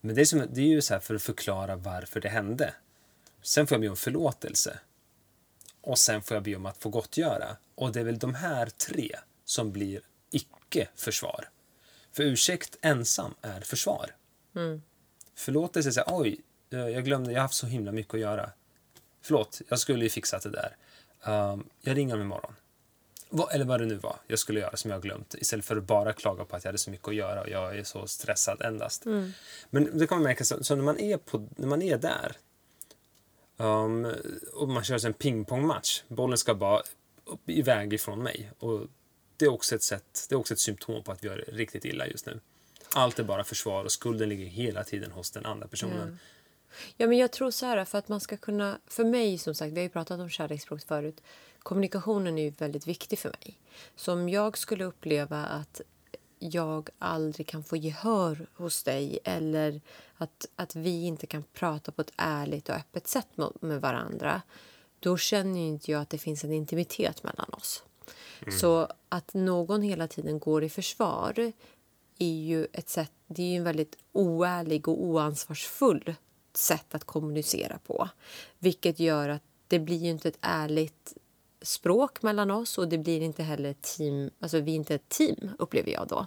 Men 0.00 0.14
det 0.14 0.20
är, 0.20 0.24
som, 0.24 0.46
det 0.52 0.60
är 0.60 0.66
ju 0.66 0.82
så 0.82 0.94
här 0.94 1.00
för 1.00 1.14
att 1.14 1.22
förklara 1.22 1.76
varför 1.76 2.20
det 2.20 2.28
hände. 2.28 2.74
Sen 3.42 3.66
får 3.66 3.74
jag 3.74 3.80
be 3.80 3.88
om 3.88 3.96
förlåtelse. 3.96 4.78
Och 5.84 5.98
sen 5.98 6.22
får 6.22 6.34
jag 6.34 6.44
be 6.44 6.56
om 6.56 6.66
att 6.66 6.78
få 6.78 6.88
gottgöra. 6.88 7.56
Och 7.74 7.92
det 7.92 8.00
är 8.00 8.04
väl 8.04 8.18
de 8.18 8.34
här 8.34 8.66
tre 8.66 9.16
som 9.44 9.72
blir 9.72 10.00
icke-försvar. 10.30 11.48
För 12.12 12.22
ursäkt 12.22 12.76
ensam 12.80 13.34
är 13.42 13.60
försvar. 13.60 14.14
Mm. 14.56 14.82
Förlåtelse 15.34 15.92
säger 15.92 16.08
oj, 16.10 16.40
eh, 16.70 16.78
jag 16.78 17.04
glömde, 17.04 17.32
jag 17.32 17.38
har 17.38 17.42
haft 17.42 17.54
så 17.54 17.66
himla 17.66 17.92
mycket 17.92 18.14
att 18.14 18.20
göra. 18.20 18.50
Förlåt, 19.22 19.60
jag 19.68 19.78
skulle 19.78 20.04
ju 20.04 20.10
fixat 20.10 20.42
det 20.42 20.50
där. 20.50 20.76
Um, 21.52 21.68
jag 21.80 21.96
ringer 21.96 22.14
om 22.14 22.20
imorgon. 22.20 22.54
Vad, 23.28 23.54
eller 23.54 23.64
vad 23.64 23.80
det 23.80 23.86
nu 23.86 23.94
var 23.94 24.16
jag 24.26 24.38
skulle 24.38 24.60
göra 24.60 24.76
som 24.76 24.90
jag 24.90 24.96
har 24.96 25.02
glömt. 25.02 25.34
Istället 25.34 25.64
för 25.64 25.76
att 25.76 25.84
bara 25.84 26.12
klaga 26.12 26.44
på 26.44 26.56
att 26.56 26.64
jag 26.64 26.68
hade 26.68 26.78
så 26.78 26.90
mycket 26.90 27.08
att 27.08 27.14
göra 27.14 27.40
och 27.40 27.48
jag 27.48 27.78
är 27.78 27.84
så 27.84 28.06
stressad 28.06 28.62
endast. 28.62 29.06
Mm. 29.06 29.32
Men 29.70 29.98
det 29.98 30.06
kan 30.06 30.18
man 30.18 30.22
märka, 30.22 30.44
så, 30.44 30.64
så 30.64 30.74
när, 30.74 30.82
man 30.82 31.00
är 31.00 31.16
på, 31.16 31.48
när 31.56 31.66
man 31.66 31.82
är 31.82 31.98
där 31.98 32.36
um, 33.56 34.14
och 34.52 34.68
man 34.68 34.84
kör 34.84 35.06
en 35.06 35.12
pingpongmatch. 35.12 36.02
Bollen 36.08 36.38
ska 36.38 36.54
bara 36.54 36.82
upp, 37.24 37.48
iväg 37.50 37.92
ifrån 37.92 38.22
mig. 38.22 38.50
Och 38.58 38.80
det 39.36 39.44
är, 39.44 39.52
också 39.52 39.74
ett 39.74 39.82
sätt, 39.82 40.26
det 40.28 40.34
är 40.34 40.38
också 40.38 40.54
ett 40.54 40.60
symptom 40.60 41.02
på 41.02 41.12
att 41.12 41.24
vi 41.24 41.28
gör 41.28 41.44
riktigt 41.48 41.84
illa 41.84 42.06
just 42.06 42.26
nu. 42.26 42.40
Allt 42.94 43.18
är 43.18 43.24
bara 43.24 43.44
försvar 43.44 43.84
och 43.84 43.92
skulden 43.92 44.28
ligger 44.28 44.46
hela 44.46 44.84
tiden 44.84 45.10
hos 45.10 45.30
den 45.30 45.46
andra 45.46 45.68
personen. 45.68 46.02
Mm. 46.02 46.18
Ja, 46.96 47.06
men 47.06 47.18
jag 47.18 47.32
tror 47.32 47.50
så 47.50 47.66
här, 47.66 47.84
för 47.84 47.98
att 47.98 48.08
man 48.08 48.20
ska 48.20 48.36
kunna... 48.36 48.78
För 48.86 49.04
mig, 49.04 49.38
som 49.38 49.54
sagt, 49.54 49.72
vi 49.72 49.76
har 49.76 49.82
ju 49.82 49.88
pratat 49.88 50.20
om 50.20 50.28
kärleksspråk 50.28 50.82
förut. 50.82 51.22
Kommunikationen 51.58 52.38
är 52.38 52.42
ju 52.42 52.50
väldigt 52.50 52.86
viktig 52.86 53.18
för 53.18 53.28
mig. 53.28 53.58
Så 53.96 54.12
om 54.12 54.28
jag 54.28 54.58
skulle 54.58 54.84
uppleva 54.84 55.44
att 55.44 55.80
jag 56.52 56.90
aldrig 56.98 57.46
kan 57.46 57.64
få 57.64 57.76
gehör 57.76 58.46
hos 58.54 58.82
dig 58.82 59.18
eller 59.24 59.80
att, 60.16 60.46
att 60.56 60.76
vi 60.76 61.04
inte 61.04 61.26
kan 61.26 61.44
prata 61.52 61.92
på 61.92 62.00
ett 62.00 62.12
ärligt 62.16 62.68
och 62.68 62.74
öppet 62.74 63.06
sätt 63.06 63.28
med, 63.60 63.80
varandra 63.80 64.42
då 65.00 65.16
känner 65.16 65.60
inte 65.60 65.90
jag 65.90 66.02
att 66.02 66.10
det 66.10 66.18
finns 66.18 66.44
en 66.44 66.52
intimitet 66.52 67.22
mellan 67.22 67.50
oss. 67.52 67.84
Så 68.60 68.88
att 69.08 69.34
någon 69.34 69.82
hela 69.82 70.08
tiden 70.08 70.38
går 70.38 70.64
i 70.64 70.68
försvar 70.68 71.52
är 72.18 72.42
ju 72.42 72.66
ett 72.72 72.88
sätt, 72.88 73.12
det 73.26 73.42
är 73.42 73.46
ju 73.46 73.56
en 73.56 73.64
väldigt 73.64 73.96
oärlig 74.12 74.88
och 74.88 75.04
oansvarsfull 75.04 76.14
sätt 76.54 76.94
att 76.94 77.04
kommunicera 77.04 77.78
på. 77.86 78.08
Vilket 78.58 79.00
gör 79.00 79.28
att 79.28 79.42
det 79.68 79.78
blir 79.78 79.96
ju 79.96 80.10
inte 80.10 80.28
ett 80.28 80.38
ärligt 80.40 81.14
språk 81.64 82.22
mellan 82.22 82.50
oss 82.50 82.78
och 82.78 82.88
det 82.88 82.98
blir 82.98 83.20
inte 83.20 83.42
heller 83.42 83.74
team, 83.80 84.30
alltså 84.40 84.60
vi 84.60 84.72
är 84.72 84.76
inte 84.76 84.94
ett 84.94 85.08
team 85.08 85.50
upplever 85.58 85.90
jag 85.90 86.08
då. 86.08 86.26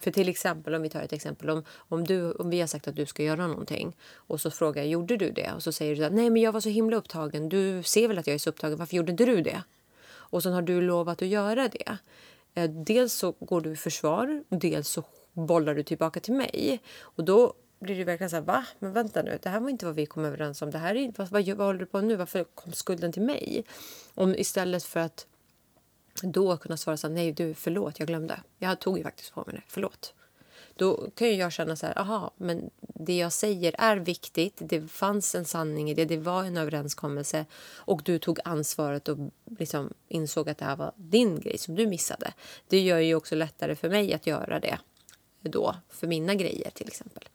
För 0.00 0.10
till 0.10 0.28
exempel 0.28 0.74
om 0.74 0.82
vi 0.82 0.90
tar 0.90 1.02
ett 1.02 1.12
exempel 1.12 1.50
om, 1.50 1.64
om, 1.76 2.04
du, 2.04 2.32
om 2.32 2.50
vi 2.50 2.60
har 2.60 2.66
sagt 2.66 2.88
att 2.88 2.96
du 2.96 3.06
ska 3.06 3.22
göra 3.22 3.46
någonting 3.46 3.96
och 4.14 4.40
så 4.40 4.50
frågar 4.50 4.82
jag 4.82 4.90
gjorde 4.90 5.16
du 5.16 5.30
det? 5.30 5.52
Och 5.56 5.62
så 5.62 5.72
säger 5.72 5.96
du 5.96 6.04
att 6.04 6.12
nej 6.12 6.30
men 6.30 6.42
jag 6.42 6.52
var 6.52 6.60
så 6.60 6.68
himla 6.68 6.96
upptagen, 6.96 7.48
du 7.48 7.82
ser 7.82 8.08
väl 8.08 8.18
att 8.18 8.26
jag 8.26 8.34
är 8.34 8.38
så 8.38 8.50
upptagen, 8.50 8.78
varför 8.78 8.96
gjorde 8.96 9.10
inte 9.10 9.24
du 9.24 9.42
det? 9.42 9.62
Och 10.10 10.42
sen 10.42 10.52
har 10.52 10.62
du 10.62 10.80
lovat 10.80 11.22
att 11.22 11.28
göra 11.28 11.68
det. 11.68 11.98
Eh, 12.54 12.70
dels 12.70 13.12
så 13.12 13.32
går 13.32 13.60
du 13.60 13.72
i 13.72 13.76
försvar, 13.76 14.44
dels 14.48 14.88
så 14.88 15.02
bollar 15.32 15.74
du 15.74 15.82
tillbaka 15.82 16.20
till 16.20 16.34
mig. 16.34 16.82
Och 17.00 17.24
då 17.24 17.54
blir 17.78 17.96
det 17.96 18.04
verkligen 18.04 18.30
så 18.30 18.36
här, 18.36 18.42
va? 18.42 18.64
Men 18.78 18.92
vänta 18.92 19.22
nu, 19.22 19.38
det 19.42 19.48
här 19.48 19.60
var 19.60 19.68
inte 19.68 19.86
vad 19.86 19.94
vi 19.94 20.06
kom 20.06 20.24
överens 20.24 20.62
om. 20.62 20.70
Det 20.70 20.78
här 20.78 20.94
är, 20.94 21.12
vad, 21.16 21.28
vad, 21.28 21.48
vad 21.48 21.66
håller 21.66 21.80
du 21.80 21.86
på 21.86 22.00
nu? 22.00 22.16
Varför 22.16 22.44
kom 22.44 22.72
skulden 22.72 23.12
till 23.12 23.22
mig? 23.22 23.64
Om, 24.14 24.34
istället 24.34 24.84
för 24.84 25.00
att 25.00 25.26
då 26.22 26.56
kunna 26.56 26.76
svara 26.76 26.96
så 26.96 27.06
här, 27.06 27.14
nej 27.14 27.32
du, 27.32 27.54
förlåt, 27.54 27.98
jag 27.98 28.08
glömde. 28.08 28.40
Jag 28.58 28.78
tog 28.78 28.98
ju 28.98 29.04
faktiskt 29.04 29.32
på 29.32 29.44
mig 29.46 29.54
det, 29.54 29.62
förlåt. 29.68 30.14
Då 30.76 31.10
kan 31.14 31.28
ju 31.28 31.34
jag 31.34 31.52
känna 31.52 31.76
så 31.76 31.86
här, 31.86 31.98
aha, 31.98 32.30
men 32.36 32.70
det 32.80 33.16
jag 33.16 33.32
säger 33.32 33.74
är 33.78 33.96
viktigt. 33.96 34.54
Det 34.58 34.88
fanns 34.88 35.34
en 35.34 35.44
sanning 35.44 35.90
i 35.90 35.94
det, 35.94 36.04
det 36.04 36.16
var 36.16 36.44
en 36.44 36.56
överenskommelse 36.56 37.46
och 37.74 38.02
du 38.04 38.18
tog 38.18 38.38
ansvaret 38.44 39.08
och 39.08 39.18
liksom 39.58 39.92
insåg 40.08 40.48
att 40.48 40.58
det 40.58 40.64
här 40.64 40.76
var 40.76 40.92
din 40.96 41.40
grej 41.40 41.58
som 41.58 41.74
du 41.74 41.86
missade. 41.86 42.32
Det 42.68 42.80
gör 42.80 42.98
ju 42.98 43.14
också 43.14 43.34
lättare 43.34 43.76
för 43.76 43.88
mig 43.88 44.14
att 44.14 44.26
göra 44.26 44.60
det 44.60 44.78
då, 45.40 45.76
för 45.88 46.06
mina 46.06 46.34
grejer 46.34 46.70
till 46.70 46.88
exempel. 46.88 47.28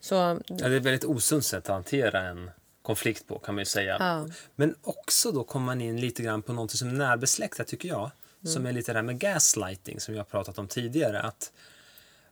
Så 0.00 0.14
Ja, 0.14 0.38
det 0.46 0.64
är 0.64 0.70
ett 0.70 0.82
väldigt 0.82 1.04
osunt 1.04 1.44
sätt 1.44 1.64
att 1.64 1.74
hantera 1.74 2.20
en 2.20 2.50
konflikt 2.82 3.26
på 3.26 3.38
kan 3.38 3.54
man 3.54 3.62
ju 3.62 3.66
säga. 3.66 3.96
Ja. 4.00 4.28
Men 4.56 4.74
också 4.82 5.32
då 5.32 5.44
kommer 5.44 5.66
man 5.66 5.80
in 5.80 6.00
lite 6.00 6.22
grann 6.22 6.42
på 6.42 6.52
något 6.52 6.70
som 6.70 6.88
är 6.88 6.92
närbesläktat 6.92 7.66
tycker 7.66 7.88
jag. 7.88 8.10
Som 8.44 8.66
är 8.66 8.72
lite 8.72 8.92
det 8.92 8.98
här 8.98 9.02
med 9.02 9.18
gaslighting 9.18 10.00
som 10.00 10.14
jag 10.14 10.20
har 10.20 10.24
pratat 10.24 10.58
om 10.58 10.68
tidigare. 10.68 11.20
Att, 11.20 11.52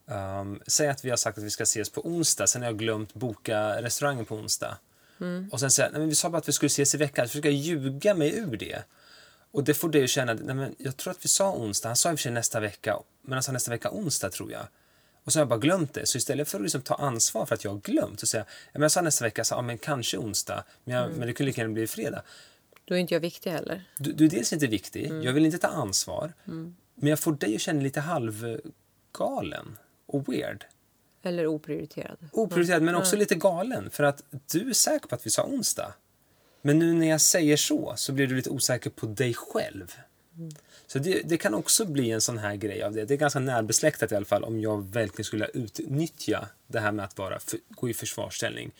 um, 0.06 0.62
säg 0.66 0.88
att 0.88 1.04
vi 1.04 1.10
har 1.10 1.16
sagt 1.16 1.38
att 1.38 1.44
vi 1.44 1.50
ska 1.50 1.62
ses 1.62 1.90
på 1.90 2.06
onsdag, 2.06 2.46
sen 2.46 2.62
har 2.62 2.68
jag 2.68 2.78
glömt 2.78 3.14
boka 3.14 3.82
restaurangen 3.82 4.24
på 4.24 4.34
onsdag. 4.34 4.76
Och 5.52 5.60
sen 5.60 5.70
säger 5.70 5.92
jag, 5.92 6.00
vi 6.00 6.14
sa 6.14 6.30
bara 6.30 6.38
att 6.38 6.48
vi 6.48 6.52
skulle 6.52 6.66
ses 6.66 6.94
i 6.94 6.98
veckan, 6.98 7.26
så 7.26 7.30
försöker 7.30 7.48
jag 7.48 7.58
ljuga 7.58 8.14
mig 8.14 8.38
ur 8.38 8.56
det. 8.56 8.82
Och 9.50 9.64
det 9.64 9.74
får 9.74 9.88
dig 9.88 10.04
att 10.04 10.10
känna, 10.10 10.34
nej 10.34 10.54
men 10.54 10.74
jag 10.78 10.96
tror 10.96 11.10
att 11.10 11.24
vi 11.24 11.28
sa 11.28 11.52
onsdag, 11.52 11.88
han 11.88 11.96
sa 11.96 12.10
i 12.10 12.14
och 12.14 12.18
för 12.18 12.22
sig 12.22 12.32
nästa 12.32 12.60
vecka, 12.60 12.98
men 13.22 13.32
han 13.32 13.42
sa 13.42 13.52
nästa 13.52 13.70
vecka 13.70 13.90
onsdag 13.90 14.30
tror 14.30 14.52
jag. 14.52 14.66
Och 15.24 15.32
så 15.32 15.38
har 15.38 15.40
jag 15.40 15.48
bara 15.48 15.58
glömt 15.58 15.94
det. 15.94 16.06
Så 16.06 16.18
istället 16.18 16.48
för 16.48 16.58
att 16.58 16.62
liksom 16.62 16.82
ta 16.82 16.94
ansvar 16.94 17.46
för 17.46 17.54
att 17.54 17.64
jag 17.64 17.70
har 17.70 17.78
glömt 17.78 18.22
och 18.22 18.28
säga, 18.28 18.44
men 18.72 18.82
jag 18.82 18.92
sa 18.92 19.00
nästa 19.00 19.24
vecka, 19.24 19.44
så, 19.44 19.54
ja, 19.54 19.62
men 19.62 19.78
kanske 19.78 20.18
onsdag, 20.18 20.64
men, 20.84 20.96
jag, 20.96 21.10
men 21.10 21.26
det 21.26 21.32
kunde 21.32 21.48
lika 21.48 21.60
gärna 21.60 21.74
bli 21.74 21.86
fredag. 21.86 22.22
då 22.84 22.94
är 22.94 22.98
inte 22.98 23.14
jag 23.14 23.20
viktig 23.20 23.50
heller. 23.50 23.84
Du, 23.98 24.12
du 24.12 24.24
är 24.24 24.28
dels 24.30 24.52
inte 24.52 24.66
viktig, 24.66 25.12
jag 25.22 25.32
vill 25.32 25.46
inte 25.46 25.58
ta 25.58 25.68
ansvar, 25.68 26.32
men 26.94 27.10
jag 27.10 27.18
får 27.18 27.32
dig 27.32 27.54
att 27.54 27.60
känna 27.60 27.82
lite 27.82 28.00
halvgalen 28.00 29.78
och 30.06 30.28
weird. 30.28 30.64
Eller 31.22 31.46
oprioriterad. 31.46 32.18
Oprioriterad, 32.32 32.82
men 32.82 32.94
också 32.94 33.16
lite 33.16 33.34
galen. 33.34 33.90
För 33.90 34.04
att 34.04 34.22
du 34.52 34.70
är 34.70 34.72
säker 34.72 35.08
på 35.08 35.14
att 35.14 35.26
vi 35.26 35.30
sa 35.30 35.44
onsdag. 35.44 35.94
Men 36.62 36.78
nu 36.78 36.94
när 36.94 37.08
jag 37.08 37.20
säger 37.20 37.56
så, 37.56 37.94
så 37.96 38.12
blir 38.12 38.26
du 38.26 38.36
lite 38.36 38.50
osäker 38.50 38.90
på 38.90 39.06
dig 39.06 39.34
själv. 39.34 39.94
Så 40.92 40.98
det, 40.98 41.22
det 41.24 41.38
kan 41.38 41.54
också 41.54 41.84
bli 41.84 42.10
en 42.10 42.20
sån 42.20 42.38
här 42.38 42.56
grej 42.56 42.82
av 42.82 42.92
det. 42.92 43.04
Det 43.04 43.14
är 43.14 43.18
ganska 43.18 43.38
närbesläktat 43.38 44.12
i 44.12 44.16
alla 44.16 44.24
fall 44.24 44.44
om 44.44 44.60
jag 44.60 44.84
verkligen 44.92 45.24
skulle 45.24 45.46
utnyttja 45.54 46.48
det 46.66 46.80
här 46.80 46.92
med 46.92 47.04
att 47.04 47.18
vara, 47.18 47.40
för, 47.40 47.58
gå 47.68 47.88
i 47.88 47.94
försvarsställning. 47.94 48.70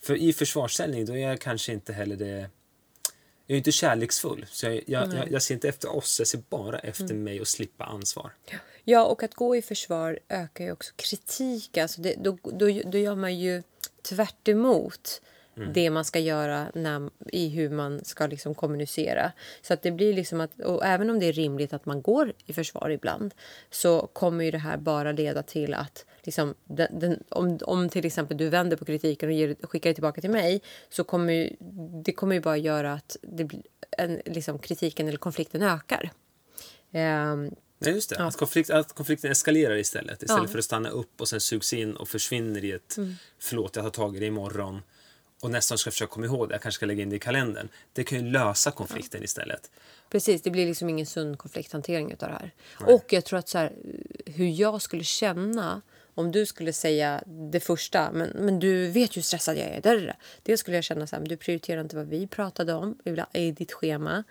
För 0.00 0.14
i 0.14 0.32
försvarsställning 0.32 1.04
då 1.04 1.12
är 1.12 1.28
jag 1.28 1.40
kanske 1.40 1.72
inte 1.72 1.92
heller 1.92 2.16
det... 2.16 2.50
Jag 3.46 3.54
är 3.54 3.56
inte 3.56 3.72
kärleksfull. 3.72 4.46
Så 4.50 4.66
jag, 4.66 4.82
jag, 4.86 5.14
jag, 5.14 5.32
jag 5.32 5.42
ser 5.42 5.54
inte 5.54 5.68
efter 5.68 5.96
oss, 5.96 6.18
jag 6.18 6.28
ser 6.28 6.42
bara 6.48 6.78
efter 6.78 7.14
mig 7.14 7.40
och 7.40 7.48
slippa 7.48 7.84
ansvar. 7.84 8.32
Ja, 8.84 9.04
och 9.04 9.22
att 9.22 9.34
gå 9.34 9.56
i 9.56 9.62
försvar 9.62 10.18
ökar 10.28 10.64
ju 10.64 10.72
också 10.72 10.92
kritik. 10.96 11.78
Alltså 11.78 12.00
det, 12.00 12.14
då, 12.18 12.38
då, 12.42 12.80
då 12.84 12.98
gör 12.98 13.14
man 13.14 13.38
ju 13.38 13.62
tvärt 14.02 14.48
emot 14.48 15.22
det 15.54 15.90
man 15.90 16.04
ska 16.04 16.18
göra 16.18 16.66
när, 16.74 17.10
i 17.32 17.48
hur 17.48 17.70
man 17.70 18.04
ska 18.04 18.26
liksom 18.26 18.54
kommunicera. 18.54 19.32
Så 19.62 19.74
att 19.74 19.82
det 19.82 19.90
blir 19.90 20.14
liksom 20.14 20.40
att, 20.40 20.60
och 20.60 20.84
även 20.84 21.10
om 21.10 21.18
det 21.20 21.26
är 21.26 21.32
rimligt 21.32 21.72
att 21.72 21.86
man 21.86 22.02
går 22.02 22.32
i 22.46 22.52
försvar 22.52 22.90
ibland 22.90 23.34
så 23.70 24.06
kommer 24.12 24.44
ju 24.44 24.50
det 24.50 24.58
här 24.58 24.76
bara 24.76 25.12
leda 25.12 25.42
till 25.42 25.74
att 25.74 26.04
liksom, 26.22 26.54
den, 26.64 26.98
den, 27.00 27.24
om, 27.28 27.58
om 27.62 27.88
till 27.88 28.06
exempel 28.06 28.36
du 28.36 28.48
vänder 28.48 28.76
på 28.76 28.84
kritiken 28.84 29.28
och 29.28 29.34
ger, 29.34 29.56
skickar 29.62 29.90
det 29.90 29.94
tillbaka 29.94 30.20
till 30.20 30.30
mig 30.30 30.62
så 30.88 31.04
kommer 31.04 31.32
ju, 31.32 31.56
det 32.04 32.12
kommer 32.12 32.34
ju 32.34 32.40
bara 32.40 32.56
göra 32.56 32.92
att 32.92 33.16
det 33.22 33.50
en, 33.98 34.20
liksom, 34.24 34.58
kritiken 34.58 35.08
eller 35.08 35.18
konflikten 35.18 35.62
ökar. 35.62 36.10
Ehm, 36.92 37.50
Nej, 37.78 37.94
just 37.94 38.10
det. 38.10 38.18
Att, 38.18 38.36
konflikt, 38.36 38.70
att 38.70 38.92
konflikten 38.92 39.30
eskalerar 39.30 39.76
istället. 39.76 40.22
Istället 40.22 40.30
Ja. 40.30 40.38
Mm. 40.38 40.50
för 40.50 40.58
att 40.58 40.64
stanna 40.64 40.88
upp 40.88 41.20
och 41.20 41.28
sen 41.28 41.40
sugs 41.40 41.72
in 41.72 41.96
och 41.96 42.08
försvinner 42.08 42.64
i 42.64 42.72
ett 42.72 42.96
förlåt, 43.38 43.76
jag 43.76 43.84
tar 43.84 43.90
tag 43.90 44.16
i 44.16 44.20
det 44.20 44.26
imorgon. 44.26 44.80
Och 45.42 45.50
nästan 45.50 45.78
ska 45.78 45.88
jag 45.88 45.92
försöka 45.92 46.10
komma 46.10 46.26
ihåg 46.26 46.48
det. 46.48 46.54
Jag 46.54 46.62
kanske 46.62 46.76
ska 46.76 46.86
lägga 46.86 47.02
in 47.02 47.10
det 47.10 47.16
i 47.16 47.18
kalendern. 47.18 47.68
Det 47.92 48.04
kan 48.04 48.18
ju 48.18 48.30
lösa 48.30 48.70
konflikten 48.70 49.22
istället. 49.22 49.70
Precis, 50.10 50.42
det 50.42 50.50
blir 50.50 50.66
liksom 50.66 50.88
ingen 50.88 51.06
sund 51.06 51.38
konflikthantering 51.38 52.12
utav 52.12 52.28
det 52.28 52.34
här. 52.34 52.50
Och 52.94 53.12
jag 53.12 53.24
tror 53.24 53.38
att 53.38 53.48
så 53.48 53.58
här, 53.58 53.72
hur 54.26 54.46
jag 54.46 54.82
skulle 54.82 55.04
känna 55.04 55.82
om 56.14 56.32
du 56.32 56.46
skulle 56.46 56.72
säga 56.72 57.22
det 57.26 57.60
första, 57.60 58.12
men, 58.12 58.28
men 58.28 58.58
du 58.58 58.86
vet 58.86 59.16
ju 59.16 59.18
hur 59.18 59.22
stressad 59.22 59.56
jag 59.56 59.66
är. 59.66 59.80
Där. 59.80 60.16
Det 60.42 60.56
skulle 60.56 60.76
jag 60.76 60.84
känna 60.84 61.06
så 61.06 61.16
här, 61.16 61.20
men 61.20 61.28
du 61.28 61.36
prioriterar 61.36 61.80
inte 61.80 61.96
vad 61.96 62.06
vi 62.06 62.26
pratade 62.26 62.74
om 62.74 62.98
i 63.32 63.50
ditt 63.50 63.72
schema. 63.72 64.24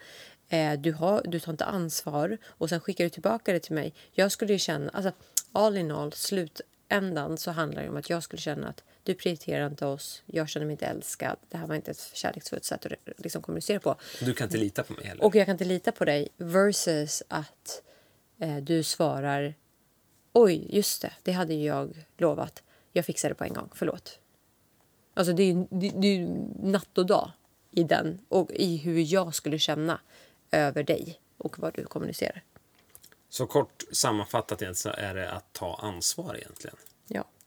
Eh, 0.49 0.73
du, 0.73 0.91
har, 0.91 1.21
du 1.25 1.39
tar 1.39 1.51
inte 1.51 1.65
ansvar 1.65 2.37
och 2.45 2.69
sen 2.69 2.79
skickar 2.79 3.03
du 3.03 3.09
tillbaka 3.09 3.53
det 3.53 3.59
till 3.59 3.75
mig. 3.75 3.93
Jag 4.11 4.31
skulle 4.31 4.53
ju 4.53 4.59
känna, 4.59 4.89
alltså 4.89 5.11
all 5.51 5.77
in 5.77 5.91
all, 5.91 6.13
slutändan 6.13 7.37
så 7.37 7.51
handlar 7.51 7.83
det 7.83 7.89
om 7.89 7.97
att 7.97 8.09
jag 8.09 8.23
skulle 8.23 8.41
känna 8.41 8.67
att 8.67 8.83
du 9.03 9.13
prioriterar 9.13 9.67
inte 9.67 9.85
oss, 9.85 10.23
jag 10.25 10.49
känner 10.49 10.65
mig 10.65 10.73
inte 10.73 10.85
älskad. 10.85 11.37
Det 11.49 11.57
här 11.57 11.67
var 11.67 11.75
inte 11.75 11.91
ett 11.91 12.11
kärleksfullt 12.13 12.65
sätt 12.65 12.85
att 12.85 12.93
liksom 13.17 13.41
kommunicera 13.41 13.79
på. 13.79 13.95
Du 14.19 14.33
kan 14.33 14.45
inte 14.45 14.57
lita 14.57 14.83
på 14.83 14.93
mig 14.93 15.05
heller. 15.05 15.23
Och 15.23 15.35
jag 15.35 15.45
kan 15.45 15.53
inte 15.53 15.65
lita 15.65 15.91
på 15.91 16.05
dig 16.05 16.29
versus 16.37 17.23
att 17.27 17.81
eh, 18.39 18.57
du 18.57 18.83
svarar 18.83 19.53
Oj, 20.33 20.67
just 20.69 21.01
det, 21.01 21.13
det 21.23 21.31
hade 21.31 21.53
jag 21.53 22.05
lovat. 22.17 22.63
Jag 22.91 23.05
fixar 23.05 23.29
det 23.29 23.35
på 23.35 23.43
en 23.43 23.53
gång, 23.53 23.69
förlåt. 23.73 24.19
Alltså 25.13 25.33
det 25.33 25.43
är 25.43 25.47
ju 25.47 25.67
det, 25.69 25.89
det 25.89 26.07
är 26.07 26.27
natt 26.63 26.97
och 26.97 27.05
dag 27.05 27.31
i 27.71 27.83
den 27.83 28.19
och 28.27 28.51
i 28.51 28.77
hur 28.77 29.13
jag 29.13 29.35
skulle 29.35 29.59
känna 29.59 29.99
över 30.51 30.83
dig 30.83 31.21
och 31.37 31.59
vad 31.59 31.73
du 31.73 31.85
kommunicerar. 31.85 32.43
Så 33.29 33.47
kort 33.47 33.83
sammanfattat 33.91 34.61
är 34.61 35.13
det 35.13 35.31
att 35.31 35.53
ta 35.53 35.75
ansvar 35.75 36.35
egentligen. 36.35 36.77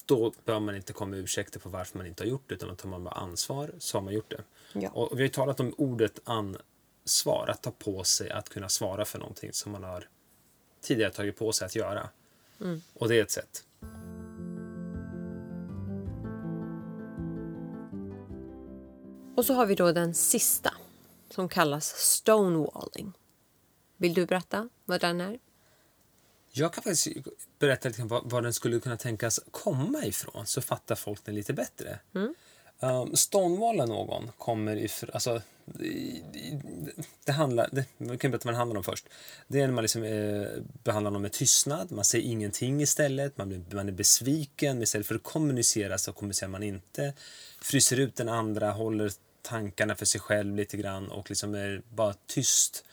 Då 0.06 0.32
bör 0.44 0.60
man 0.60 0.76
inte 0.76 0.92
komma 0.92 1.10
med 1.10 1.18
ursäkter 1.18 1.60
på 1.60 1.68
varför 1.68 1.98
man 1.98 2.06
inte 2.06 2.22
har 2.22 2.28
gjort 2.28 2.42
det 2.46 2.54
utan 2.54 2.68
då 2.68 2.74
tar 2.74 2.88
man 2.88 3.04
bara 3.04 3.14
ansvar 3.14 3.70
så 3.78 3.98
har 3.98 4.02
man 4.02 4.14
gjort 4.14 4.30
det. 4.30 4.42
Ja. 4.72 4.90
Och 4.90 5.08
vi 5.12 5.16
har 5.16 5.22
ju 5.22 5.28
talat 5.28 5.60
om 5.60 5.74
ordet 5.78 6.20
an, 6.24 6.56
svar, 7.04 7.48
att 7.48 7.62
ta 7.62 7.70
på 7.70 8.04
sig 8.04 8.30
att 8.30 8.48
kunna 8.48 8.68
svara 8.68 9.04
för 9.04 9.18
någonting 9.18 9.52
som 9.52 9.72
man 9.72 9.84
har 9.84 10.08
tidigare 10.80 11.12
tagit 11.12 11.36
på 11.38 11.52
sig 11.52 11.66
att 11.66 11.76
göra. 11.76 12.08
Mm. 12.60 12.82
Och 12.94 13.08
det 13.08 13.18
är 13.18 13.22
ett 13.22 13.30
sätt. 13.30 13.64
Och 19.36 19.44
så 19.44 19.54
har 19.54 19.66
vi 19.66 19.74
då 19.74 19.92
den 19.92 20.14
sista 20.14 20.74
som 21.30 21.48
kallas 21.48 21.86
stonewalling. 21.86 23.12
Vill 23.96 24.14
du 24.14 24.26
berätta 24.26 24.68
vad 24.84 25.00
den 25.00 25.20
är? 25.20 25.38
Jag 26.56 26.72
kan 26.72 26.82
faktiskt 26.82 27.08
berätta 27.58 27.88
lite 27.88 28.02
vad, 28.02 28.30
vad 28.30 28.42
den 28.42 28.52
skulle 28.52 28.80
kunna 28.80 28.96
tänkas 28.96 29.40
komma 29.50 30.04
ifrån 30.04 30.46
så 30.46 30.62
fattar 30.62 30.94
folk 30.94 31.24
den 31.24 31.34
lite 31.34 31.52
bättre. 31.52 31.98
Mm. 32.14 32.34
Um, 32.80 33.16
stonewalla 33.16 33.86
någon 33.86 34.30
kommer 34.38 34.76
ifrån... 34.76 35.10
Alltså, 35.12 35.42
det, 35.64 36.22
det 37.24 37.32
handlar... 37.32 37.68
Det, 37.72 37.84
vi 37.98 38.18
kan 38.18 38.30
berätta 38.30 38.46
vad 38.46 38.54
det 38.54 38.58
handlar 38.58 38.76
om 38.76 38.84
först. 38.84 39.08
Det 39.48 39.60
är 39.60 39.66
när 39.66 39.74
man 39.74 39.84
liksom, 39.84 40.02
eh, 40.02 40.48
behandlar 40.84 41.10
någon 41.10 41.22
med 41.22 41.32
tystnad. 41.32 41.92
Man 41.92 42.04
säger 42.04 42.24
ingenting 42.24 42.82
istället. 42.82 43.38
Man, 43.38 43.48
blir, 43.48 43.64
man 43.70 43.88
är 43.88 43.92
besviken. 43.92 44.82
Istället 44.82 45.06
för 45.06 45.14
att 45.14 45.22
kommunicera 45.22 45.98
så 45.98 46.12
kommunicerar 46.12 46.50
man 46.50 46.62
inte. 46.62 47.12
Fryser 47.62 48.00
ut 48.00 48.16
den 48.16 48.28
andra, 48.28 48.70
håller 48.70 49.12
tankarna 49.42 49.94
för 49.96 50.06
sig 50.06 50.20
själv 50.20 50.56
lite 50.56 50.76
grann 50.76 51.10
och 51.10 51.30
liksom 51.30 51.54
är 51.54 51.82
bara 51.88 52.14
tyst. 52.26 52.84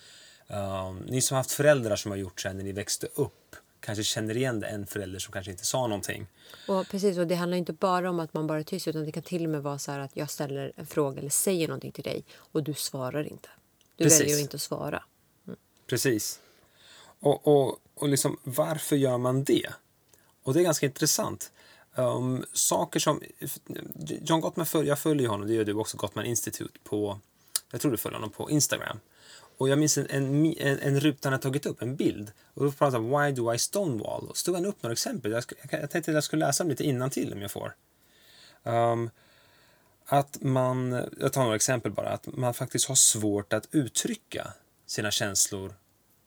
Um, 0.47 0.97
ni 0.97 1.21
som 1.21 1.35
har 1.35 1.39
haft 1.39 1.51
föräldrar 1.51 1.95
som 1.95 2.11
har 2.11 2.17
gjort 2.17 2.41
så 2.41 2.47
här 2.47 2.55
när 2.55 2.63
ni 2.63 2.71
växte 2.71 3.07
upp 3.15 3.40
kanske 3.81 4.03
känner 4.03 4.37
igen 4.37 4.63
en 4.63 4.85
förälder 4.85 5.19
som 5.19 5.33
kanske 5.33 5.51
inte 5.51 5.65
sa 5.65 5.87
någonting. 5.87 6.27
Och 6.67 6.87
precis, 6.87 7.17
och 7.17 7.27
det 7.27 7.35
handlar 7.35 7.57
inte 7.57 7.73
bara 7.73 8.09
om 8.09 8.19
att 8.19 8.33
man 8.33 8.47
bara 8.47 8.59
är 8.59 8.63
tyst 8.63 8.87
utan 8.87 9.05
det 9.05 9.11
kan 9.11 9.23
till 9.23 9.43
och 9.43 9.49
med 9.49 9.63
vara 9.63 9.79
så 9.79 9.91
att 9.91 10.11
jag 10.13 10.29
ställer 10.29 10.71
en 10.75 10.85
fråga 10.85 11.19
eller 11.19 11.29
säger 11.29 11.67
någonting 11.67 11.91
till 11.91 12.03
dig 12.03 12.25
och 12.33 12.63
du 12.63 12.73
svarar 12.73 13.23
inte. 13.23 13.49
Du 13.95 14.03
Precis. 14.03 14.21
väljer 14.21 14.35
att 14.35 14.41
inte 14.41 14.55
att 14.55 14.61
svara. 14.61 15.03
Precis. 15.87 16.39
Och, 17.19 17.47
och, 17.47 17.79
och 17.95 18.09
liksom, 18.09 18.37
varför 18.43 18.95
gör 18.95 19.17
man 19.17 19.43
det? 19.43 19.69
Och 20.43 20.53
det 20.53 20.59
är 20.59 20.63
ganska 20.63 20.85
intressant. 20.85 21.51
Um, 21.95 22.45
saker 22.53 22.99
som... 22.99 23.21
John 24.21 24.41
Gottman, 24.41 24.67
jag 24.73 24.99
följer 24.99 25.27
honom, 25.27 25.47
det 25.47 25.53
gör 25.53 25.65
du 25.65 25.73
också, 25.73 25.97
Gottman 25.97 26.25
Institute 26.25 26.79
på... 26.83 27.19
Jag 27.71 27.81
tror 27.81 27.91
du 27.91 27.97
följer 27.97 28.19
honom 28.19 28.31
på 28.31 28.49
Instagram. 28.49 28.99
Och 29.61 29.69
jag 29.69 29.79
minns 29.79 29.97
en, 29.97 30.07
en, 30.09 30.45
en, 30.57 30.79
en 30.79 30.99
ruta 30.99 31.29
han 31.29 31.33
hade 31.33 31.43
tagit 31.43 31.65
upp, 31.65 31.81
en 31.81 31.95
bild. 31.95 32.31
Och 32.53 32.65
då 32.65 32.71
pratade 32.71 33.03
han 33.03 33.25
Why 33.25 33.31
do 33.31 33.53
I 33.53 33.57
stonewall? 33.57 34.27
Och 34.29 34.37
så 34.37 34.45
tog 34.45 34.55
han 34.55 34.65
upp 34.65 34.83
några 34.83 34.91
exempel. 34.91 35.31
Jag, 35.31 35.43
jag, 35.71 35.81
jag 35.81 35.89
tänkte 35.89 36.11
att 36.11 36.15
jag 36.15 36.23
skulle 36.23 36.45
läsa 36.45 36.63
dem 36.63 36.69
lite 36.69 36.83
innantill 36.83 37.33
om 37.33 37.41
jag 37.41 37.51
får. 37.51 37.75
Um, 38.63 39.09
att 40.05 40.41
man, 40.41 41.05
jag 41.19 41.33
tar 41.33 41.43
några 41.43 41.55
exempel 41.55 41.91
bara, 41.91 42.09
att 42.09 42.27
man 42.27 42.53
faktiskt 42.53 42.87
har 42.87 42.95
svårt 42.95 43.53
att 43.53 43.67
uttrycka 43.71 44.53
sina 44.85 45.11
känslor 45.11 45.73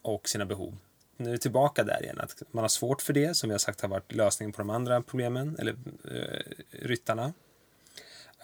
och 0.03 0.29
sina 0.29 0.47
behov. 0.47 0.77
Nu 1.17 1.29
är 1.29 1.33
vi 1.33 1.39
tillbaka 1.39 1.85
där 1.85 2.03
igen, 2.03 2.21
att 2.21 2.43
man 2.51 2.65
har 2.65 2.69
svårt 2.69 3.03
för 3.03 3.13
det, 3.13 3.37
som 3.37 3.51
jag 3.51 3.61
sagt 3.61 3.81
har 3.81 3.89
varit 3.89 4.13
lösningen 4.13 4.53
på 4.53 4.59
de 4.59 4.71
andra 4.71 5.03
problemen, 5.03 5.57
eller 5.59 5.73
uh, 5.73 6.41
ryttarna. 6.71 7.33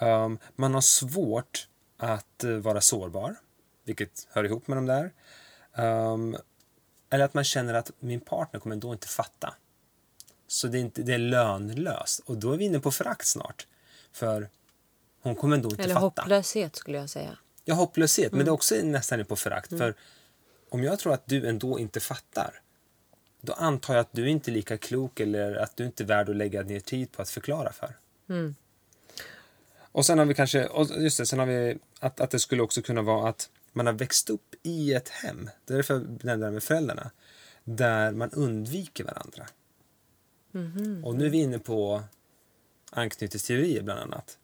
Um, 0.01 0.39
man 0.57 0.75
har 0.75 0.81
svårt 0.81 1.69
att 1.97 2.45
uh, 2.45 2.59
vara 2.59 2.81
sårbar, 2.81 3.37
vilket 3.85 4.29
hör 4.31 4.45
ihop 4.45 4.69
med 4.69 4.79
de 4.79 4.87
där. 4.87 5.13
Um, 5.75 6.37
eller 7.11 7.25
att 7.25 7.35
man 7.35 7.45
känner 7.45 7.75
att 7.75 7.91
min 8.01 8.21
partner 8.21 8.61
kommer 8.61 8.75
ändå 8.75 8.93
inte 8.93 9.09
fatta. 9.09 9.55
Så 10.47 10.69
det 10.69 10.79
är, 10.79 10.81
inte, 10.81 11.03
det 11.03 11.15
är 11.15 11.19
lönlöst. 11.19 12.21
Och 12.27 12.37
då 12.37 12.53
är 12.53 12.57
vi 12.57 12.65
inne 12.65 12.81
på 12.81 12.91
förakt 12.91 13.27
snart. 13.27 13.67
För 14.13 14.49
hon 15.23 15.35
kommer 15.35 15.57
ändå 15.57 15.71
inte 15.71 15.83
Eller 15.83 15.95
fatta. 15.95 16.23
hopplöshet 16.23 16.77
skulle 16.77 16.99
jag 16.99 17.11
säga. 17.11 17.39
Ja, 17.65 17.75
hopplöshet. 17.75 18.33
Men 18.33 18.45
det 18.45 18.49
är 18.49 18.53
också 18.53 18.75
nästan 18.75 19.25
på 19.25 19.37
förakt. 19.37 19.69
För 19.69 19.95
om 20.69 20.85
jag 20.85 20.99
tror 20.99 21.13
att 21.13 21.27
du 21.27 21.49
ändå 21.49 21.79
inte 21.79 22.01
fattar. 22.01 22.61
Då 23.41 23.53
antar 23.53 23.95
jag 23.95 24.01
att 24.01 24.13
du 24.13 24.29
inte 24.29 24.51
är 24.51 24.53
lika 24.53 24.79
klok 24.79 25.21
eller 25.21 25.55
att 25.55 25.77
du 25.77 25.85
inte 25.85 26.03
är 26.03 26.07
värd 26.07 26.29
att 26.29 26.37
lägga 26.37 26.63
ner 26.63 26.81
tid 26.81 27.13
på 27.13 27.23
att 27.23 27.31
förklara 27.31 27.73
för. 27.73 27.97
Och 29.93 30.07
sen 30.07 30.19
har 30.19 30.27
vi 30.27 30.35
kanske, 30.35 30.69
just 30.99 31.19
det, 31.19 31.27
sen 31.27 31.39
har 31.39 31.47
vi 31.47 31.79
att, 32.01 32.21
att 32.21 32.31
det 32.31 32.39
skulle 32.39 32.63
också 32.63 32.83
kunna 32.83 33.03
vara 33.03 33.29
att 33.29 33.51
man 33.73 33.87
har 33.87 33.93
växt 33.93 34.31
upp 34.31 34.55
i 34.63 34.95
ett 34.95 35.09
hem. 35.09 35.51
Det 35.65 35.73
är 35.73 35.77
därför 35.77 35.95
jag 35.95 36.25
nämnde 36.25 36.47
det 36.47 36.53
med 36.53 36.63
föräldrarna. 36.63 37.11
Där 37.65 38.13
man 38.13 38.31
undviker 38.31 39.05
varandra. 39.05 39.47
Och 41.05 41.15
nu 41.15 41.27
är 41.27 41.31
vi 41.31 41.39
inne 41.39 41.59
på 41.59 42.03
anknytningsteorier 42.91 43.83
bland 43.83 44.01
annat. 44.01 44.39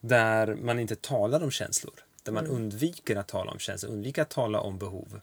Där 0.00 0.54
man 0.54 0.78
inte 0.78 0.96
talar 0.96 1.42
om 1.42 1.50
känslor. 1.50 1.94
Där 2.22 2.32
man 2.32 2.46
undviker 2.46 3.16
att 3.16 3.28
tala 3.28 3.50
om 3.50 3.58
känslor, 3.58 3.92
undviker 3.92 4.22
att 4.22 4.30
tala 4.30 4.60
om 4.60 4.78
behov. 4.78 5.20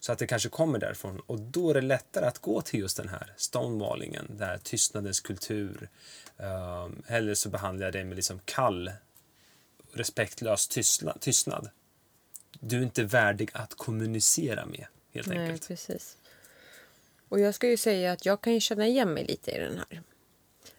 Så 0.00 0.12
att 0.12 0.18
det 0.18 0.26
kanske 0.26 0.48
kommer 0.48 0.78
därifrån. 0.78 1.20
Och 1.26 1.40
då 1.40 1.70
är 1.70 1.74
det 1.74 1.80
lättare 1.80 2.26
att 2.26 2.38
gå 2.38 2.60
till 2.60 2.80
just 2.80 2.96
den 2.96 3.08
här 3.08 3.34
stonewallingen, 3.36 4.26
den 4.28 4.48
här 4.48 4.58
tystnadens 4.58 5.20
kultur. 5.20 5.88
Um, 6.36 7.02
eller 7.06 7.34
så 7.34 7.48
behandlar 7.48 7.86
jag 7.86 7.92
det 7.92 8.04
med 8.04 8.16
liksom 8.16 8.40
kall, 8.44 8.90
respektlös 9.92 10.68
tystnad. 10.68 11.20
tystnad. 11.20 11.70
Du 12.60 12.78
är 12.78 12.82
inte 12.82 13.04
värdig 13.04 13.50
att 13.54 13.74
kommunicera 13.74 14.66
med, 14.66 14.86
helt 15.12 15.28
Nej, 15.28 15.38
enkelt. 15.38 15.68
precis. 15.68 16.16
Och 17.28 17.40
jag 17.40 17.54
ska 17.54 17.68
ju 17.68 17.76
säga 17.76 18.12
att 18.12 18.26
jag 18.26 18.40
kan 18.40 18.52
ju 18.52 18.60
känna 18.60 18.86
igen 18.86 19.14
mig 19.14 19.24
lite 19.24 19.50
i 19.50 19.58
den 19.58 19.78
här. 19.78 20.02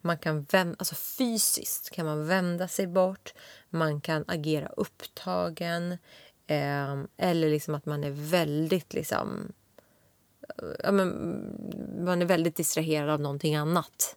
man 0.00 0.18
kan 0.18 0.42
vända, 0.42 0.76
alltså 0.78 0.94
fysiskt 0.94 1.90
kan 1.90 2.06
man 2.06 2.26
vända 2.26 2.68
sig 2.68 2.86
bort. 2.86 3.34
Man 3.70 4.00
kan 4.00 4.24
agera 4.28 4.68
upptagen. 4.68 5.92
Eh, 6.46 7.02
eller 7.16 7.50
liksom 7.50 7.74
att 7.74 7.86
man 7.86 8.04
är 8.04 8.10
väldigt 8.10 8.94
liksom... 8.94 9.52
Ja, 10.84 10.92
men, 10.92 11.08
man 12.04 12.22
är 12.22 12.26
väldigt 12.26 12.56
distraherad 12.56 13.10
av 13.10 13.20
någonting 13.20 13.56
annat. 13.56 14.16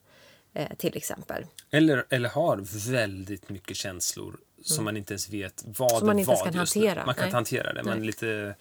Eh, 0.54 0.76
till 0.78 0.98
exempel. 0.98 1.46
Eller, 1.72 2.06
eller 2.10 2.30
har 2.30 2.90
väldigt 2.92 3.50
mycket 3.50 3.78
känslor 3.78 4.38
som 4.64 4.86
man 4.86 4.98
inte 4.98 5.14
ens 5.14 5.30
vet 5.30 5.64
vad 5.66 5.92
Mm. 5.92 6.00
Som 6.00 6.08
man 6.08 6.20
inte 6.20 6.32
ens 6.32 6.42
vad 6.42 6.52
kan 6.52 6.58
hantera. 6.58 7.06
Man 7.06 7.16
kan 7.16 7.22
Nej. 7.22 7.28
inte 7.28 7.38
hantera 7.38 7.74
det. 7.74 7.84
Man 7.84 8.02
är 8.02 8.06
lite 8.06 8.56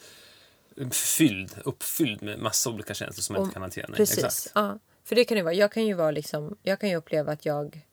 fylld, 0.91 1.55
uppfylld 1.65 2.23
med 2.23 2.39
massa 2.39 2.71
olika 2.71 2.95
känslor 2.95 3.23
som 3.23 3.35
man 3.35 3.43
inte 3.43 3.53
kan 3.53 3.63
hantera. 3.63 3.87
Nej, 3.89 3.97
Precis. 3.97 4.19
Exakt. 4.25 4.53
Ja, 4.55 4.79
för 5.05 5.17
det 5.17 5.25
kan 5.25 5.37
det 5.37 5.43
vara. 5.43 5.55
Jag 5.55 5.73
kan 5.73 5.87
ju 5.87 5.95
vara 5.95 6.11
liksom, 6.11 6.57
jag 6.63 6.81
kan 6.81 6.89
ju 6.89 6.97
uppleva 6.97 7.33
att 7.33 7.45
jag 7.45 7.87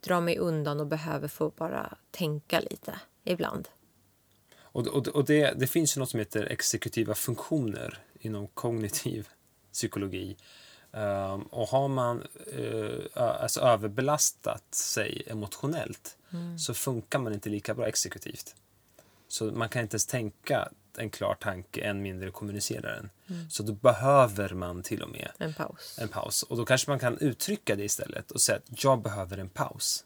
drar 0.00 0.20
mig 0.20 0.38
undan 0.38 0.80
och 0.80 0.86
behöver 0.86 1.28
få 1.28 1.50
bara 1.50 1.96
tänka 2.10 2.60
lite 2.60 3.00
ibland. 3.24 3.68
Och, 4.56 4.86
och, 4.86 5.08
och 5.08 5.24
det, 5.24 5.52
det 5.56 5.66
finns 5.66 5.96
ju 5.96 5.98
något 5.98 6.10
som 6.10 6.18
heter 6.18 6.44
exekutiva 6.44 7.14
funktioner 7.14 7.98
inom 8.20 8.46
kognitiv 8.46 9.28
psykologi. 9.72 10.36
Um, 10.92 11.42
och 11.42 11.68
har 11.68 11.88
man 11.88 12.22
uh, 12.58 12.98
alltså 13.14 13.60
överbelastat 13.60 14.74
sig 14.74 15.22
emotionellt 15.26 16.16
Mm. 16.34 16.58
så 16.58 16.74
funkar 16.74 17.18
man 17.18 17.32
inte 17.32 17.48
lika 17.48 17.74
bra 17.74 17.88
exekutivt. 17.88 18.54
Så 19.28 19.44
man 19.44 19.68
kan 19.68 19.82
inte 19.82 19.94
ens 19.94 20.06
tänka 20.06 20.68
en 20.98 21.10
klar 21.10 21.34
tanke, 21.34 21.80
än 21.80 22.02
mindre 22.02 22.30
kommunicera 22.30 22.94
den. 22.94 23.10
Mm. 23.26 23.50
Så 23.50 23.62
då 23.62 23.72
behöver 23.72 24.54
man 24.54 24.82
till 24.82 25.02
och 25.02 25.08
med 25.10 25.30
En 25.38 25.54
paus. 25.54 25.98
en 26.00 26.08
paus. 26.08 26.42
Och 26.42 26.56
då 26.56 26.64
kanske 26.64 26.90
man 26.90 26.98
kan 26.98 27.18
uttrycka 27.18 27.76
det 27.76 27.84
istället 27.84 28.30
och 28.30 28.40
säga 28.40 28.58
att 28.58 28.84
jag 28.84 29.02
behöver 29.02 29.38
en 29.38 29.48
paus. 29.48 30.04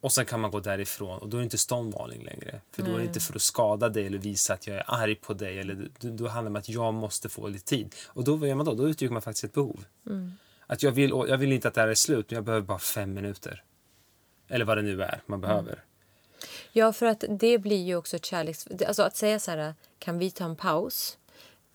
Och 0.00 0.12
sen 0.12 0.26
kan 0.26 0.40
man 0.40 0.50
gå 0.50 0.60
därifrån 0.60 1.18
och 1.18 1.28
då 1.28 1.36
är 1.36 1.40
det 1.40 1.44
inte 1.44 1.58
stonewalling 1.58 2.24
längre. 2.24 2.60
För 2.72 2.82
då 2.82 2.94
är 2.94 2.98
det 2.98 3.04
inte 3.04 3.20
för 3.20 3.34
att 3.34 3.42
skada 3.42 3.88
dig 3.88 4.06
eller 4.06 4.18
visa 4.18 4.54
att 4.54 4.66
jag 4.66 4.76
är 4.76 4.84
arg 4.86 5.14
på 5.14 5.34
dig. 5.34 5.58
Eller 5.58 5.88
då, 6.00 6.08
då 6.08 6.28
handlar 6.28 6.42
det 6.42 6.48
om 6.48 6.56
att 6.56 6.68
jag 6.68 6.94
måste 6.94 7.28
få 7.28 7.48
lite 7.48 7.64
tid. 7.64 7.94
Och 8.06 8.24
då, 8.24 8.36
vad 8.36 8.48
gör 8.48 8.54
man 8.54 8.66
då? 8.66 8.74
Då 8.74 8.88
uttrycker 8.88 9.12
man 9.12 9.22
faktiskt 9.22 9.44
ett 9.44 9.52
behov. 9.52 9.84
Att 10.66 10.82
jag 10.82 10.92
vill, 10.92 11.10
jag 11.10 11.38
vill 11.38 11.52
inte 11.52 11.68
att 11.68 11.74
det 11.74 11.80
här 11.80 11.88
är 11.88 11.94
slut, 11.94 12.30
men 12.30 12.34
jag 12.36 12.44
behöver 12.44 12.66
bara 12.66 12.78
fem 12.78 13.14
minuter. 13.14 13.64
Eller 14.48 14.64
vad 14.64 14.78
det 14.78 14.82
nu 14.82 15.02
är 15.02 15.22
man 15.26 15.40
behöver. 15.40 15.84
Ja, 16.72 16.92
för 16.92 17.06
att 17.06 17.24
det 17.28 17.58
blir 17.58 17.82
ju 17.82 17.96
också 17.96 18.16
ett 18.16 18.24
kärleks... 18.24 18.66
Alltså 18.86 19.02
att 19.02 19.16
säga 19.16 19.38
så 19.38 19.50
här, 19.50 19.74
kan 19.98 20.18
vi 20.18 20.30
ta 20.30 20.44
en 20.44 20.56
paus? 20.56 21.18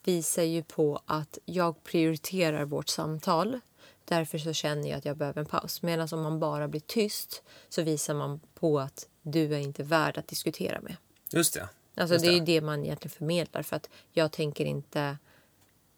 Visar 0.03 0.43
ju 0.43 0.63
på 0.63 1.01
att 1.05 1.37
jag 1.45 1.83
prioriterar 1.83 2.65
vårt 2.65 2.89
samtal. 2.89 3.59
Därför 4.05 4.37
så 4.37 4.53
känner 4.53 4.89
jag 4.89 4.97
att 4.97 5.05
jag 5.05 5.17
behöver 5.17 5.39
en 5.39 5.45
paus. 5.45 5.81
Medan 5.81 6.07
om 6.11 6.21
man 6.21 6.39
bara 6.39 6.67
blir 6.67 6.81
tyst 6.81 7.43
så 7.69 7.81
visar 7.81 8.13
man 8.13 8.39
på 8.53 8.79
att 8.79 9.07
du 9.21 9.55
är 9.55 9.59
inte 9.59 9.83
värd 9.83 10.17
att 10.17 10.27
diskutera 10.27 10.81
med. 10.81 10.95
Just 11.31 11.53
det. 11.53 11.69
Alltså 11.95 12.15
Just 12.15 12.25
det 12.25 12.31
är 12.31 12.33
ju 12.33 12.45
det 12.45 12.61
man 12.61 12.83
egentligen 12.83 13.15
förmedlar. 13.17 13.63
För 13.63 13.75
att 13.75 13.89
jag 14.11 14.31
tänker 14.31 14.65
inte 14.65 15.17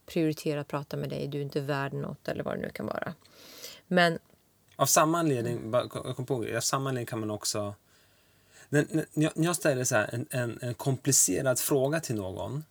prioritera 0.05 0.61
att 0.61 0.67
prata 0.67 0.97
med 0.97 1.09
dig. 1.09 1.27
Du 1.27 1.37
är 1.37 1.41
inte 1.41 1.61
värd 1.61 1.93
något 1.93 2.27
eller 2.27 2.43
vad 2.43 2.57
det 2.57 2.61
nu 2.61 2.69
kan 2.69 2.85
vara. 2.85 3.13
Men 3.87 4.19
Av 4.75 4.85
samma 4.85 5.19
anledning, 5.19 5.71
jag 5.73 6.15
kom 6.15 6.25
på, 6.25 6.43
det, 6.43 6.57
av 6.57 6.61
samma 6.61 6.89
anledning 6.89 7.05
kan 7.05 7.19
man 7.19 7.31
också... 7.31 7.75
När, 8.69 8.85
när 9.13 9.45
jag- 9.45 9.55
ställer 9.55 9.83
så 9.83 9.95
en, 9.95 10.25
en, 10.29 10.59
en 10.61 10.73
komplicerad 10.73 11.59
fråga 11.59 11.99
till 11.99 12.15
någon 12.15 12.63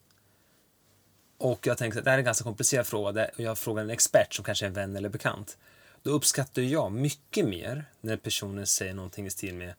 och 1.38 1.66
jag 1.66 1.78
tänker 1.78 1.98
att 1.98 2.04
det 2.04 2.10
här 2.10 2.16
är 2.16 2.20
en 2.20 2.24
ganska 2.24 2.44
komplicerad 2.44 2.86
fråga 2.86 3.24
och 3.34 3.40
jag 3.40 3.58
frågar 3.58 3.82
en 3.82 3.90
expert 3.90 4.34
som 4.34 4.44
kanske 4.44 4.64
är 4.64 4.68
en 4.68 4.72
vän 4.74 4.96
eller 4.96 5.08
bekant. 5.08 5.58
Då 6.02 6.10
uppskattar 6.10 6.62
jag 6.62 6.92
mycket 6.92 7.46
mer 7.48 7.84
när 8.00 8.16
personen 8.16 8.66
säger 8.66 8.94
någonting 8.94 9.26
i 9.26 9.30
stil 9.30 9.54
med 9.54 9.74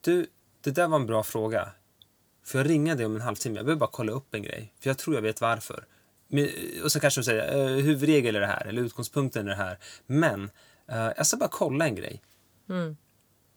Du, 0.00 0.26
det 0.60 0.70
där 0.70 0.88
var 0.88 0.96
en 0.96 1.06
bra 1.06 1.22
fråga. 1.22 1.68
Får 2.44 2.60
jag 2.60 2.70
ringa 2.70 2.94
dig 2.94 3.06
om 3.06 3.14
en 3.14 3.20
halvtimme? 3.20 3.56
Jag 3.58 3.64
behöver 3.66 3.80
bara 3.80 3.90
kolla 3.92 4.12
upp 4.12 4.34
en 4.34 4.42
grej. 4.42 4.72
För 4.80 4.90
jag 4.90 4.98
tror 4.98 5.14
jag 5.16 5.22
vet 5.22 5.40
varför. 5.40 5.84
Och 6.84 6.92
så 6.92 7.00
kanske 7.00 7.20
de 7.20 7.24
säger 7.24 7.56
eh, 7.58 7.84
huvudregel 7.84 8.36
är 8.36 8.40
det 8.40 8.46
här 8.46 8.66
eller 8.66 8.82
utgångspunkten 8.82 9.46
är 9.46 9.50
det 9.50 9.56
här. 9.56 9.78
Men 10.06 10.50
eh, 10.88 11.10
jag 11.16 11.26
ska 11.26 11.36
bara 11.36 11.48
kolla 11.48 11.84
en 11.84 11.94
grej. 11.94 12.22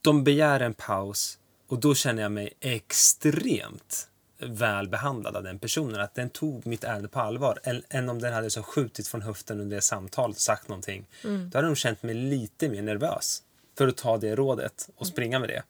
De 0.01 0.23
begär 0.23 0.59
en 0.59 0.73
paus 0.73 1.39
och 1.73 1.79
då 1.79 1.95
känner 1.95 2.21
jag 2.21 2.31
mig 2.31 2.53
extremt 2.59 4.07
väl 4.39 4.87
behandlad 4.87 5.35
av 5.35 5.43
den 5.43 5.59
personen. 5.59 6.01
Att 6.01 6.15
den 6.15 6.29
tog 6.29 6.67
mitt 6.67 6.83
ärende 6.83 7.07
på 7.07 7.19
allvar. 7.19 7.59
Än, 7.89 8.09
om 8.09 8.19
den 8.19 8.33
hade 8.33 8.49
så 8.49 8.63
skjutit 8.63 9.07
från 9.07 9.21
höften 9.21 9.59
under 9.59 9.75
det 9.75 9.81
samtalet 9.81 10.35
och 10.35 10.41
sagt 10.41 10.67
någonting. 10.67 11.05
Då 11.21 11.57
hade 11.57 11.67
de 11.67 11.75
känt 11.75 12.03
mig 12.03 12.15
lite 12.15 12.69
mer 12.69 12.81
nervös 12.81 13.43
för 13.77 13.87
att 13.87 13.97
ta 13.97 14.17
det 14.17 14.35
rådet 14.35 14.89
och 14.95 15.07
springa 15.07 15.39
med 15.39 15.49
det. 15.49 15.63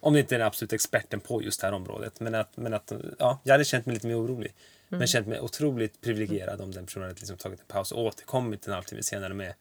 Om 0.00 0.12
det 0.12 0.20
inte 0.20 0.34
är 0.34 0.38
den 0.38 0.46
absolut 0.46 0.72
experten 0.72 1.20
på 1.20 1.42
just 1.42 1.60
det 1.60 1.66
här 1.66 1.74
området. 1.74 2.20
Men 2.20 2.34
att, 2.34 2.56
men 2.56 2.74
att 2.74 2.92
ja, 3.18 3.40
jag 3.44 3.54
hade 3.54 3.64
känt 3.64 3.86
mig 3.86 3.94
lite 3.94 4.06
mer 4.06 4.18
orolig. 4.18 4.54
Men 4.88 5.06
känt 5.06 5.26
mig 5.26 5.40
otroligt 5.40 6.00
privilegierad 6.00 6.60
om 6.60 6.72
den 6.72 6.86
personen 6.86 7.08
hade 7.08 7.20
liksom 7.20 7.36
tagit 7.36 7.60
en 7.60 7.66
paus 7.66 7.92
och 7.92 8.04
återkommit 8.04 8.66
en 8.66 8.72
halvtimme 8.72 9.02
senare 9.02 9.34
med 9.34 9.54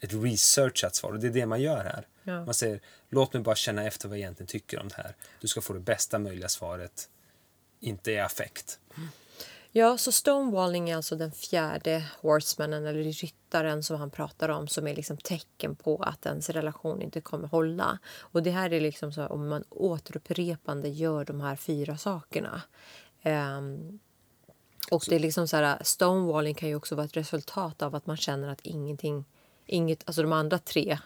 ett 0.00 0.12
researchat 0.12 0.94
svar. 0.94 1.12
Och 1.12 1.20
det 1.20 1.26
är 1.26 1.30
det 1.30 1.46
man 1.46 1.60
gör 1.60 1.84
här. 1.84 2.06
Ja. 2.22 2.44
Man 2.44 2.54
säger 2.54 2.80
låt 3.08 3.32
mig 3.32 3.42
bara 3.42 3.54
känna 3.54 3.84
efter 3.84 4.08
vad 4.08 4.18
jag 4.18 4.22
egentligen 4.22 4.48
tycker 4.48 4.80
om 4.80 4.88
det 4.88 4.94
här. 4.96 5.14
Du 5.40 5.48
ska 5.48 5.60
få 5.60 5.72
det 5.72 5.80
bästa 5.80 6.18
möjliga 6.18 6.48
svaret. 6.48 7.08
Inte 7.80 8.12
i 8.12 8.20
affekt. 8.20 8.78
Ja, 9.72 9.98
så 9.98 10.12
stonewalling 10.12 10.90
är 10.90 10.96
alltså 10.96 11.16
den 11.16 11.32
fjärde 11.32 12.04
horsemanen 12.20 12.86
eller 12.86 13.02
ryttaren 13.02 13.82
som 13.82 13.96
han 13.96 14.10
pratar 14.10 14.48
om 14.48 14.68
som 14.68 14.86
är 14.86 14.94
liksom 14.94 15.16
tecken 15.16 15.76
på 15.76 15.96
att 15.96 16.26
ens 16.26 16.50
relation 16.50 17.02
inte 17.02 17.20
kommer 17.20 17.48
hålla. 17.48 17.98
Och 18.18 18.42
det 18.42 18.50
här 18.50 18.72
är 18.72 18.80
liksom 18.80 19.12
så 19.12 19.20
här, 19.20 19.32
om 19.32 19.48
man 19.48 19.64
återupprepande 19.70 20.88
gör 20.88 21.24
de 21.24 21.40
här 21.40 21.56
fyra 21.56 21.96
sakerna. 21.96 22.62
Ehm, 23.22 23.98
och 24.90 25.04
det 25.08 25.14
är 25.14 25.20
liksom 25.20 25.48
så 25.48 25.56
här, 25.56 25.78
stonewalling 25.82 26.54
kan 26.54 26.68
ju 26.68 26.74
också 26.74 26.94
vara 26.94 27.06
ett 27.06 27.16
resultat 27.16 27.82
av 27.82 27.94
att 27.94 28.06
man 28.06 28.16
känner 28.16 28.48
att 28.48 28.60
ingenting, 28.60 29.24
inget, 29.68 30.02
alltså 30.06 30.22
de 30.22 30.32
andra 30.32 30.58
tre 30.58 30.98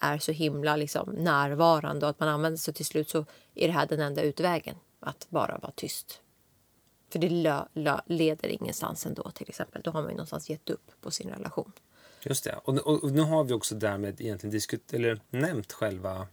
är 0.00 0.18
så 0.18 0.32
himla 0.32 0.76
liksom 0.76 1.10
närvarande 1.10 2.06
och 2.06 2.10
att 2.10 2.20
man 2.20 2.28
använder 2.28 2.58
sig 2.58 2.74
till 2.74 2.86
slut 2.86 3.10
så 3.10 3.24
är 3.54 3.66
det 3.68 3.72
här 3.72 3.86
den 3.86 4.00
enda 4.00 4.22
utvägen. 4.22 4.76
Att 5.00 5.26
bara 5.30 5.58
vara 5.58 5.72
tyst. 5.76 6.20
För 7.10 7.18
det 7.18 7.28
lö, 7.28 7.64
lö, 7.72 8.00
leder 8.06 8.48
ingenstans 8.48 9.06
ändå 9.06 9.30
till 9.30 9.48
exempel. 9.48 9.82
Då 9.82 9.90
har 9.90 10.02
man 10.02 10.10
ju 10.10 10.16
någonstans 10.16 10.50
gett 10.50 10.70
upp 10.70 10.90
på 11.00 11.10
sin 11.10 11.30
relation. 11.30 11.72
Just 12.22 12.44
det. 12.44 12.60
Och, 12.64 12.78
och, 12.78 13.04
och 13.04 13.12
nu 13.12 13.20
har 13.20 13.44
vi 13.44 13.52
också 13.52 13.74
därmed 13.74 14.20
egentligen 14.20 14.52
diskut, 14.52 14.92
eller 14.92 15.20
nämnt 15.30 15.72
själva, 15.72 16.26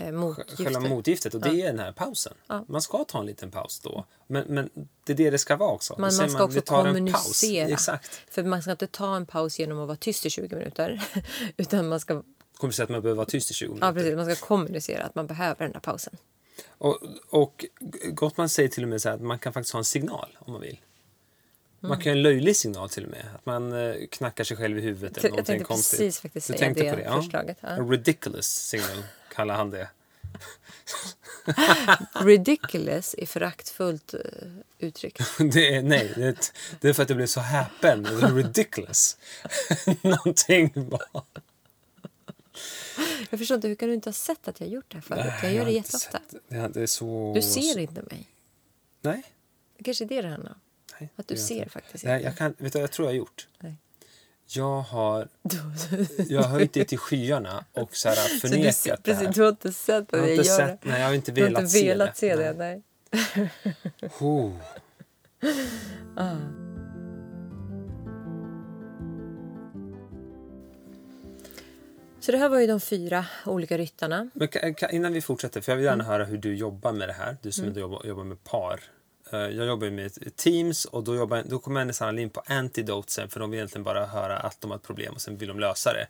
Eh, 0.00 0.12
motgifter. 0.12 0.64
själva 0.64 0.80
motgiftet 0.80 1.34
och 1.34 1.40
det 1.40 1.62
är 1.62 1.66
den 1.66 1.78
här 1.78 1.92
pausen. 1.92 2.32
Ja. 2.46 2.64
Man 2.68 2.82
ska 2.82 3.04
ta 3.04 3.20
en 3.20 3.26
liten 3.26 3.50
paus 3.50 3.80
då. 3.80 4.04
Men, 4.26 4.44
men 4.48 4.70
det 5.04 5.12
är 5.12 5.16
det 5.16 5.30
det 5.30 5.38
ska 5.38 5.56
vara 5.56 5.70
också. 5.72 5.94
Säger 5.94 6.00
man 6.00 6.12
ska 6.30 6.46
vi 6.46 6.58
också 6.60 6.74
kommunicera. 6.74 7.68
Exakt. 7.68 8.20
För 8.30 8.42
man 8.42 8.62
ska 8.62 8.70
inte 8.70 8.86
ta 8.86 9.16
en 9.16 9.26
paus 9.26 9.58
genom 9.58 9.80
att 9.80 9.86
vara 9.86 9.96
tyst 9.96 10.26
i 10.26 10.30
20 10.30 10.56
minuter. 10.56 11.02
Utan 11.56 11.88
man 11.88 12.00
ska, 12.00 12.22
Kommer 12.56 12.72
säga 12.72 12.84
att 12.84 12.90
man 12.90 13.02
behöver 13.02 13.16
vara 13.16 13.26
tyst 13.26 13.50
i 13.50 13.54
20 13.54 13.68
minuter. 13.68 13.86
ja, 13.86 13.92
precis, 13.92 14.16
man 14.16 14.36
ska 14.36 14.46
kommunicera 14.46 15.02
att 15.04 15.14
man 15.14 15.26
behöver 15.26 15.64
den 15.64 15.72
där 15.72 15.80
pausen. 15.80 16.16
Och, 16.68 16.98
och 17.30 17.64
Gottman 18.12 18.48
säger 18.48 18.68
till 18.68 18.82
och 18.82 18.88
med 18.88 19.02
så 19.02 19.08
här 19.08 19.16
att 19.16 19.22
man 19.22 19.38
kan 19.38 19.52
faktiskt 19.52 19.72
ha 19.72 19.78
en 19.78 19.84
signal 19.84 20.36
om 20.38 20.52
man 20.52 20.60
vill. 20.62 20.80
Man 21.80 21.90
Mm. 21.92 22.02
kan 22.02 22.10
ha 22.10 22.16
en 22.16 22.22
löjlig 22.22 22.56
signal 22.56 22.88
till 22.90 23.04
och 23.04 23.10
med. 23.10 23.24
Att 23.34 23.46
man 23.46 23.72
eh, 23.72 23.94
knackar 24.10 24.44
sig 24.44 24.56
själv 24.56 24.78
i 24.78 24.80
huvudet. 24.80 25.18
Eller 25.24 25.36
Jag 25.36 25.46
tänkte 25.46 25.64
konstigt. 25.64 25.98
precis 26.00 26.20
faktiskt 26.20 26.46
Du 26.46 26.52
säga 26.52 26.58
tänkte 26.66 26.84
det, 26.84 26.90
på 26.90 26.96
det? 26.96 27.02
Ja. 27.02 27.22
förslaget. 27.22 27.56
Ja. 27.60 27.68
A 27.68 27.78
ridiculous 27.90 28.46
signal 28.46 29.04
kallar 29.34 29.54
han 29.54 29.70
det. 29.70 29.88
Ridiculous 32.24 33.14
är 33.18 33.26
föraktfullt 33.26 34.14
eh, 34.14 34.20
uttryckt. 34.78 35.20
det 35.52 35.74
är, 35.74 35.82
nej, 35.82 36.12
det 36.16 36.24
är, 36.24 36.36
det 36.80 36.88
är 36.88 36.92
för 36.92 37.02
att 37.02 37.08
jag 37.08 37.16
blev 37.16 37.26
så 37.26 37.40
häpen. 37.40 38.02
Det 38.02 38.10
ridiculous. 38.10 39.18
Någonting 40.02 40.72
bara. 40.74 41.22
Jag 43.30 43.38
förstår 43.38 43.54
inte, 43.54 43.68
hur 43.68 43.74
kan 43.74 43.88
du 43.88 43.94
inte 43.94 44.08
ha 44.08 44.14
sett 44.14 44.48
att 44.48 44.60
jag 44.60 44.68
gjort 44.68 44.84
det 44.88 44.96
här 44.96 45.02
förut? 45.02 45.32
Jag 45.42 45.52
gör 45.52 45.58
har 45.58 45.66
det 45.66 45.72
jätteofta. 45.72 46.20
det. 46.48 46.68
Det 46.68 46.86
så... 46.86 47.32
Du 47.34 47.42
ser 47.42 47.78
inte 47.78 48.02
mig. 48.02 48.28
Nej. 49.00 49.22
Det 49.78 49.84
kanske 49.84 50.04
är 50.04 50.08
det 50.08 50.22
det 50.22 50.28
handlar 50.28 50.50
om. 50.50 50.60
nej 51.00 51.10
Att 51.16 51.28
det 51.28 51.34
du 51.34 51.40
jag 51.40 51.48
ser 51.48 51.58
inte. 51.58 51.70
faktiskt 51.70 52.04
Nej, 52.04 52.14
inte. 52.14 52.24
jag, 52.26 52.36
kan, 52.36 52.54
vet 52.58 52.72
du, 52.72 52.78
jag 52.78 52.90
tror 52.90 53.06
jag 53.08 53.12
har 53.12 53.16
gjort. 53.16 53.48
Nej. 53.58 53.76
Jag 54.54 54.80
har, 54.80 55.28
jag 56.28 56.42
har 56.42 56.48
höjt 56.48 56.72
det 56.72 56.84
till 56.84 56.98
skyarna 56.98 57.64
och 57.72 57.96
så 57.96 58.08
här 58.08 58.16
Så 58.40 58.46
du, 58.46 58.52
förnekat 58.52 58.74
ser- 58.76 58.90
det 58.96 59.02
precis, 59.02 59.26
här. 59.26 59.32
du 59.32 59.42
har 59.42 59.48
inte 59.50 59.72
sett 59.72 60.06
Jag 60.10 60.18
vad 60.18 60.28
jag 60.28 60.36
inte 60.36 60.48
gör 60.48 60.56
sett, 60.56 60.82
det. 60.82 60.88
nej, 60.88 61.00
jag 61.00 61.06
har 61.06 61.14
inte 61.14 61.32
velat, 61.32 61.62
inte 61.62 61.84
velat 61.84 62.16
se 62.16 62.30
se 62.30 62.36
det. 62.36 62.52
det, 62.52 62.58
nej. 62.58 62.82
Oh. 64.20 64.52
Så 72.20 72.32
det 72.32 72.38
här 72.38 72.48
var 72.48 72.60
ju 72.60 72.66
de 72.66 72.80
fyra 72.80 73.26
olika 73.46 73.78
ryttarna. 73.78 74.30
Men 74.34 74.48
ka- 74.48 74.74
ka- 74.74 74.90
innan 74.90 75.12
vi 75.12 75.20
fortsätter, 75.20 75.60
för 75.60 75.72
jag 75.72 75.76
vill 75.76 75.84
gärna 75.84 76.04
höra 76.04 76.24
hur 76.24 76.38
du 76.38 76.54
jobbar 76.56 76.92
med 76.92 77.08
det 77.08 77.12
här. 77.12 77.36
Du 77.42 77.52
som 77.52 77.64
ändå 77.66 77.80
jobbar, 77.80 78.02
jobbar 78.06 78.24
med 78.24 78.44
par. 78.44 78.80
Eh, 79.32 79.38
Jag 79.38 79.66
jobbar 79.66 79.90
med 79.90 80.36
Teams 80.36 80.84
och 80.84 81.04
då, 81.04 81.14
jobbar, 81.14 81.42
då 81.46 81.58
kommer 81.58 81.80
jag 81.80 81.86
nästan 81.86 82.08
aldrig 82.08 82.22
in 82.22 82.30
på 82.30 82.42
antidotesen 82.46 83.28
för 83.30 83.40
de 83.40 83.50
vill 83.50 83.58
egentligen 83.58 83.84
bara 83.84 84.06
höra 84.06 84.36
att 84.38 84.60
de 84.60 84.70
har 84.70 84.78
ett 84.78 84.82
problem 84.82 85.14
och 85.14 85.20
sen 85.20 85.36
vill 85.36 85.48
de 85.48 85.60
lösa 85.60 85.92
det. 85.92 86.06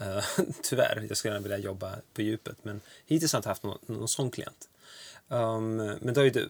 Eh, 0.00 0.24
tyvärr, 0.62 1.06
jag 1.08 1.16
skulle 1.16 1.34
gärna 1.34 1.42
vilja 1.42 1.58
jobba 1.58 1.92
på 2.14 2.22
djupet 2.22 2.56
men 2.62 2.80
hittills 3.06 3.32
har 3.32 3.36
jag 3.36 3.40
inte 3.40 3.48
haft 3.48 3.62
någon, 3.62 3.78
någon 3.86 4.08
sån 4.08 4.30
klient. 4.30 4.68
Um, 5.28 5.76
men 5.76 6.14
då 6.14 6.20
är 6.20 6.24
ju 6.24 6.30
du. 6.30 6.48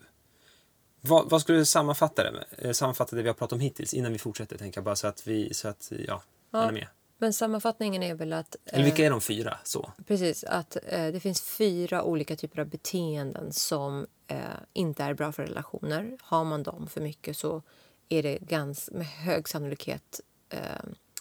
Vad, 1.00 1.30
vad 1.30 1.40
skulle 1.40 1.58
du 1.58 1.64
sammanfatta 1.64 2.22
det 2.24 2.32
med? 2.32 2.44
Eh, 2.58 2.72
Sammanfatta 2.72 3.16
det 3.16 3.22
vi 3.22 3.28
har 3.28 3.34
pratat 3.34 3.52
om 3.52 3.60
hittills 3.60 3.94
innan 3.94 4.12
vi 4.12 4.18
fortsätter 4.18 4.58
tänker 4.58 4.78
jag 4.78 4.84
bara 4.84 4.96
så 4.96 5.06
att 5.06 5.26
vi, 5.26 5.54
så 5.54 5.68
att, 5.68 5.92
ja, 6.06 6.22
man 6.50 6.62
är 6.68 6.72
med. 6.72 6.86
Men 7.22 7.32
sammanfattningen 7.32 8.02
är 8.02 8.14
väl 8.14 8.32
att... 8.32 8.56
Eller 8.64 8.84
vilka 8.84 9.02
eh, 9.02 9.06
är 9.06 9.10
de 9.10 9.20
fyra? 9.20 9.58
Så. 9.64 9.92
Precis, 10.06 10.44
att 10.44 10.76
eh, 10.86 11.12
det 11.12 11.20
finns 11.20 11.40
fyra 11.40 12.02
olika 12.02 12.36
typer 12.36 12.60
av 12.60 12.66
beteenden 12.66 13.52
som 13.52 14.06
eh, 14.26 14.38
inte 14.72 15.04
är 15.04 15.14
bra 15.14 15.32
för 15.32 15.42
relationer. 15.42 16.16
Har 16.20 16.44
man 16.44 16.62
dem 16.62 16.86
för 16.86 17.00
mycket 17.00 17.36
så 17.36 17.62
är 18.08 18.22
det 18.22 18.38
gans, 18.38 18.90
med 18.92 19.06
hög 19.06 19.48
sannolikhet 19.48 20.20
eh, 20.48 20.60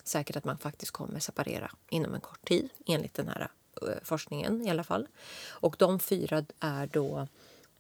säkert 0.04 0.36
att 0.36 0.46
man 0.46 0.58
faktiskt 0.58 0.92
kommer 0.92 1.20
separera 1.20 1.72
inom 1.90 2.14
en 2.14 2.22
kort 2.22 2.48
tid, 2.48 2.70
enligt 2.88 3.14
den 3.14 3.28
här 3.28 3.50
eh, 3.82 3.88
forskningen 4.04 4.68
i 4.68 4.70
alla 4.70 4.84
fall. 4.84 5.08
Och 5.50 5.76
de 5.80 6.00
fyra 6.00 6.46
är 6.60 6.88
då, 6.88 7.28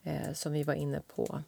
eh, 0.03 0.33
som 0.33 0.53
vi 0.53 0.63
var 0.63 0.73
inne 0.73 1.01
på, 1.15 1.43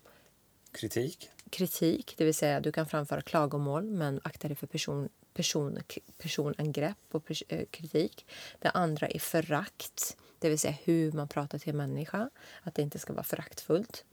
Kritik. 0.72 1.30
kritik, 1.50 2.14
det 2.18 2.26
vill 2.26 2.36
säga 2.36 2.60
du 2.60 2.72
kan 2.72 2.86
framföra 2.86 3.22
klagomål 3.22 3.84
men 3.84 4.20
akta 4.24 4.48
dig 4.48 4.58
för 4.58 4.68
person, 4.68 5.10
person, 5.34 5.80
personangrepp 6.18 6.98
och 7.12 7.26
pers 7.26 7.44
eh, 7.48 7.66
kritik. 7.66 8.26
Det 8.60 8.70
andra 8.70 9.08
är 9.08 9.20
förakt, 9.20 10.18
det 10.40 10.50
vill 10.50 10.60
säga 10.60 10.78
hur 10.84 11.12
man 11.12 11.28
pratar 11.28 11.60
till 11.60 11.70
en 11.70 11.78
människa. 11.78 12.30
Att 12.64 12.76
det 12.76 12.82
inte 12.82 13.00
ska 13.00 13.14
vara 13.14 13.24
föraktfullt. 13.24 14.06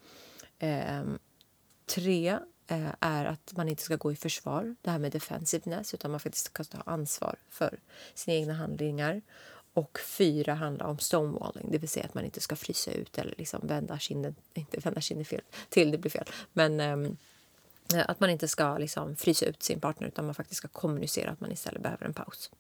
Eh, 0.59 1.05
tre 1.87 2.39
eh, 2.67 2.95
är 3.01 3.25
att 3.25 3.53
man 3.57 3.69
inte 3.69 3.83
ska 3.83 3.97
gå 3.97 4.13
i 4.13 4.17
försvar, 4.17 4.77
det 4.83 4.91
här 4.91 4.99
med 4.99 5.13
defensiveness, 5.13 5.95
utan 5.95 6.11
man 6.11 6.21
faktiskt 6.21 6.47
ska 6.47 6.65
ta 6.65 6.81
ansvar 6.87 7.37
för 7.49 7.81
sina 8.15 8.37
egna 8.37 8.55
handlingar. 8.55 9.23
Och 9.73 9.99
fyra 10.01 10.55
handlar 10.55 10.87
om 10.87 10.99
stonewalling, 10.99 11.71
det 11.71 11.79
vill 11.79 11.89
säga 11.89 12.07
att 12.07 12.15
man 12.15 12.25
inte 12.25 12.41
ska 12.41 12.57
frysa 12.57 12.93
ut 12.93 13.19
eller 13.19 13.35
liksom 13.39 13.67
vända 13.67 13.99
kinden, 13.99 14.35
inte 14.55 14.81
vända 14.81 15.01
kinden 15.01 15.25
fel, 15.25 15.43
till, 15.69 15.91
det 15.91 15.99
blir 15.99 16.11
fel. 16.11 16.27
Men 16.53 16.81
eh, 16.81 17.13
att 17.95 18.21
man 18.21 18.31
inte 18.31 18.49
ska 18.49 18.79
liksom 18.79 19.17
frysa 19.17 19.47
ut 19.47 19.63
sin 19.63 19.81
partner 19.81 20.09
utan 20.09 20.27
man 20.27 20.35
faktiskt 20.35 20.59
ska 20.59 20.69
kommunicera 20.69 21.31
att 21.31 21.41
man 21.41 21.53
istället 21.53 21.83
behöver 21.83 22.07
en 22.07 22.15
paus. 22.15 22.51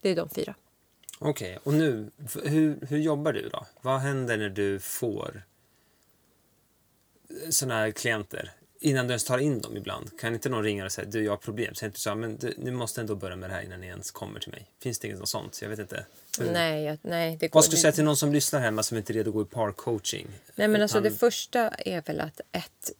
Det 0.00 0.08
är 0.08 0.16
de 0.16 0.28
fyra. 0.28 0.54
Okej, 1.18 1.56
okay, 1.56 1.58
och 1.64 1.74
nu, 1.74 2.10
hur, 2.44 2.86
hur 2.88 2.98
jobbar 2.98 3.32
du 3.32 3.48
då? 3.48 3.66
Vad 3.80 4.00
händer 4.00 4.36
när 4.36 4.48
du 4.48 4.80
får 4.80 5.42
sådana 7.50 7.74
här 7.74 7.90
klienter? 7.90 8.50
Innan 8.80 9.06
du 9.06 9.10
ens 9.10 9.24
tar 9.24 9.38
in 9.38 9.60
dem 9.60 9.76
ibland. 9.76 10.20
Kan 10.20 10.34
inte 10.34 10.48
någon 10.48 10.64
ringa 10.64 10.84
och 10.84 10.92
säga 10.92 11.08
du 11.10 11.24
jag 11.24 11.32
har 11.32 11.36
problem? 11.36 11.74
Säg 11.74 11.86
inte 11.86 12.00
så 12.00 12.14
men 12.14 12.36
du, 12.36 12.54
ni 12.58 12.70
måste 12.70 13.00
ändå 13.00 13.14
börja 13.14 13.36
med 13.36 13.50
det 13.50 13.54
här 13.54 13.62
innan 13.62 13.80
ni 13.80 13.86
ens 13.86 14.10
kommer 14.10 14.40
till 14.40 14.50
mig. 14.50 14.66
Finns 14.82 14.98
det 14.98 15.08
inget 15.08 15.28
sånt? 15.28 15.58
Jag 15.62 15.68
vet 15.68 15.78
inte. 15.78 16.04
Hur? 16.40 16.52
Nej, 16.52 16.84
jag, 16.84 16.98
nej. 17.02 17.36
Det 17.40 17.48
går, 17.48 17.54
Vad 17.54 17.64
skulle 17.64 17.76
du 17.76 17.80
säga 17.80 17.92
till 17.92 18.04
någon 18.04 18.16
som 18.16 18.32
lyssnar 18.32 18.60
hemma 18.60 18.82
som 18.82 18.96
inte 18.96 19.12
är 19.12 19.14
redo 19.14 19.30
att 19.30 19.34
gå 19.34 19.42
i 19.42 19.44
parcoaching? 19.44 20.26
Nej 20.54 20.68
men 20.68 20.82
alltså 20.82 21.00
det 21.00 21.10
första 21.10 21.68
är 21.68 22.02
väl 22.02 22.20
att 22.20 22.40
ett 22.52 22.90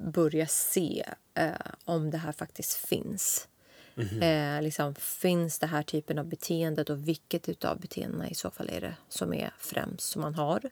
börja 0.00 0.46
se 0.46 1.04
eh, 1.34 1.50
om 1.84 2.10
det 2.10 2.18
här 2.18 2.32
faktiskt 2.32 2.74
finns. 2.74 3.48
Mm 3.96 4.08
-hmm. 4.08 4.56
eh, 4.56 4.62
liksom, 4.62 4.94
finns 4.94 5.58
det 5.58 5.66
här 5.66 5.82
typen 5.82 6.18
av 6.18 6.26
beteende 6.26 6.82
och 6.82 7.08
vilket 7.08 7.64
av 7.64 7.80
beteendena 7.80 8.30
i 8.30 8.34
så 8.34 8.50
fall 8.50 8.68
är 8.68 8.80
det 8.80 8.94
som 9.08 9.34
är 9.34 9.52
främst 9.58 10.10
som 10.10 10.22
man 10.22 10.34
har. 10.34 10.70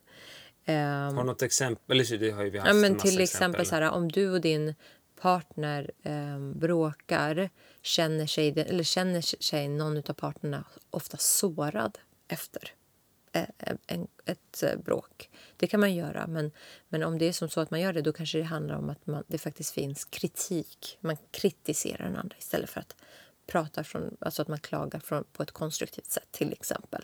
Eh, 0.64 0.74
har 0.74 1.24
något 1.24 1.42
exempel? 1.42 2.00
Eller 2.00 2.18
det 2.18 2.30
har 2.30 2.44
ju 2.44 2.50
vi 2.50 2.58
haft 2.58 2.68
ja, 2.68 2.74
men 2.74 2.98
Till 2.98 3.20
exempel, 3.20 3.22
exempel 3.22 3.66
så 3.66 3.74
här, 3.74 3.90
om 3.90 4.12
du 4.12 4.30
och 4.30 4.40
din 4.40 4.74
partner 5.20 5.90
eh, 6.02 6.38
bråkar 6.38 7.50
känner 7.82 8.26
sig, 8.26 8.60
eller 8.60 8.84
känner 8.84 9.42
sig 9.42 9.68
någon 9.68 9.96
av 9.96 10.12
parterna 10.12 10.64
ofta 10.90 11.16
sårad 11.16 11.98
efter 12.28 12.72
Eh, 13.32 13.42
eh, 13.58 13.76
en, 13.86 14.08
ett 14.24 14.62
eh, 14.62 14.76
bråk. 14.76 15.30
Det 15.56 15.66
kan 15.66 15.80
man 15.80 15.94
göra, 15.94 16.26
men, 16.26 16.50
men 16.88 17.02
om 17.02 17.18
det 17.18 17.28
är 17.28 17.32
som 17.32 17.48
så 17.48 17.60
att 17.60 17.70
man 17.70 17.80
gör 17.80 17.92
det 17.92 18.02
då 18.02 18.12
kanske 18.12 18.38
det 18.38 18.44
handlar 18.44 18.74
om 18.74 18.90
att 18.90 19.06
man, 19.06 19.24
det 19.26 19.38
faktiskt 19.38 19.74
finns 19.74 20.04
kritik. 20.04 20.98
Man 21.00 21.16
kritiserar 21.30 22.04
den 22.04 22.16
andra 22.16 22.36
istället 22.38 22.70
för 22.70 22.80
att 22.80 22.96
prata 23.46 23.84
från, 23.84 24.16
alltså 24.20 24.42
att 24.42 24.48
man 24.48 24.58
klagar 24.58 25.00
från, 25.00 25.24
på 25.32 25.42
ett 25.42 25.50
konstruktivt 25.50 26.10
sätt 26.10 26.28
till 26.30 26.52
exempel. 26.52 27.02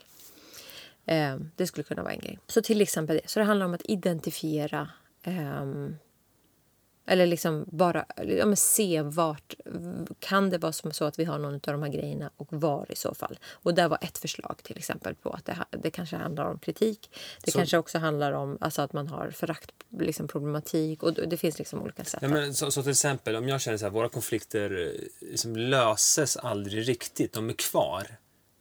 Eh, 1.04 1.36
det 1.56 1.66
skulle 1.66 1.84
kunna 1.84 2.02
vara 2.02 2.12
en 2.12 2.20
grej. 2.20 2.38
Så 2.46 2.62
till 2.62 2.80
exempel 2.80 3.16
det. 3.16 3.28
Så 3.30 3.38
det 3.38 3.44
handlar 3.44 3.66
om 3.66 3.74
att 3.74 3.82
identifiera 3.84 4.90
eh, 5.22 5.64
eller 7.06 7.26
liksom 7.26 7.64
bara 7.72 8.04
ja, 8.16 8.56
se 8.56 9.02
vart... 9.02 9.54
Kan 10.18 10.50
det 10.50 10.58
vara 10.58 10.72
som 10.72 10.92
så 10.92 11.04
att 11.04 11.18
vi 11.18 11.24
har 11.24 11.38
någon 11.38 11.54
av 11.54 11.60
de 11.60 11.82
här 11.82 11.90
grejerna 11.90 12.30
och 12.36 12.48
var 12.50 12.92
i 12.92 12.96
så 12.96 13.14
fall? 13.14 13.38
Och 13.52 13.74
där 13.74 13.88
var 13.88 13.98
ett 14.02 14.18
förslag 14.18 14.60
till 14.62 14.78
exempel 14.78 15.14
på 15.14 15.30
att 15.30 15.44
det, 15.44 15.56
det 15.70 15.90
kanske 15.90 16.16
handlar 16.16 16.44
om 16.44 16.58
kritik. 16.58 17.10
Det 17.44 17.50
så, 17.50 17.58
kanske 17.58 17.78
också 17.78 17.98
handlar 17.98 18.32
om 18.32 18.58
alltså, 18.60 18.82
att 18.82 18.92
man 18.92 19.08
har 19.08 19.30
föraktproblematik 19.30 20.06
liksom, 20.06 20.28
problematik, 20.28 21.02
och 21.02 21.12
det 21.14 21.36
finns 21.36 21.58
liksom 21.58 21.82
olika 21.82 22.04
sätt. 22.04 22.22
Ja, 22.22 22.28
men, 22.28 22.54
så, 22.54 22.70
så, 22.70 22.82
till 22.82 22.90
exempel 22.90 23.36
om 23.36 23.48
jag 23.48 23.60
känner 23.60 23.84
att 23.84 23.92
våra 23.92 24.08
konflikter 24.08 24.96
liksom 25.20 25.56
löses 25.56 26.36
aldrig 26.36 26.88
riktigt. 26.88 27.32
De 27.32 27.48
är 27.48 27.52
kvar. 27.52 28.06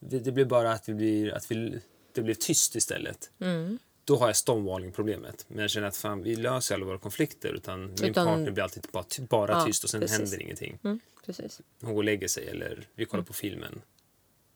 Det, 0.00 0.18
det 0.18 0.32
blir 0.32 0.44
bara 0.44 0.72
att, 0.72 0.88
vi 0.88 0.94
blir, 0.94 1.34
att 1.34 1.50
vi, 1.50 1.80
det 2.14 2.22
blir 2.22 2.34
tyst 2.34 2.76
istället. 2.76 3.30
Mm 3.40 3.78
då 4.04 4.16
har 4.16 4.26
jag 4.26 4.36
stonewalling-problemet. 4.36 5.44
Men 5.48 5.58
jag 5.58 5.70
känner 5.70 5.88
att 5.88 5.96
fan, 5.96 6.22
vi 6.22 6.36
löser 6.36 6.74
alla 6.74 6.84
våra 6.84 6.98
konflikter. 6.98 7.52
Utan 7.52 7.80
min 7.80 8.04
utan... 8.04 8.26
partner 8.26 8.50
blir 8.50 8.64
alltid 8.64 8.86
bara, 8.92 9.04
bara 9.28 9.52
ja, 9.52 9.66
tyst 9.66 9.84
och 9.84 9.90
sen 9.90 10.00
precis. 10.00 10.18
händer 10.18 10.42
ingenting. 10.42 10.78
Mm, 10.84 11.00
precis. 11.26 11.60
Hon 11.80 11.90
går 11.94 12.00
och 12.00 12.04
lägger 12.04 12.28
sig 12.28 12.48
eller 12.48 12.86
vi 12.94 13.04
kollar 13.04 13.18
mm. 13.18 13.26
på 13.26 13.32
filmen. 13.32 13.82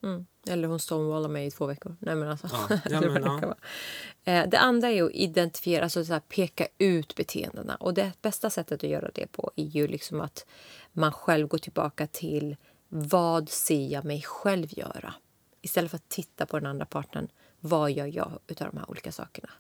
Mm. 0.03 0.27
Eller 0.49 0.69
hon 0.69 0.81
stonewallar 0.81 1.29
mig 1.29 1.47
i 1.47 1.51
två 1.51 1.67
veckor. 1.67 1.97
Nej, 2.01 2.15
men 2.15 2.29
alltså. 2.29 2.49
Ja, 2.53 2.69
ja, 2.91 3.01
men, 3.01 3.23
ja. 3.23 3.55
Eh, 4.25 4.49
det 4.49 4.59
andra 4.59 4.91
är 4.91 5.03
att 5.03 5.11
identifiera, 5.13 5.85
alltså 5.85 6.05
så 6.05 6.13
här, 6.13 6.21
peka 6.21 6.67
ut 6.79 7.15
beteendena. 7.15 7.77
Och 7.77 7.95
det 7.95 8.13
bästa 8.23 8.51
sättet 8.51 8.85
att 8.85 8.91
göra 8.91 9.11
det 9.15 9.27
på 9.27 9.53
är 9.57 9.65
ju 9.65 9.89
liksom 9.89 10.21
att 10.21 10.47
man 10.93 11.13
själv 11.13 11.49
går 11.49 11.59
tillbaka 11.59 12.07
till 12.07 12.57
vad 12.89 13.49
ser 13.49 13.87
jag 13.93 14.05
mig 14.05 14.23
själv 14.23 14.67
göra? 14.71 15.15
Istället 15.63 15.91
för 15.91 15.97
att 15.97 16.09
titta 16.09 16.47
på 16.47 16.59
den 16.59 16.67
andra 16.67 16.87
partnern 16.87 17.29
vad 17.61 17.91
gör 17.91 18.07
jag 18.07 18.39
utav 18.47 18.71
de 18.71 18.79
här 18.79 18.91
olika 18.91 19.13
sakerna? 19.13 19.51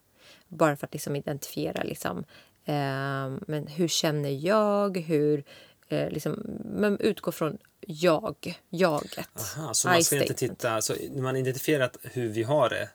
Bara 0.48 0.76
för 0.76 0.86
att 0.86 0.92
liksom 0.92 1.16
identifiera 1.16 1.82
liksom, 1.82 2.18
eh, 2.64 3.30
men 3.46 3.66
hur 3.66 3.88
känner 3.88 4.30
jag? 4.30 4.98
Hur, 4.98 5.44
eh, 5.88 6.10
liksom, 6.10 6.32
men 6.64 7.00
utgå 7.00 7.32
från 7.32 7.58
jag, 7.80 8.60
jaget. 8.70 9.56
Aha, 9.56 9.74
så 9.74 9.88
man 9.88 10.02
ska 10.02 10.20
inte 10.20 10.34
titta, 10.34 10.82
så 10.82 10.94
när 11.10 11.22
man 11.22 11.36
identifierat 11.36 11.96
hur 12.02 12.28
vi 12.28 12.42
har 12.42 12.68
det 12.68 12.88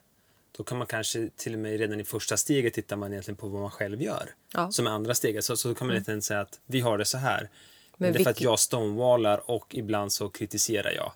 då 0.58 0.64
kan 0.64 0.78
man 0.78 0.88
kanske 0.88 1.30
till 1.36 1.54
och 1.54 1.60
med 1.60 1.80
redan 1.80 2.00
i 2.00 2.04
första 2.04 2.38
steget 2.38 2.74
tittar 2.74 2.96
man 2.96 3.12
egentligen 3.12 3.36
på 3.36 3.48
vad 3.48 3.62
man 3.62 3.72
själv 3.72 4.02
gör. 4.02 4.30
Ja. 4.54 4.72
Som 4.72 4.88
är 4.88 4.92
andra 4.92 5.16
steget. 5.16 5.46
Så, 5.46 5.58
så 5.58 5.68
då 5.68 5.76
kan 5.76 5.88
man 5.88 5.98
mm. 5.98 6.22
säga 6.22 6.42
att 6.42 6.60
vi 6.66 6.80
har 6.80 6.98
det 6.98 7.06
så 7.06 7.18
här. 7.18 7.40
Men, 7.40 7.50
men 7.98 8.14
det 8.14 8.20
är 8.20 8.24
för 8.24 8.32
att 8.32 8.42
jag 8.42 8.60
stonewallar 8.60 9.52
och 9.52 9.76
ibland 9.76 10.14
så 10.14 10.30
kritiserar 10.30 10.92
jag. 10.92 11.12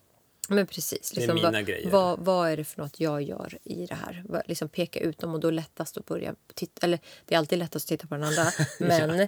Men 0.48 0.68
precis. 0.68 1.16
Liksom, 1.16 1.36
det 1.36 1.42
är 1.42 1.46
mina 1.46 1.62
grejer. 1.62 1.90
Vad, 1.90 2.20
vad 2.20 2.50
är 2.50 2.58
det 2.58 2.64
för 2.64 2.82
något 2.82 3.00
jag 3.00 3.22
gör 3.22 3.58
i 3.64 3.86
det 3.86 3.96
här? 3.96 4.44
Liksom 4.46 4.70
peka 4.70 5.00
ut 5.00 5.18
dem 5.18 5.34
och 5.34 5.40
då 5.40 5.52
lättast 5.52 5.98
att 5.98 6.06
börja 6.06 6.36
titta. 6.54 6.86
Eller 6.86 7.00
det 7.26 7.36
är 7.36 7.40
alltid 7.40 7.60
lättast 7.60 7.86
att 7.86 7.90
titta 7.90 8.08
på 8.08 8.16
den 8.16 8.24
andra. 8.24 8.52
Men, 8.80 9.20
ja. 9.20 9.28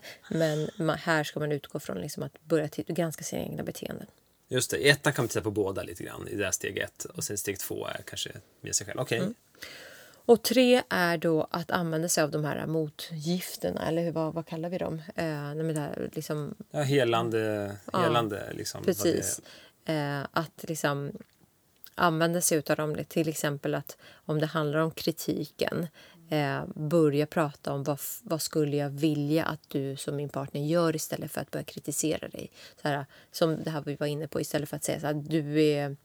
men 0.78 0.90
här 0.90 1.24
ska 1.24 1.40
man 1.40 1.52
utgå 1.52 1.80
från 1.80 2.02
liksom 2.02 2.24
att 2.24 2.42
börja 2.44 2.68
titta, 2.68 2.94
granska 2.94 3.24
sina 3.24 3.42
egna 3.42 3.64
beteenden. 3.64 4.08
Just 4.48 4.72
det. 4.72 4.78
I 4.78 4.90
ettan 4.90 5.14
kan 5.14 5.24
man 5.24 5.28
titta 5.30 5.42
på 5.42 5.52
båda 5.52 5.84
lite 5.84 6.04
grann. 6.04 6.28
I 6.28 6.36
det 6.36 6.46
här 6.46 6.52
steg 6.52 6.78
ett. 6.78 7.06
Och 7.06 7.24
sen 7.24 7.38
steg 7.38 7.60
två 7.60 7.88
är 7.88 8.02
kanske 8.06 8.30
med 8.62 8.76
sig 8.76 8.88
själv. 8.88 9.00
Okej. 9.00 9.18
Okay. 9.18 9.26
Mm. 9.26 9.36
Och 10.26 10.44
tre 10.44 10.82
är 10.90 11.18
då 11.18 11.48
att 11.52 11.72
använda 11.72 12.10
sig 12.10 12.24
av 12.24 12.32
de 12.32 12.46
här 12.46 12.68
motgifterna, 12.68 13.88
eller 13.88 14.02
hur, 14.04 14.12
vad, 14.12 14.34
vad 14.34 14.48
kallar 14.48 14.70
vi 14.70 14.78
dem? 14.78 15.02
Eh, 15.16 15.26
nej, 15.26 15.74
det 15.74 15.80
här, 15.80 16.10
liksom... 16.14 16.56
Ja, 16.72 16.82
helande, 16.82 17.76
helande 17.94 18.46
ja, 18.48 18.58
liksom. 18.58 18.84
Precis 18.84 19.42
eh, 19.90 20.28
att 20.32 20.64
liksom 20.68 21.12
använda 21.96 22.42
sig 22.42 22.64
av 22.70 22.76
dem. 22.76 22.98
Till 23.08 23.30
exempel 23.30 23.76
att 23.76 23.98
om 24.14 24.40
det 24.40 24.46
handlar 24.46 24.80
om 24.80 24.92
kritiken 24.92 25.88
eh, 26.30 26.64
börja 26.76 27.26
prata 27.26 27.74
om 27.74 27.84
vad, 27.84 28.00
vad 28.24 28.42
skulle 28.42 28.78
jag 28.78 28.90
vilja 28.90 29.46
att 29.46 29.62
du 29.68 29.96
som 29.96 30.16
min 30.16 30.30
partner 30.30 30.62
gör 30.62 30.96
istället 30.96 31.32
för 31.32 31.42
att 31.42 31.52
börja 31.52 31.64
kritisera 31.64 32.28
dig. 32.28 32.52
Så 32.82 32.88
här, 32.88 33.06
som 33.32 33.64
det 33.64 33.70
här 33.70 33.84
vi 33.86 33.96
var 33.96 34.08
inne 34.08 34.28
på, 34.28 34.42
istället 34.42 34.70
för 34.70 34.76
att 34.76 34.84
säga 34.84 35.00
så 35.00 35.08
här, 35.08 35.14
du 35.14 35.64
är 35.64 35.96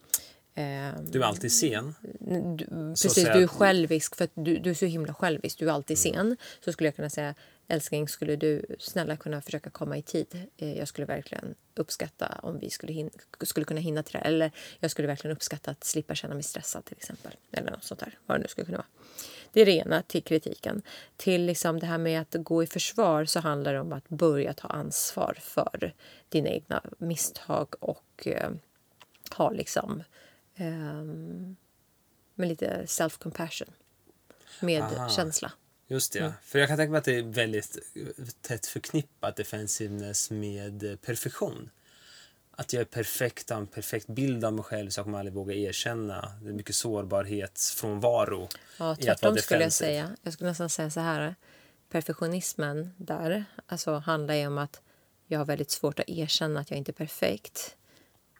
Eh, 0.57 1.01
du 1.11 1.23
är 1.23 1.27
alltid 1.27 1.53
sen. 1.53 1.95
Du, 2.21 2.67
precis, 2.91 3.25
du 3.25 3.43
är 3.43 3.47
självisk 3.47 4.17
för 4.17 4.29
du, 4.35 4.59
du 4.59 4.71
är 4.71 4.75
så 4.75 4.87
himla 4.87 5.15
självisk. 5.15 5.59
Du 5.59 5.69
är 5.69 5.73
alltid 5.73 5.99
mm. 6.07 6.15
sen. 6.15 6.37
Så 6.65 6.73
skulle 6.73 6.87
jag 6.87 6.97
kunna 6.97 7.11
säga 7.11 7.35
älskling, 7.69 8.09
skulle 8.09 8.37
du 8.37 8.67
snälla 8.79 9.17
kunna 9.17 9.41
försöka 9.41 9.71
komma 9.71 9.99
i 9.99 10.03
tid? 10.03 10.47
Eh, 10.57 10.79
jag 10.79 10.89
skulle 10.89 11.07
verkligen 11.07 11.55
uppskatta 11.75 12.41
om 12.43 12.59
vi 12.59 12.71
skulle, 12.71 12.93
hinna, 12.93 13.11
skulle 13.41 13.67
kunna 13.67 13.81
hinna 13.81 14.03
till 14.03 14.13
det. 14.13 14.19
Eller 14.19 14.51
jag 14.81 14.91
skulle 14.91 15.09
verkligen 15.09 15.37
uppskatta 15.37 15.71
att 15.71 15.85
slippa 15.85 16.15
känna 16.15 16.35
mig 16.35 16.43
stressad 16.43 16.85
till 16.85 16.97
exempel. 16.97 17.33
Eller 17.53 17.71
något 17.71 17.85
sånt 17.85 18.01
där, 18.01 18.19
vad 18.27 18.39
det 18.39 18.43
nu 18.43 18.49
skulle 18.49 18.65
kunna 18.65 18.79
vara. 18.79 18.87
Det 19.53 19.61
är 19.61 19.67
det 19.67 19.73
ena 19.73 20.03
till 20.03 20.23
kritiken. 20.23 20.83
Till 21.17 21.47
liksom 21.47 21.81
det 21.81 21.87
här 21.87 21.99
med 21.99 22.21
att 22.21 22.35
gå 22.39 22.63
i 22.63 22.67
försvar 22.67 23.25
så 23.25 23.41
handlar 23.41 23.75
det 23.75 23.81
om 23.81 23.93
att 23.93 24.09
börja 24.09 24.55
ta 24.55 24.69
ansvar 24.69 25.39
för 25.41 25.95
dina 26.29 26.49
egna 26.49 26.83
misstag 26.99 27.75
och 27.81 28.27
eh, 28.27 28.51
ha 29.37 29.51
liksom 29.51 30.03
eh, 30.55 31.05
med 32.35 32.49
lite 32.49 32.85
self-compassion. 32.87 33.71
Med 34.61 34.83
Aha. 34.83 35.09
känsla. 35.09 35.53
Just 35.87 36.13
det, 36.13 36.19
mm. 36.19 36.33
för 36.43 36.59
jag 36.59 36.69
kan 36.69 36.77
tänka 36.77 36.91
mig 36.91 36.99
att 36.99 37.05
det 37.05 37.19
är 37.19 37.23
väldigt 37.23 37.79
tätt 38.41 38.67
förknippat 38.67 39.37
defensiveness 39.37 40.31
med 40.31 40.99
perfektion. 41.03 41.71
Att 42.51 42.73
jag 42.73 42.81
är 42.81 42.85
perfekt, 42.85 43.51
har 43.51 43.57
en 43.57 43.67
perfekt 43.67 44.07
bild 44.07 44.45
av 44.45 44.53
mig 44.53 44.65
själv 44.65 44.91
så 44.91 44.99
jag 44.99 45.05
kommer 45.05 45.19
aldrig 45.19 45.35
våga 45.35 45.55
erkänna. 45.55 46.33
Det 46.43 46.49
är 46.49 46.53
mycket 46.53 46.75
sårbarhetsfrånvaro 46.75 48.49
ja, 48.79 48.97
i 49.01 49.09
att 49.09 49.23
vara 49.23 49.37
skulle 49.37 49.63
jag 49.63 49.73
säga. 49.73 50.17
Jag 50.23 50.33
skulle 50.33 50.51
nästan 50.51 50.71
säga 50.71 50.91
så 50.91 51.01
här. 51.01 51.35
Perfektionismen 51.91 52.95
där 52.97 53.45
alltså, 53.67 53.95
handlar 53.95 54.35
ju 54.35 54.47
om 54.47 54.59
att 54.59 54.83
jag 55.27 55.39
har 55.39 55.47
väldigt 55.47 55.71
svårt 55.71 55.99
att 55.99 56.09
erkänna 56.09 56.61
att 56.61 56.71
jag 56.71 56.79
inte 56.79 56.91
är 56.91 56.95
perfekt. 56.95 57.77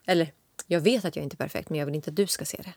Eller, 0.05 0.31
jag 0.67 0.81
vet 0.81 1.05
att 1.05 1.15
jag 1.15 1.23
inte 1.23 1.35
är 1.35 1.37
perfekt 1.37 1.69
men 1.69 1.79
jag 1.79 1.85
vill 1.85 1.95
inte 1.95 2.09
att 2.09 2.15
du 2.15 2.27
ska 2.27 2.45
se 2.45 2.61
det. 2.63 2.73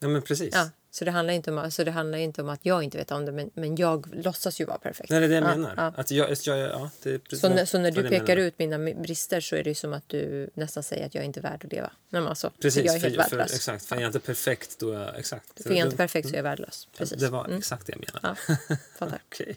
Ja, 0.00 0.08
men 0.08 0.22
precis. 0.22 0.54
Ja, 0.54 0.70
så 0.90 1.04
det 1.04 1.10
handlar 1.10 1.34
inte 1.34 1.52
om, 1.52 1.70
så 1.70 1.84
det 1.84 1.90
handlar 1.90 2.18
inte 2.18 2.42
om 2.42 2.48
att 2.48 2.60
jag 2.62 2.82
inte 2.82 2.98
vet 2.98 3.10
om 3.10 3.24
det, 3.26 3.32
men, 3.32 3.50
men 3.54 3.76
jag 3.76 4.06
låtsas 4.24 4.60
ju 4.60 4.64
vara 4.64 4.78
perfekt. 4.78 5.10
Nej, 5.10 5.20
det 5.20 5.26
är 5.26 5.28
det 5.28 5.34
jag 5.34 5.44
ja, 5.44 5.48
menar. 5.56 5.74
Ja. 5.76 5.92
Att 5.96 6.10
jag, 6.10 6.30
jag, 6.44 6.58
ja, 6.58 6.90
det 7.02 7.10
är 7.10 7.18
precis 7.18 7.40
Så, 7.40 7.48
när, 7.48 7.64
så 7.64 7.78
när 7.78 7.90
du 7.90 8.02
pekar 8.02 8.26
menar. 8.26 8.36
ut 8.36 8.58
mina 8.58 8.78
brister 8.78 9.40
så 9.40 9.56
är 9.56 9.64
det 9.64 9.74
som 9.74 9.92
att 9.92 10.08
du 10.08 10.50
nästan 10.54 10.82
säger 10.82 11.06
att 11.06 11.14
jag 11.14 11.22
är 11.22 11.26
inte 11.26 11.40
värd 11.40 11.64
att 11.64 11.72
leva. 11.72 11.90
Nej, 12.08 12.22
men 12.22 12.28
alltså, 12.28 12.50
Precis, 12.60 12.84
jag 12.84 12.94
är 12.94 13.00
helt 13.00 13.14
för, 13.16 13.22
för, 13.22 13.30
värdelös. 13.36 13.54
exakt. 13.54 13.84
För 13.86 13.96
är 13.96 14.00
jag 14.00 14.08
inte 14.08 14.20
perfekt, 14.20 14.78
då 14.78 14.92
är. 14.92 15.14
Exakt. 15.14 15.62
För 15.62 15.70
är 15.70 15.74
jag 15.74 15.86
inte 15.86 15.90
Då- 15.90 15.96
perfekt 15.96 16.28
så 16.28 16.34
är 16.34 16.38
jag 16.38 16.42
värdelös. 16.42 16.88
Precis. 16.98 17.20
Det 17.20 17.28
var 17.28 17.44
Mm. 17.44 17.58
exakt 17.58 17.86
det 17.86 17.92
jag 17.92 18.04
menade. 18.14 18.36
Ja, 18.58 18.66
fattar. 18.98 19.22
Okej. 19.28 19.56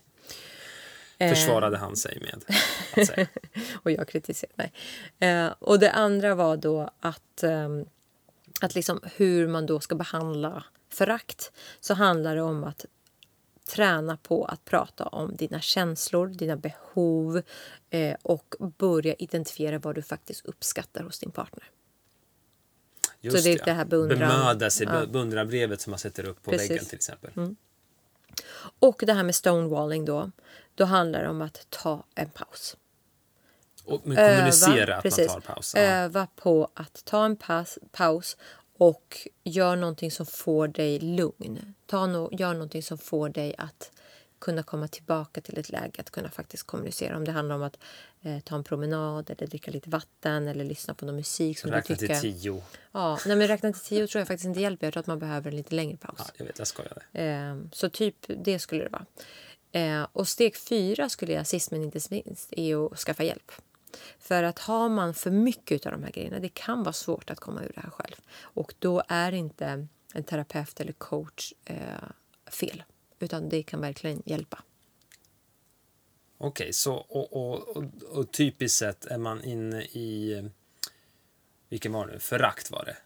Eh, 1.17 1.29
Försvarade 1.33 1.77
han 1.77 1.95
sig 1.95 2.19
med 2.21 2.55
att 3.01 3.07
säga. 3.07 3.27
och 3.83 3.91
jag 3.91 4.07
kritiserade. 4.07 4.69
Nej. 5.19 5.33
Eh, 5.45 5.53
och 5.59 5.79
det 5.79 5.91
andra 5.91 6.35
var 6.35 6.57
då 6.57 6.89
att, 6.99 7.43
ehm, 7.43 7.85
att 8.61 8.75
liksom 8.75 8.99
hur 9.15 9.47
man 9.47 9.65
då 9.65 9.79
ska 9.79 9.95
behandla 9.95 10.63
förakt. 10.89 11.51
Så 11.79 11.93
handlar 11.93 12.35
det 12.35 12.41
om 12.41 12.63
att 12.63 12.85
träna 13.69 14.17
på 14.17 14.45
att 14.45 14.65
prata 14.65 15.05
om 15.05 15.35
dina 15.35 15.61
känslor, 15.61 16.27
dina 16.27 16.55
behov 16.55 17.41
eh, 17.89 18.15
och 18.21 18.55
börja 18.77 19.13
identifiera 19.13 19.79
vad 19.79 19.95
du 19.95 20.01
faktiskt 20.01 20.45
uppskattar 20.45 21.03
hos 21.03 21.19
din 21.19 21.31
partner. 21.31 21.63
Just 23.21 23.43
det 23.43 23.51
är 23.51 23.65
det 23.65 23.71
här 23.71 23.85
beundran- 23.85 24.19
Bemöda 24.19 24.69
sig, 24.69 24.87
Ja. 24.87 25.05
beundrarbrevet 25.05 25.81
som 25.81 25.91
man 25.91 25.99
sätter 25.99 26.25
upp 26.25 26.43
på 26.43 26.51
Precis. 26.51 26.69
väggen 26.71 26.85
till 26.85 26.95
exempel. 26.95 27.55
Och 28.79 29.03
det 29.05 29.13
här 29.13 29.23
med 29.23 29.35
stonewalling 29.35 30.05
då, 30.05 30.31
då 30.75 30.85
handlar 30.85 31.23
det 31.23 31.29
om 31.29 31.41
att 31.41 31.65
ta 31.69 32.03
en 32.15 32.29
paus. 32.29 32.77
Och, 33.85 34.01
men 34.03 34.15
kommunicera 34.15 34.95
att 34.95 35.03
precis. 35.03 35.27
man 35.27 35.41
tar 35.41 35.53
paus. 35.53 35.75
Öva 35.75 36.27
på 36.35 36.69
att 36.73 37.05
ta 37.05 37.25
en 37.25 37.35
paus, 37.35 37.79
paus 37.91 38.37
och 38.77 39.27
gör 39.43 39.75
någonting 39.75 40.11
som 40.11 40.25
får 40.25 40.67
dig 40.67 40.99
lugn. 40.99 41.73
Ta 41.85 42.07
no, 42.07 42.29
gör 42.31 42.53
någonting 42.53 42.83
som 42.83 42.97
får 42.97 43.29
dig 43.29 43.55
att 43.57 43.91
kunna 44.41 44.63
komma 44.63 44.87
tillbaka 44.87 45.41
till 45.41 45.57
ett 45.57 45.69
läge 45.69 45.99
att 45.99 46.09
kunna 46.09 46.29
faktiskt 46.29 46.63
kommunicera. 46.63 47.17
Om 47.17 47.25
det 47.25 47.31
handlar 47.31 47.55
om 47.55 47.63
att 47.63 47.77
eh, 48.21 48.39
ta 48.39 48.55
en 48.55 48.63
promenad 48.63 49.29
eller 49.29 49.47
dricka 49.47 49.71
lite 49.71 49.89
vatten 49.89 50.47
eller 50.47 50.63
lyssna 50.63 50.93
på 50.93 51.05
någon 51.05 51.15
musik 51.15 51.59
som 51.59 51.71
Räkna 51.71 51.95
du 51.95 51.99
tycker... 51.99 52.19
till 52.19 52.33
tio. 52.33 52.63
Ja, 52.91 53.19
nej, 53.25 53.35
men 53.35 53.47
räkna 53.47 53.73
till 53.73 53.81
tio 53.81 54.07
tror 54.07 54.19
jag 54.19 54.27
faktiskt 54.27 54.45
inte 54.45 54.61
hjälper. 54.61 54.87
Jag 54.87 54.93
tror 54.93 55.01
att 55.01 55.07
man 55.07 55.19
behöver 55.19 55.51
en 55.51 55.57
lite 55.57 55.75
längre 55.75 55.97
paus. 55.97 56.15
Ja, 56.17 56.25
jag 56.37 56.45
vet, 56.45 56.57
jag 56.57 56.67
skojade. 56.67 57.01
Eh, 57.13 57.57
så 57.71 57.89
typ 57.89 58.15
det 58.27 58.59
skulle 58.59 58.83
det 58.83 58.89
vara. 58.89 59.05
Eh, 59.71 60.07
och 60.11 60.27
steg 60.27 60.57
fyra 60.57 61.09
skulle 61.09 61.33
jag 61.33 61.47
sist 61.47 61.71
men 61.71 61.83
inte 61.83 61.99
minst 62.09 62.53
är 62.53 62.85
att 62.85 62.99
skaffa 62.99 63.23
hjälp. 63.23 63.51
För 64.19 64.43
att 64.43 64.59
har 64.59 64.89
man 64.89 65.13
för 65.13 65.31
mycket 65.31 65.85
av 65.85 65.91
de 65.91 66.03
här 66.03 66.11
grejerna, 66.11 66.39
det 66.39 66.49
kan 66.49 66.83
vara 66.83 66.93
svårt 66.93 67.29
att 67.29 67.39
komma 67.39 67.63
ur 67.63 67.71
det 67.75 67.81
här 67.81 67.89
själv. 67.89 68.15
Och 68.39 68.73
då 68.79 69.03
är 69.07 69.31
inte 69.31 69.87
en 70.13 70.23
terapeut 70.23 70.79
eller 70.79 70.93
coach 70.93 71.53
eh, 71.65 71.77
fel. 72.51 72.83
Utan 73.19 73.49
det 73.49 73.63
kan 73.63 73.81
verkligen 73.81 74.23
hjälpa. 74.25 74.63
Okej, 76.37 76.73
så 76.73 76.93
och, 76.95 77.33
och, 77.33 77.77
och, 77.77 77.83
och 78.03 78.31
typiskt 78.31 78.77
sett 78.77 79.05
är 79.05 79.17
man 79.17 79.43
inne 79.43 79.81
i... 79.81 80.49
Vilken 81.69 81.91
var 81.91 82.07
det 82.07 82.13
nu? 82.13 82.19
Förakt 82.19 82.71
var 82.71 82.85
det. 82.85 82.97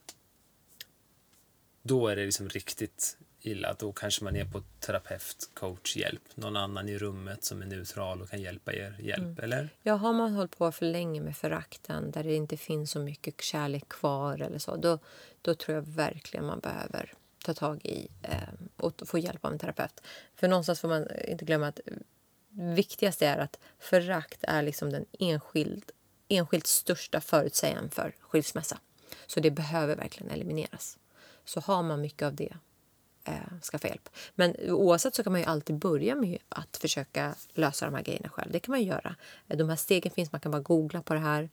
Då 1.82 2.08
är 2.08 2.16
det 2.16 2.26
liksom 2.26 2.50
riktigt 2.50 3.18
illa. 3.48 3.76
Då 3.80 3.92
kanske 3.92 4.24
man 4.24 4.36
är 4.36 4.46
på 4.46 4.62
terapeut, 4.80 5.50
coach, 5.54 5.96
hjälp. 5.98 6.22
Någon 6.36 6.56
annan 6.56 6.90
i 6.90 6.98
rummet 6.98 7.44
som 7.44 7.62
är 7.62 7.66
neutral 7.66 8.22
och 8.22 8.30
kan 8.30 8.42
hjälpa 8.42 8.74
er. 8.74 8.96
Hjälp, 9.00 9.20
Mm. 9.24 9.40
eller? 9.44 9.70
Ja, 9.82 9.94
har 9.96 10.14
man 10.14 10.34
hållit 10.34 10.58
på 10.58 10.72
för 10.72 10.86
länge 10.86 11.22
med 11.22 11.38
förakten 11.38 12.12
där 12.12 12.24
det 12.24 12.36
inte 12.36 12.58
finns 12.58 12.92
så 12.92 13.00
mycket 13.00 13.42
kärlek 13.42 13.90
kvar 13.90 14.42
eller 14.42 14.60
så, 14.60 14.76
då, 14.76 15.00
då 15.42 15.56
tror 15.56 15.76
jag 15.76 15.82
verkligen 15.82 16.46
man 16.46 16.60
behöver 16.60 17.14
ta 17.46 17.54
tag 17.54 17.86
i 17.86 18.08
eh, 18.22 18.38
och 18.78 19.02
få 19.06 19.18
hjälp 19.18 19.46
av 19.46 19.52
en 19.52 19.60
terapeut. 19.60 20.02
För 20.36 20.48
någonstans 20.48 20.80
får 20.80 20.88
man 20.88 21.08
inte 21.28 21.46
glömma 21.46 21.68
att 21.68 21.80
viktigaste 22.76 23.28
är 23.28 23.38
att 23.38 23.60
förakt 23.80 24.44
är 24.44 24.62
liksom 24.62 24.92
den 24.92 25.06
enskild, 25.20 25.92
enskilt 26.28 26.68
största 26.68 27.22
förutsägaren 27.22 27.90
för 27.90 28.16
skilsmässa. 28.20 28.78
Så 29.28 29.40
det 29.40 29.52
behöver 29.52 29.96
verkligen 29.96 30.32
elimineras. 30.32 30.98
Så 31.46 31.60
har 31.60 31.84
man 31.84 32.02
mycket 32.02 32.26
av 32.26 32.34
det, 32.36 32.58
eh, 33.26 33.60
skaffa 33.72 33.88
hjälp. 33.88 34.10
Men 34.36 34.56
oavsett 34.70 35.16
så 35.16 35.24
kan 35.24 35.32
man 35.32 35.42
ju 35.42 35.48
alltid 35.48 35.76
börja 35.76 36.16
med 36.16 36.38
att 36.50 36.78
försöka 36.78 37.36
lösa 37.54 37.86
de 37.86 37.96
här 37.96 38.04
grejerna 38.04 38.30
själv. 38.30 38.52
Det 38.52 38.60
kan 38.60 38.72
man 38.72 38.82
ju 38.82 38.88
göra. 38.88 39.16
Eh, 39.48 39.58
de 39.58 39.70
här 39.70 39.76
stegen 39.76 40.12
finns, 40.12 40.32
man 40.32 40.42
kan 40.42 40.52
bara 40.52 40.62
googla 40.62 41.02
på 41.02 41.14
det 41.14 41.20
här. 41.20 41.50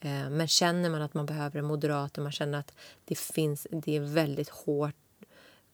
Eh, 0.00 0.30
Men 0.30 0.48
känner 0.48 0.90
man 0.90 1.02
att 1.02 1.14
man 1.14 1.26
behöver 1.26 1.58
en 1.58 1.64
moderator, 1.64 2.22
man 2.22 2.32
känner 2.32 2.58
att 2.58 2.72
det 3.04 3.18
finns, 3.18 3.66
det 3.70 3.96
är 3.96 4.00
väldigt 4.00 4.48
hårt 4.48 4.94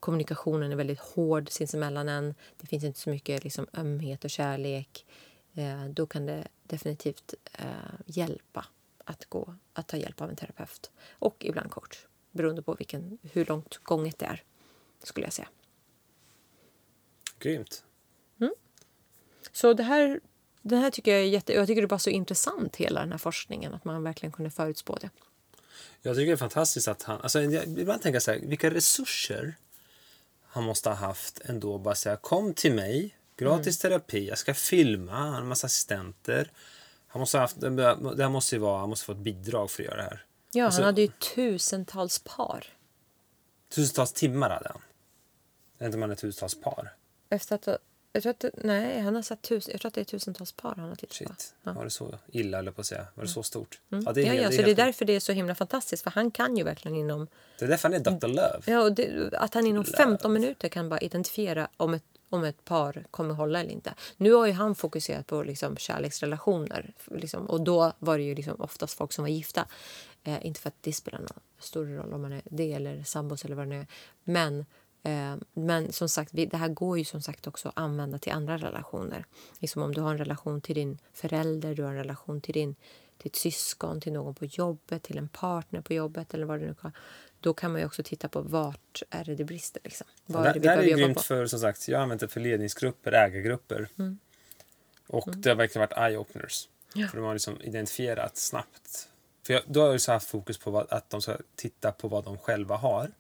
kommunikationen 0.01 0.73
är 0.73 0.77
väldigt 0.77 0.99
hård 0.99 1.51
sinsemellan 1.51 2.09
en. 2.09 2.35
Det 2.61 2.67
finns 2.67 2.85
inte 2.85 3.01
så 3.01 3.11
mycket 3.11 3.45
liksom, 3.45 3.67
ömhet 3.73 4.25
och 4.25 4.31
kärlek. 4.31 5.07
Eh, 5.55 5.85
då 5.85 6.07
kan 6.07 6.27
det 6.27 6.49
definitivt 6.63 7.35
eh, 7.53 7.65
hjälpa 8.07 8.67
att, 9.05 9.25
gå, 9.25 9.55
att 9.73 9.89
ta 9.89 9.97
hjälp 9.97 10.21
av 10.21 10.31
en 10.31 10.37
terapeut. 10.37 10.91
Och 11.11 11.45
ibland 11.45 11.71
coach, 11.71 12.07
beroende 12.31 12.63
på 12.63 12.75
vilken, 12.75 13.19
hur 13.23 13.45
långt 13.47 13.77
gånget 13.77 14.19
det 14.19 14.27
är, 14.27 14.43
skulle 15.03 15.27
jag 15.27 15.33
säga. 15.33 15.49
Grymt. 17.39 17.85
Så 19.53 19.73
det 19.73 19.83
här, 19.83 20.21
det 20.63 20.77
här 20.77 20.91
tycker 20.91 21.11
jag 21.11 21.21
är 21.21 21.25
jätte... 21.25 21.53
Jag 21.53 21.67
tycker 21.67 21.83
det 21.83 21.89
bara 21.89 21.99
så 21.99 22.11
intressant, 22.11 22.77
hela 22.77 23.01
den 23.01 23.11
här 23.11 23.19
forskningen, 23.19 23.75
att 23.75 23.85
man 23.85 24.03
verkligen 24.03 24.33
kunde 24.33 24.51
förutspå 24.51 24.97
det. 25.01 25.11
Jag 26.03 26.17
tycker 26.17 26.27
det 26.27 26.33
är 26.33 26.37
fantastiskt 26.37 26.89
att 26.89 27.03
han... 27.03 27.21
Alltså, 27.21 27.43
jag, 27.43 27.65
ibland 27.79 28.03
tänker 28.03 28.15
jag 28.15 28.23
så 28.23 28.31
här, 28.33 28.39
vilka 28.39 28.71
resurser 28.71 29.55
han 30.47 30.65
måste 30.65 30.89
ha 30.89 30.97
haft 30.97 31.41
ändå. 31.45 31.79
Bara 31.79 31.95
säga, 31.95 32.17
kom 32.17 32.55
till 32.55 32.75
mig, 32.75 33.17
gratis 33.37 33.85
Mm. 33.85 33.93
terapi, 33.99 34.29
jag 34.29 34.39
ska 34.39 34.55
filma, 34.55 35.13
han 35.13 35.33
har 35.33 35.41
en 35.41 35.49
massa 35.49 35.67
assistenter. 35.67 36.51
Han 37.07 37.21
måste 37.21 37.37
ha 37.37 37.43
haft, 37.43 37.61
det 37.61 37.69
här 38.23 38.29
måste 38.29 38.55
ju 38.57 38.61
vara, 38.61 38.79
han 38.81 38.89
måste 38.89 39.07
få 39.07 39.13
ett 39.13 39.19
bidrag 39.19 39.71
för 39.71 39.83
att 39.83 39.87
göra 39.87 39.97
det 39.97 40.03
här. 40.03 40.25
Ja, 40.53 40.65
Alltså- 40.65 40.81
han 40.81 40.87
hade 40.87 41.01
ju 41.03 41.09
tusentals 41.35 42.19
par. 42.19 42.67
Tusentals 43.69 44.13
timmar 44.13 44.51
hade 44.51 44.69
han. 44.69 44.81
Vet 45.81 45.87
inte 45.87 45.99
han 45.99 46.11
är 46.11 46.15
tusentals 46.15 46.55
par. 46.61 46.95
Efter 47.29 47.55
att, 47.55 47.69
jag 48.13 48.23
tror 48.23 48.31
att, 48.31 48.41
det- 48.41 48.51
nej, 48.55 49.01
han 49.01 49.15
har 49.15 49.23
sett 49.23 49.43
tusen, 49.43 49.73
jag 49.73 49.81
tror 49.81 49.89
att 49.89 49.95
det 49.95 50.01
är 50.01 50.05
tusentals 50.05 50.53
par 50.53 50.75
han 50.75 50.89
har 50.89 50.97
tittat 50.97 51.19
på. 51.29 51.35
Shit, 51.39 51.55
var 51.63 51.85
det 51.85 51.91
så 51.91 52.19
illa 52.29 52.59
eller 52.59 52.73
på 52.73 52.81
att 52.81 52.87
säga? 52.87 53.07
Var 53.15 53.25
det 53.25 53.31
så 53.31 53.43
stort? 53.43 53.81
Mm. 53.93 54.05
Ja, 54.07 54.13
det 54.13 54.21
är, 54.21 54.25
ja, 54.25 54.31
helt- 54.33 54.43
ja, 54.43 54.49
är 54.49 54.51
så 54.51 54.57
det 54.57 54.63
är 54.63 54.67
helt- 54.67 54.77
därför 54.77 55.05
det 55.05 55.13
är 55.17 55.21
så 55.21 55.33
himla 55.33 55.55
fantastiskt. 55.55 56.03
För 56.03 56.11
han 56.11 56.31
kan 56.31 56.57
ju 56.57 56.65
verkligen 56.65 56.97
inom... 56.97 57.27
det 57.59 57.65
är 57.65 57.69
därför 57.69 57.89
han 57.89 57.95
är 58.07 58.11
Dr. 58.21 58.27
Love. 58.29 58.61
Ja, 58.67 58.83
och 58.83 58.93
det, 58.93 59.31
att 59.33 59.55
han 59.55 59.67
inom 59.67 59.85
Love. 59.85 59.97
15 59.97 60.33
minuter 60.33 60.69
kan 60.69 60.89
bara 60.89 61.01
identifiera 61.01 61.69
om 61.77 61.95
ett, 61.95 62.05
om 62.29 62.45
ett 62.45 62.65
par 62.65 63.05
kommer 63.11 63.35
hålla 63.35 63.61
eller 63.61 63.71
inte. 63.71 63.95
Nu 64.17 64.33
har 64.33 64.47
ju 64.47 64.53
han 64.53 64.75
fokuserat 64.75 65.27
på 65.27 65.43
liksom 65.43 65.77
kärleksrelationer. 65.77 66.93
Liksom, 67.11 67.47
och 67.47 67.61
då 67.61 67.93
var 67.99 68.19
det 68.19 68.25
ju 68.25 68.35
liksom 68.35 68.61
oftast 68.61 68.95
folk 68.99 69.13
som 69.13 69.25
var 69.25 69.29
gifta. 69.31 69.67
Eh, 70.25 70.47
inte 70.47 70.61
för 70.61 70.69
att 70.69 70.75
det 70.81 70.93
spelar 70.93 71.19
någon 71.19 71.41
stor 71.59 71.87
roll 71.87 72.13
om 72.15 72.23
man 72.23 72.33
är 72.33 72.43
det 72.45 72.73
eller 72.73 73.03
sambos 73.05 73.45
eller 73.45 73.57
vad 73.57 73.65
det 73.67 73.69
nu 73.69 73.81
är. 73.81 73.87
Men, 74.25 74.67
men 75.53 75.93
som 75.93 76.09
sagt, 76.09 76.31
det 76.33 76.57
här 76.57 76.69
går 76.69 76.99
ju 76.99 77.05
som 77.05 77.23
sagt 77.23 77.47
också 77.47 77.69
att 77.69 77.79
använda 77.79 78.19
till 78.19 78.33
andra 78.33 78.59
relationer. 78.59 79.25
Liksom 79.59 79.83
om 79.83 79.95
du 79.95 80.01
har 80.01 80.11
en 80.11 80.19
relation 80.19 80.61
till 80.61 80.75
din 80.75 80.99
förälder, 81.13 81.75
du 81.75 81.83
har 81.83 81.91
en 81.91 81.97
relation 81.97 82.41
till 82.41 82.55
din 82.55 82.77
till 83.21 83.29
ett 83.29 83.37
syskon, 83.37 84.01
till 84.01 84.13
någon 84.13 84.35
på 84.35 84.45
jobbet, 84.45 85.03
till 85.03 85.19
en 85.19 85.29
partner 85.29 85.81
på 85.81 85.95
jobbet 85.95 86.35
eller 86.35 86.47
vad 86.47 86.61
det 86.61 86.67
nu 86.67 86.75
kan 86.75 86.93
Då 87.41 87.55
kan 87.55 87.73
man 87.73 87.81
ju 87.81 87.87
också 87.87 88.03
titta 88.03 88.29
på 88.29 88.41
vart 88.43 89.03
är 89.11 89.25
det 89.25 89.35
det 89.35 89.45
brister. 89.45 89.81
Liksom. 89.85 90.07
Vad 90.27 90.47
är 90.47 90.53
det, 90.53 90.61
det 90.61 90.69
det 90.69 90.75
här 90.75 90.79
är 90.79 90.97
grymt 90.97 91.17
på? 91.17 91.23
för, 91.23 91.47
som 91.47 91.61
sagt, 91.61 91.89
jag 91.89 91.99
har 91.99 92.03
använt 92.03 92.21
det 92.21 92.29
för 92.29 92.41
ledningsgrupper, 92.41 93.13
ägargrupper. 93.13 93.89
Och 95.07 95.29
det 95.37 95.49
har 95.49 95.57
verkligen 95.57 95.89
varit 95.89 96.13
eye-openers. 96.13 96.69
Ja. 96.95 97.09
För 97.09 97.17
de 97.17 97.27
har 97.27 97.33
liksom 97.33 97.61
identifierat 97.61 98.37
snabbt. 98.37 99.09
För 99.47 99.53
jag, 99.53 99.63
då 99.67 99.81
har 99.81 99.91
jag 99.91 100.01
så 100.01 100.13
haft 100.13 100.29
fokus 100.29 100.59
på 100.59 100.71
vad, 100.71 100.93
att 100.93 101.11
de 101.11 101.23
ska 101.23 101.37
titta 101.57 101.93
på 101.93 102.09
vad 102.09 102.25
de 102.25 102.39
själva 102.39 102.77
har. 102.77 103.11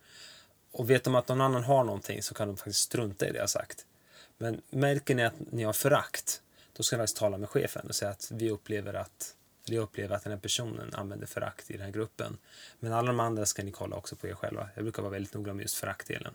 Och 0.72 0.90
vet 0.90 1.04
de 1.04 1.14
att 1.14 1.28
någon 1.28 1.40
annan 1.40 1.64
har 1.64 1.84
någonting 1.84 2.22
så 2.22 2.34
kan 2.34 2.48
de 2.48 2.56
faktiskt 2.56 2.80
strunta 2.80 3.28
i 3.28 3.32
det 3.32 3.38
jag 3.38 3.50
sagt. 3.50 3.86
Men 4.38 4.62
märker 4.70 5.14
ni 5.14 5.24
att 5.24 5.34
ni 5.52 5.62
har 5.62 5.72
förakt, 5.72 6.42
då 6.72 6.82
ska 6.82 6.96
ni 6.96 7.00
faktiskt 7.00 7.16
tala 7.16 7.38
med 7.38 7.48
chefen 7.48 7.86
och 7.88 7.94
säga 7.94 8.10
att 8.10 8.30
vi 8.30 8.50
upplever 8.50 8.94
att 8.94 9.34
vi 9.66 9.78
upplever 9.78 10.16
att 10.16 10.24
den 10.24 10.32
här 10.32 10.40
personen 10.40 10.94
använder 10.94 11.26
förakt 11.26 11.70
i 11.70 11.72
den 11.72 11.82
här 11.82 11.92
gruppen. 11.92 12.38
Men 12.80 12.92
alla 12.92 13.06
de 13.06 13.20
andra 13.20 13.46
ska 13.46 13.62
ni 13.62 13.70
kolla 13.70 13.96
också 13.96 14.16
på 14.16 14.28
er 14.28 14.34
själva. 14.34 14.68
Jag 14.74 14.84
brukar 14.84 15.02
vara 15.02 15.12
väldigt 15.12 15.34
noga 15.34 15.54
med 15.54 15.62
just 15.62 15.74
föraktdelen. 15.74 16.34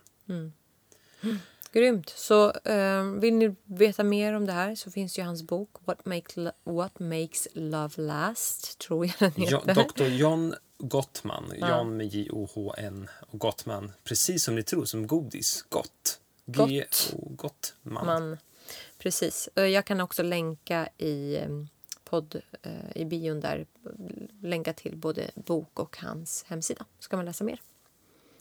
Grymt. 1.71 2.09
Så 2.09 2.51
eh, 2.51 3.03
vill 3.03 3.33
ni 3.33 3.55
veta 3.63 4.03
mer 4.03 4.33
om 4.33 4.45
det 4.45 4.51
här 4.51 4.75
så 4.75 4.91
finns 4.91 5.19
ju 5.19 5.23
hans 5.23 5.43
bok 5.43 5.69
What, 5.85 6.05
make, 6.05 6.51
What 6.63 6.99
makes 6.99 7.47
love 7.53 8.01
last, 8.01 8.79
tror 8.79 9.05
jag 9.05 9.15
den 9.19 9.31
Jo, 9.37 9.61
heter. 9.65 9.83
Dr. 9.83 10.03
John 10.03 10.55
Gottman, 10.77 11.53
John 11.57 11.97
med 11.97 12.07
J-O-H-N 12.07 13.09
och 13.19 13.39
Gottman, 13.39 13.91
precis 14.03 14.43
som 14.43 14.55
ni 14.55 14.63
tror, 14.63 14.85
som 14.85 15.07
godis. 15.07 15.65
Gott. 15.69 16.19
Gott. 16.45 16.69
G-O, 16.69 17.27
Gottman. 17.35 18.05
Man, 18.05 18.37
precis. 18.97 19.49
Eh, 19.55 19.63
Jag 19.65 19.85
kan 19.85 20.01
också 20.01 20.23
länka 20.23 20.89
i 20.97 21.37
podd 22.03 22.41
eh, 22.61 22.71
i 23.01 23.05
bion 23.05 23.39
där, 23.39 23.65
länka 24.41 24.73
till 24.73 24.97
både 24.97 25.31
bok 25.35 25.79
och 25.79 25.97
hans 25.97 26.43
hemsida. 26.47 26.85
Så 26.99 27.09
kan 27.09 27.17
man 27.17 27.25
läsa 27.25 27.43
mer. 27.43 27.61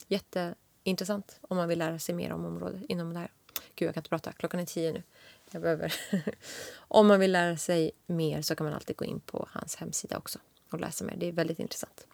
Jätte, 0.07 0.55
intressant 0.83 1.39
om 1.41 1.57
man 1.57 1.67
vill 1.67 1.79
lära 1.79 1.99
sig 1.99 2.15
mer 2.15 2.31
om 2.31 2.45
området 2.45 2.81
inom 2.89 3.13
det 3.13 3.19
här. 3.19 3.31
Gud, 3.75 3.87
jag 3.87 3.93
kan 3.93 4.01
inte 4.01 4.09
prata. 4.09 4.31
Klockan 4.31 4.59
är 4.59 4.65
tio 4.65 4.91
nu. 4.91 5.03
Jag 5.51 5.61
behöver. 5.61 5.93
om 6.77 7.07
man 7.07 7.19
vill 7.19 7.31
lära 7.31 7.57
sig 7.57 7.91
mer 8.05 8.41
så 8.41 8.55
kan 8.55 8.65
man 8.65 8.73
alltid 8.73 8.95
gå 8.95 9.05
in 9.05 9.19
på 9.19 9.47
hans 9.51 9.75
hemsida 9.75 10.17
också 10.17 10.39
och 10.69 10.79
läsa 10.79 11.05
mer. 11.05 11.15
Det 11.17 11.25
är 11.27 11.31
väldigt 11.31 11.59
intressant. 11.59 12.07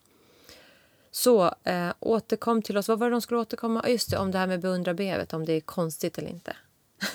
Så 1.11 1.55
eh, 1.63 1.93
återkom 1.99 2.61
till 2.61 2.77
oss. 2.77 2.87
Vad 2.87 2.99
var 2.99 3.07
det 3.07 3.11
de 3.11 3.21
skulle 3.21 3.39
återkomma? 3.39 3.89
Just 3.89 4.11
det, 4.11 4.17
om 4.17 4.31
det 4.31 4.37
här 4.37 4.47
med 4.47 4.59
beundrarbrevet, 4.59 5.33
om 5.33 5.45
det 5.45 5.53
är 5.53 5.61
konstigt 5.61 6.17
eller 6.17 6.29
inte. 6.29 6.55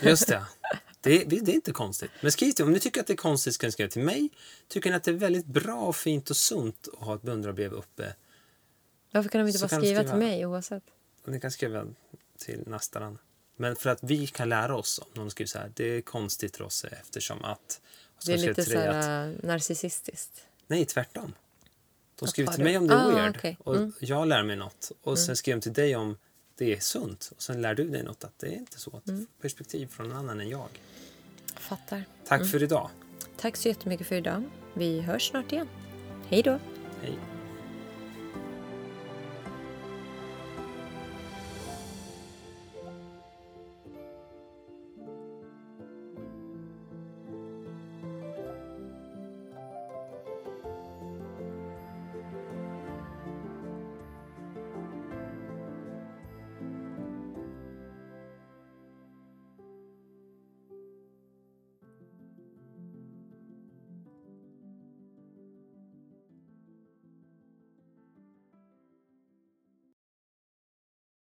Just 0.03 0.29
det. 0.29 0.43
Det 1.01 1.23
är, 1.23 1.27
det 1.27 1.53
är 1.53 1.55
inte 1.55 1.73
konstigt. 1.73 2.11
Men 2.21 2.33
skriv 2.33 2.53
till 2.53 2.65
Om 2.65 2.73
ni 2.73 2.81
tycker 2.81 3.01
att 3.01 3.07
det 3.07 3.13
är 3.13 3.17
konstigt 3.17 3.55
ska 3.55 3.67
ni 3.67 3.73
skriva 3.73 3.91
till 3.91 4.03
mig. 4.03 4.29
Tycker 4.69 4.91
ni 4.91 4.97
att 4.97 5.05
det 5.05 5.11
är 5.11 5.15
väldigt 5.15 5.47
bra, 5.47 5.81
och 5.81 5.97
fint 5.97 6.31
och 6.31 6.37
sunt 6.37 6.89
att 6.93 7.07
ha 7.07 7.15
ett 7.15 7.23
beundrarbrev 7.23 7.73
uppe? 7.73 8.15
Varför 9.13 9.29
kan 9.29 9.41
de 9.41 9.49
inte 9.49 9.59
bara 9.59 9.69
skriva, 9.69 10.01
skriva. 10.01 10.05
till 10.11 10.19
mig 10.19 10.47
oavsett? 10.47 10.83
Ni 11.27 11.41
kan 11.41 11.51
skriva 11.51 11.87
till 12.39 12.63
Nastaran. 12.67 13.19
Men 13.57 13.77
för 13.77 13.91
att 13.91 13.99
vi 14.03 14.27
kan 14.27 14.49
lära 14.49 14.77
oss 14.77 14.99
om 14.99 15.09
någon 15.15 15.31
skriver 15.31 15.49
så 15.49 15.59
här. 15.59 15.73
Det 15.75 15.85
är 15.85 16.01
konstigt 16.01 16.57
för 16.57 16.65
oss 16.65 16.85
eftersom 16.85 17.45
att... 17.45 17.81
Det 18.27 18.33
är 18.33 18.39
lite 18.39 18.65
så 18.65 18.79
här 18.79 19.29
äh, 19.29 19.35
narcissistiskt. 19.43 20.47
Nej, 20.67 20.85
tvärtom. 20.87 21.35
De 22.19 22.29
skriver 22.29 22.53
till 22.53 22.65
mig 22.65 22.79
om 22.79 22.87
det 22.87 22.95
är 22.95 22.99
Ah, 22.99 23.31
weird. 23.43 23.57
Och 23.59 23.77
Mm. 23.77 23.93
jag 24.01 24.29
lär 24.29 24.43
mig 24.43 24.57
något. 24.57 24.93
Och 25.03 25.19
sen 25.19 25.37
skriver 25.37 25.57
de 25.57 25.63
till 25.63 25.73
dig 25.73 25.97
om 25.97 26.17
det 26.59 26.73
är 26.75 26.81
sunt. 26.81 27.33
Och 27.37 27.43
sen 27.43 27.63
lär 27.63 27.75
du 27.75 27.89
dig 27.91 28.03
något 28.03 28.25
att 28.25 28.39
det 28.39 28.47
är 28.47 28.57
inte 28.59 28.79
så. 28.81 28.97
Att 28.97 29.09
Mm. 29.09 29.27
Perspektiv 29.41 29.87
från 29.87 30.11
en 30.11 30.17
annan 30.17 30.41
än 30.41 30.49
jag. 30.49 30.69
Fattar. 31.57 32.05
Tack 32.27 32.51
för 32.51 32.63
idag. 32.63 32.91
Tack 33.37 33.57
så 33.57 33.69
jättemycket 33.69 34.07
för 34.07 34.15
idag. 34.17 34.43
Vi 34.75 35.01
hörs 35.01 35.29
snart 35.31 35.53
igen. 35.53 35.69
Hej 36.29 36.43
då! 36.43 36.59
Hej. 37.03 37.19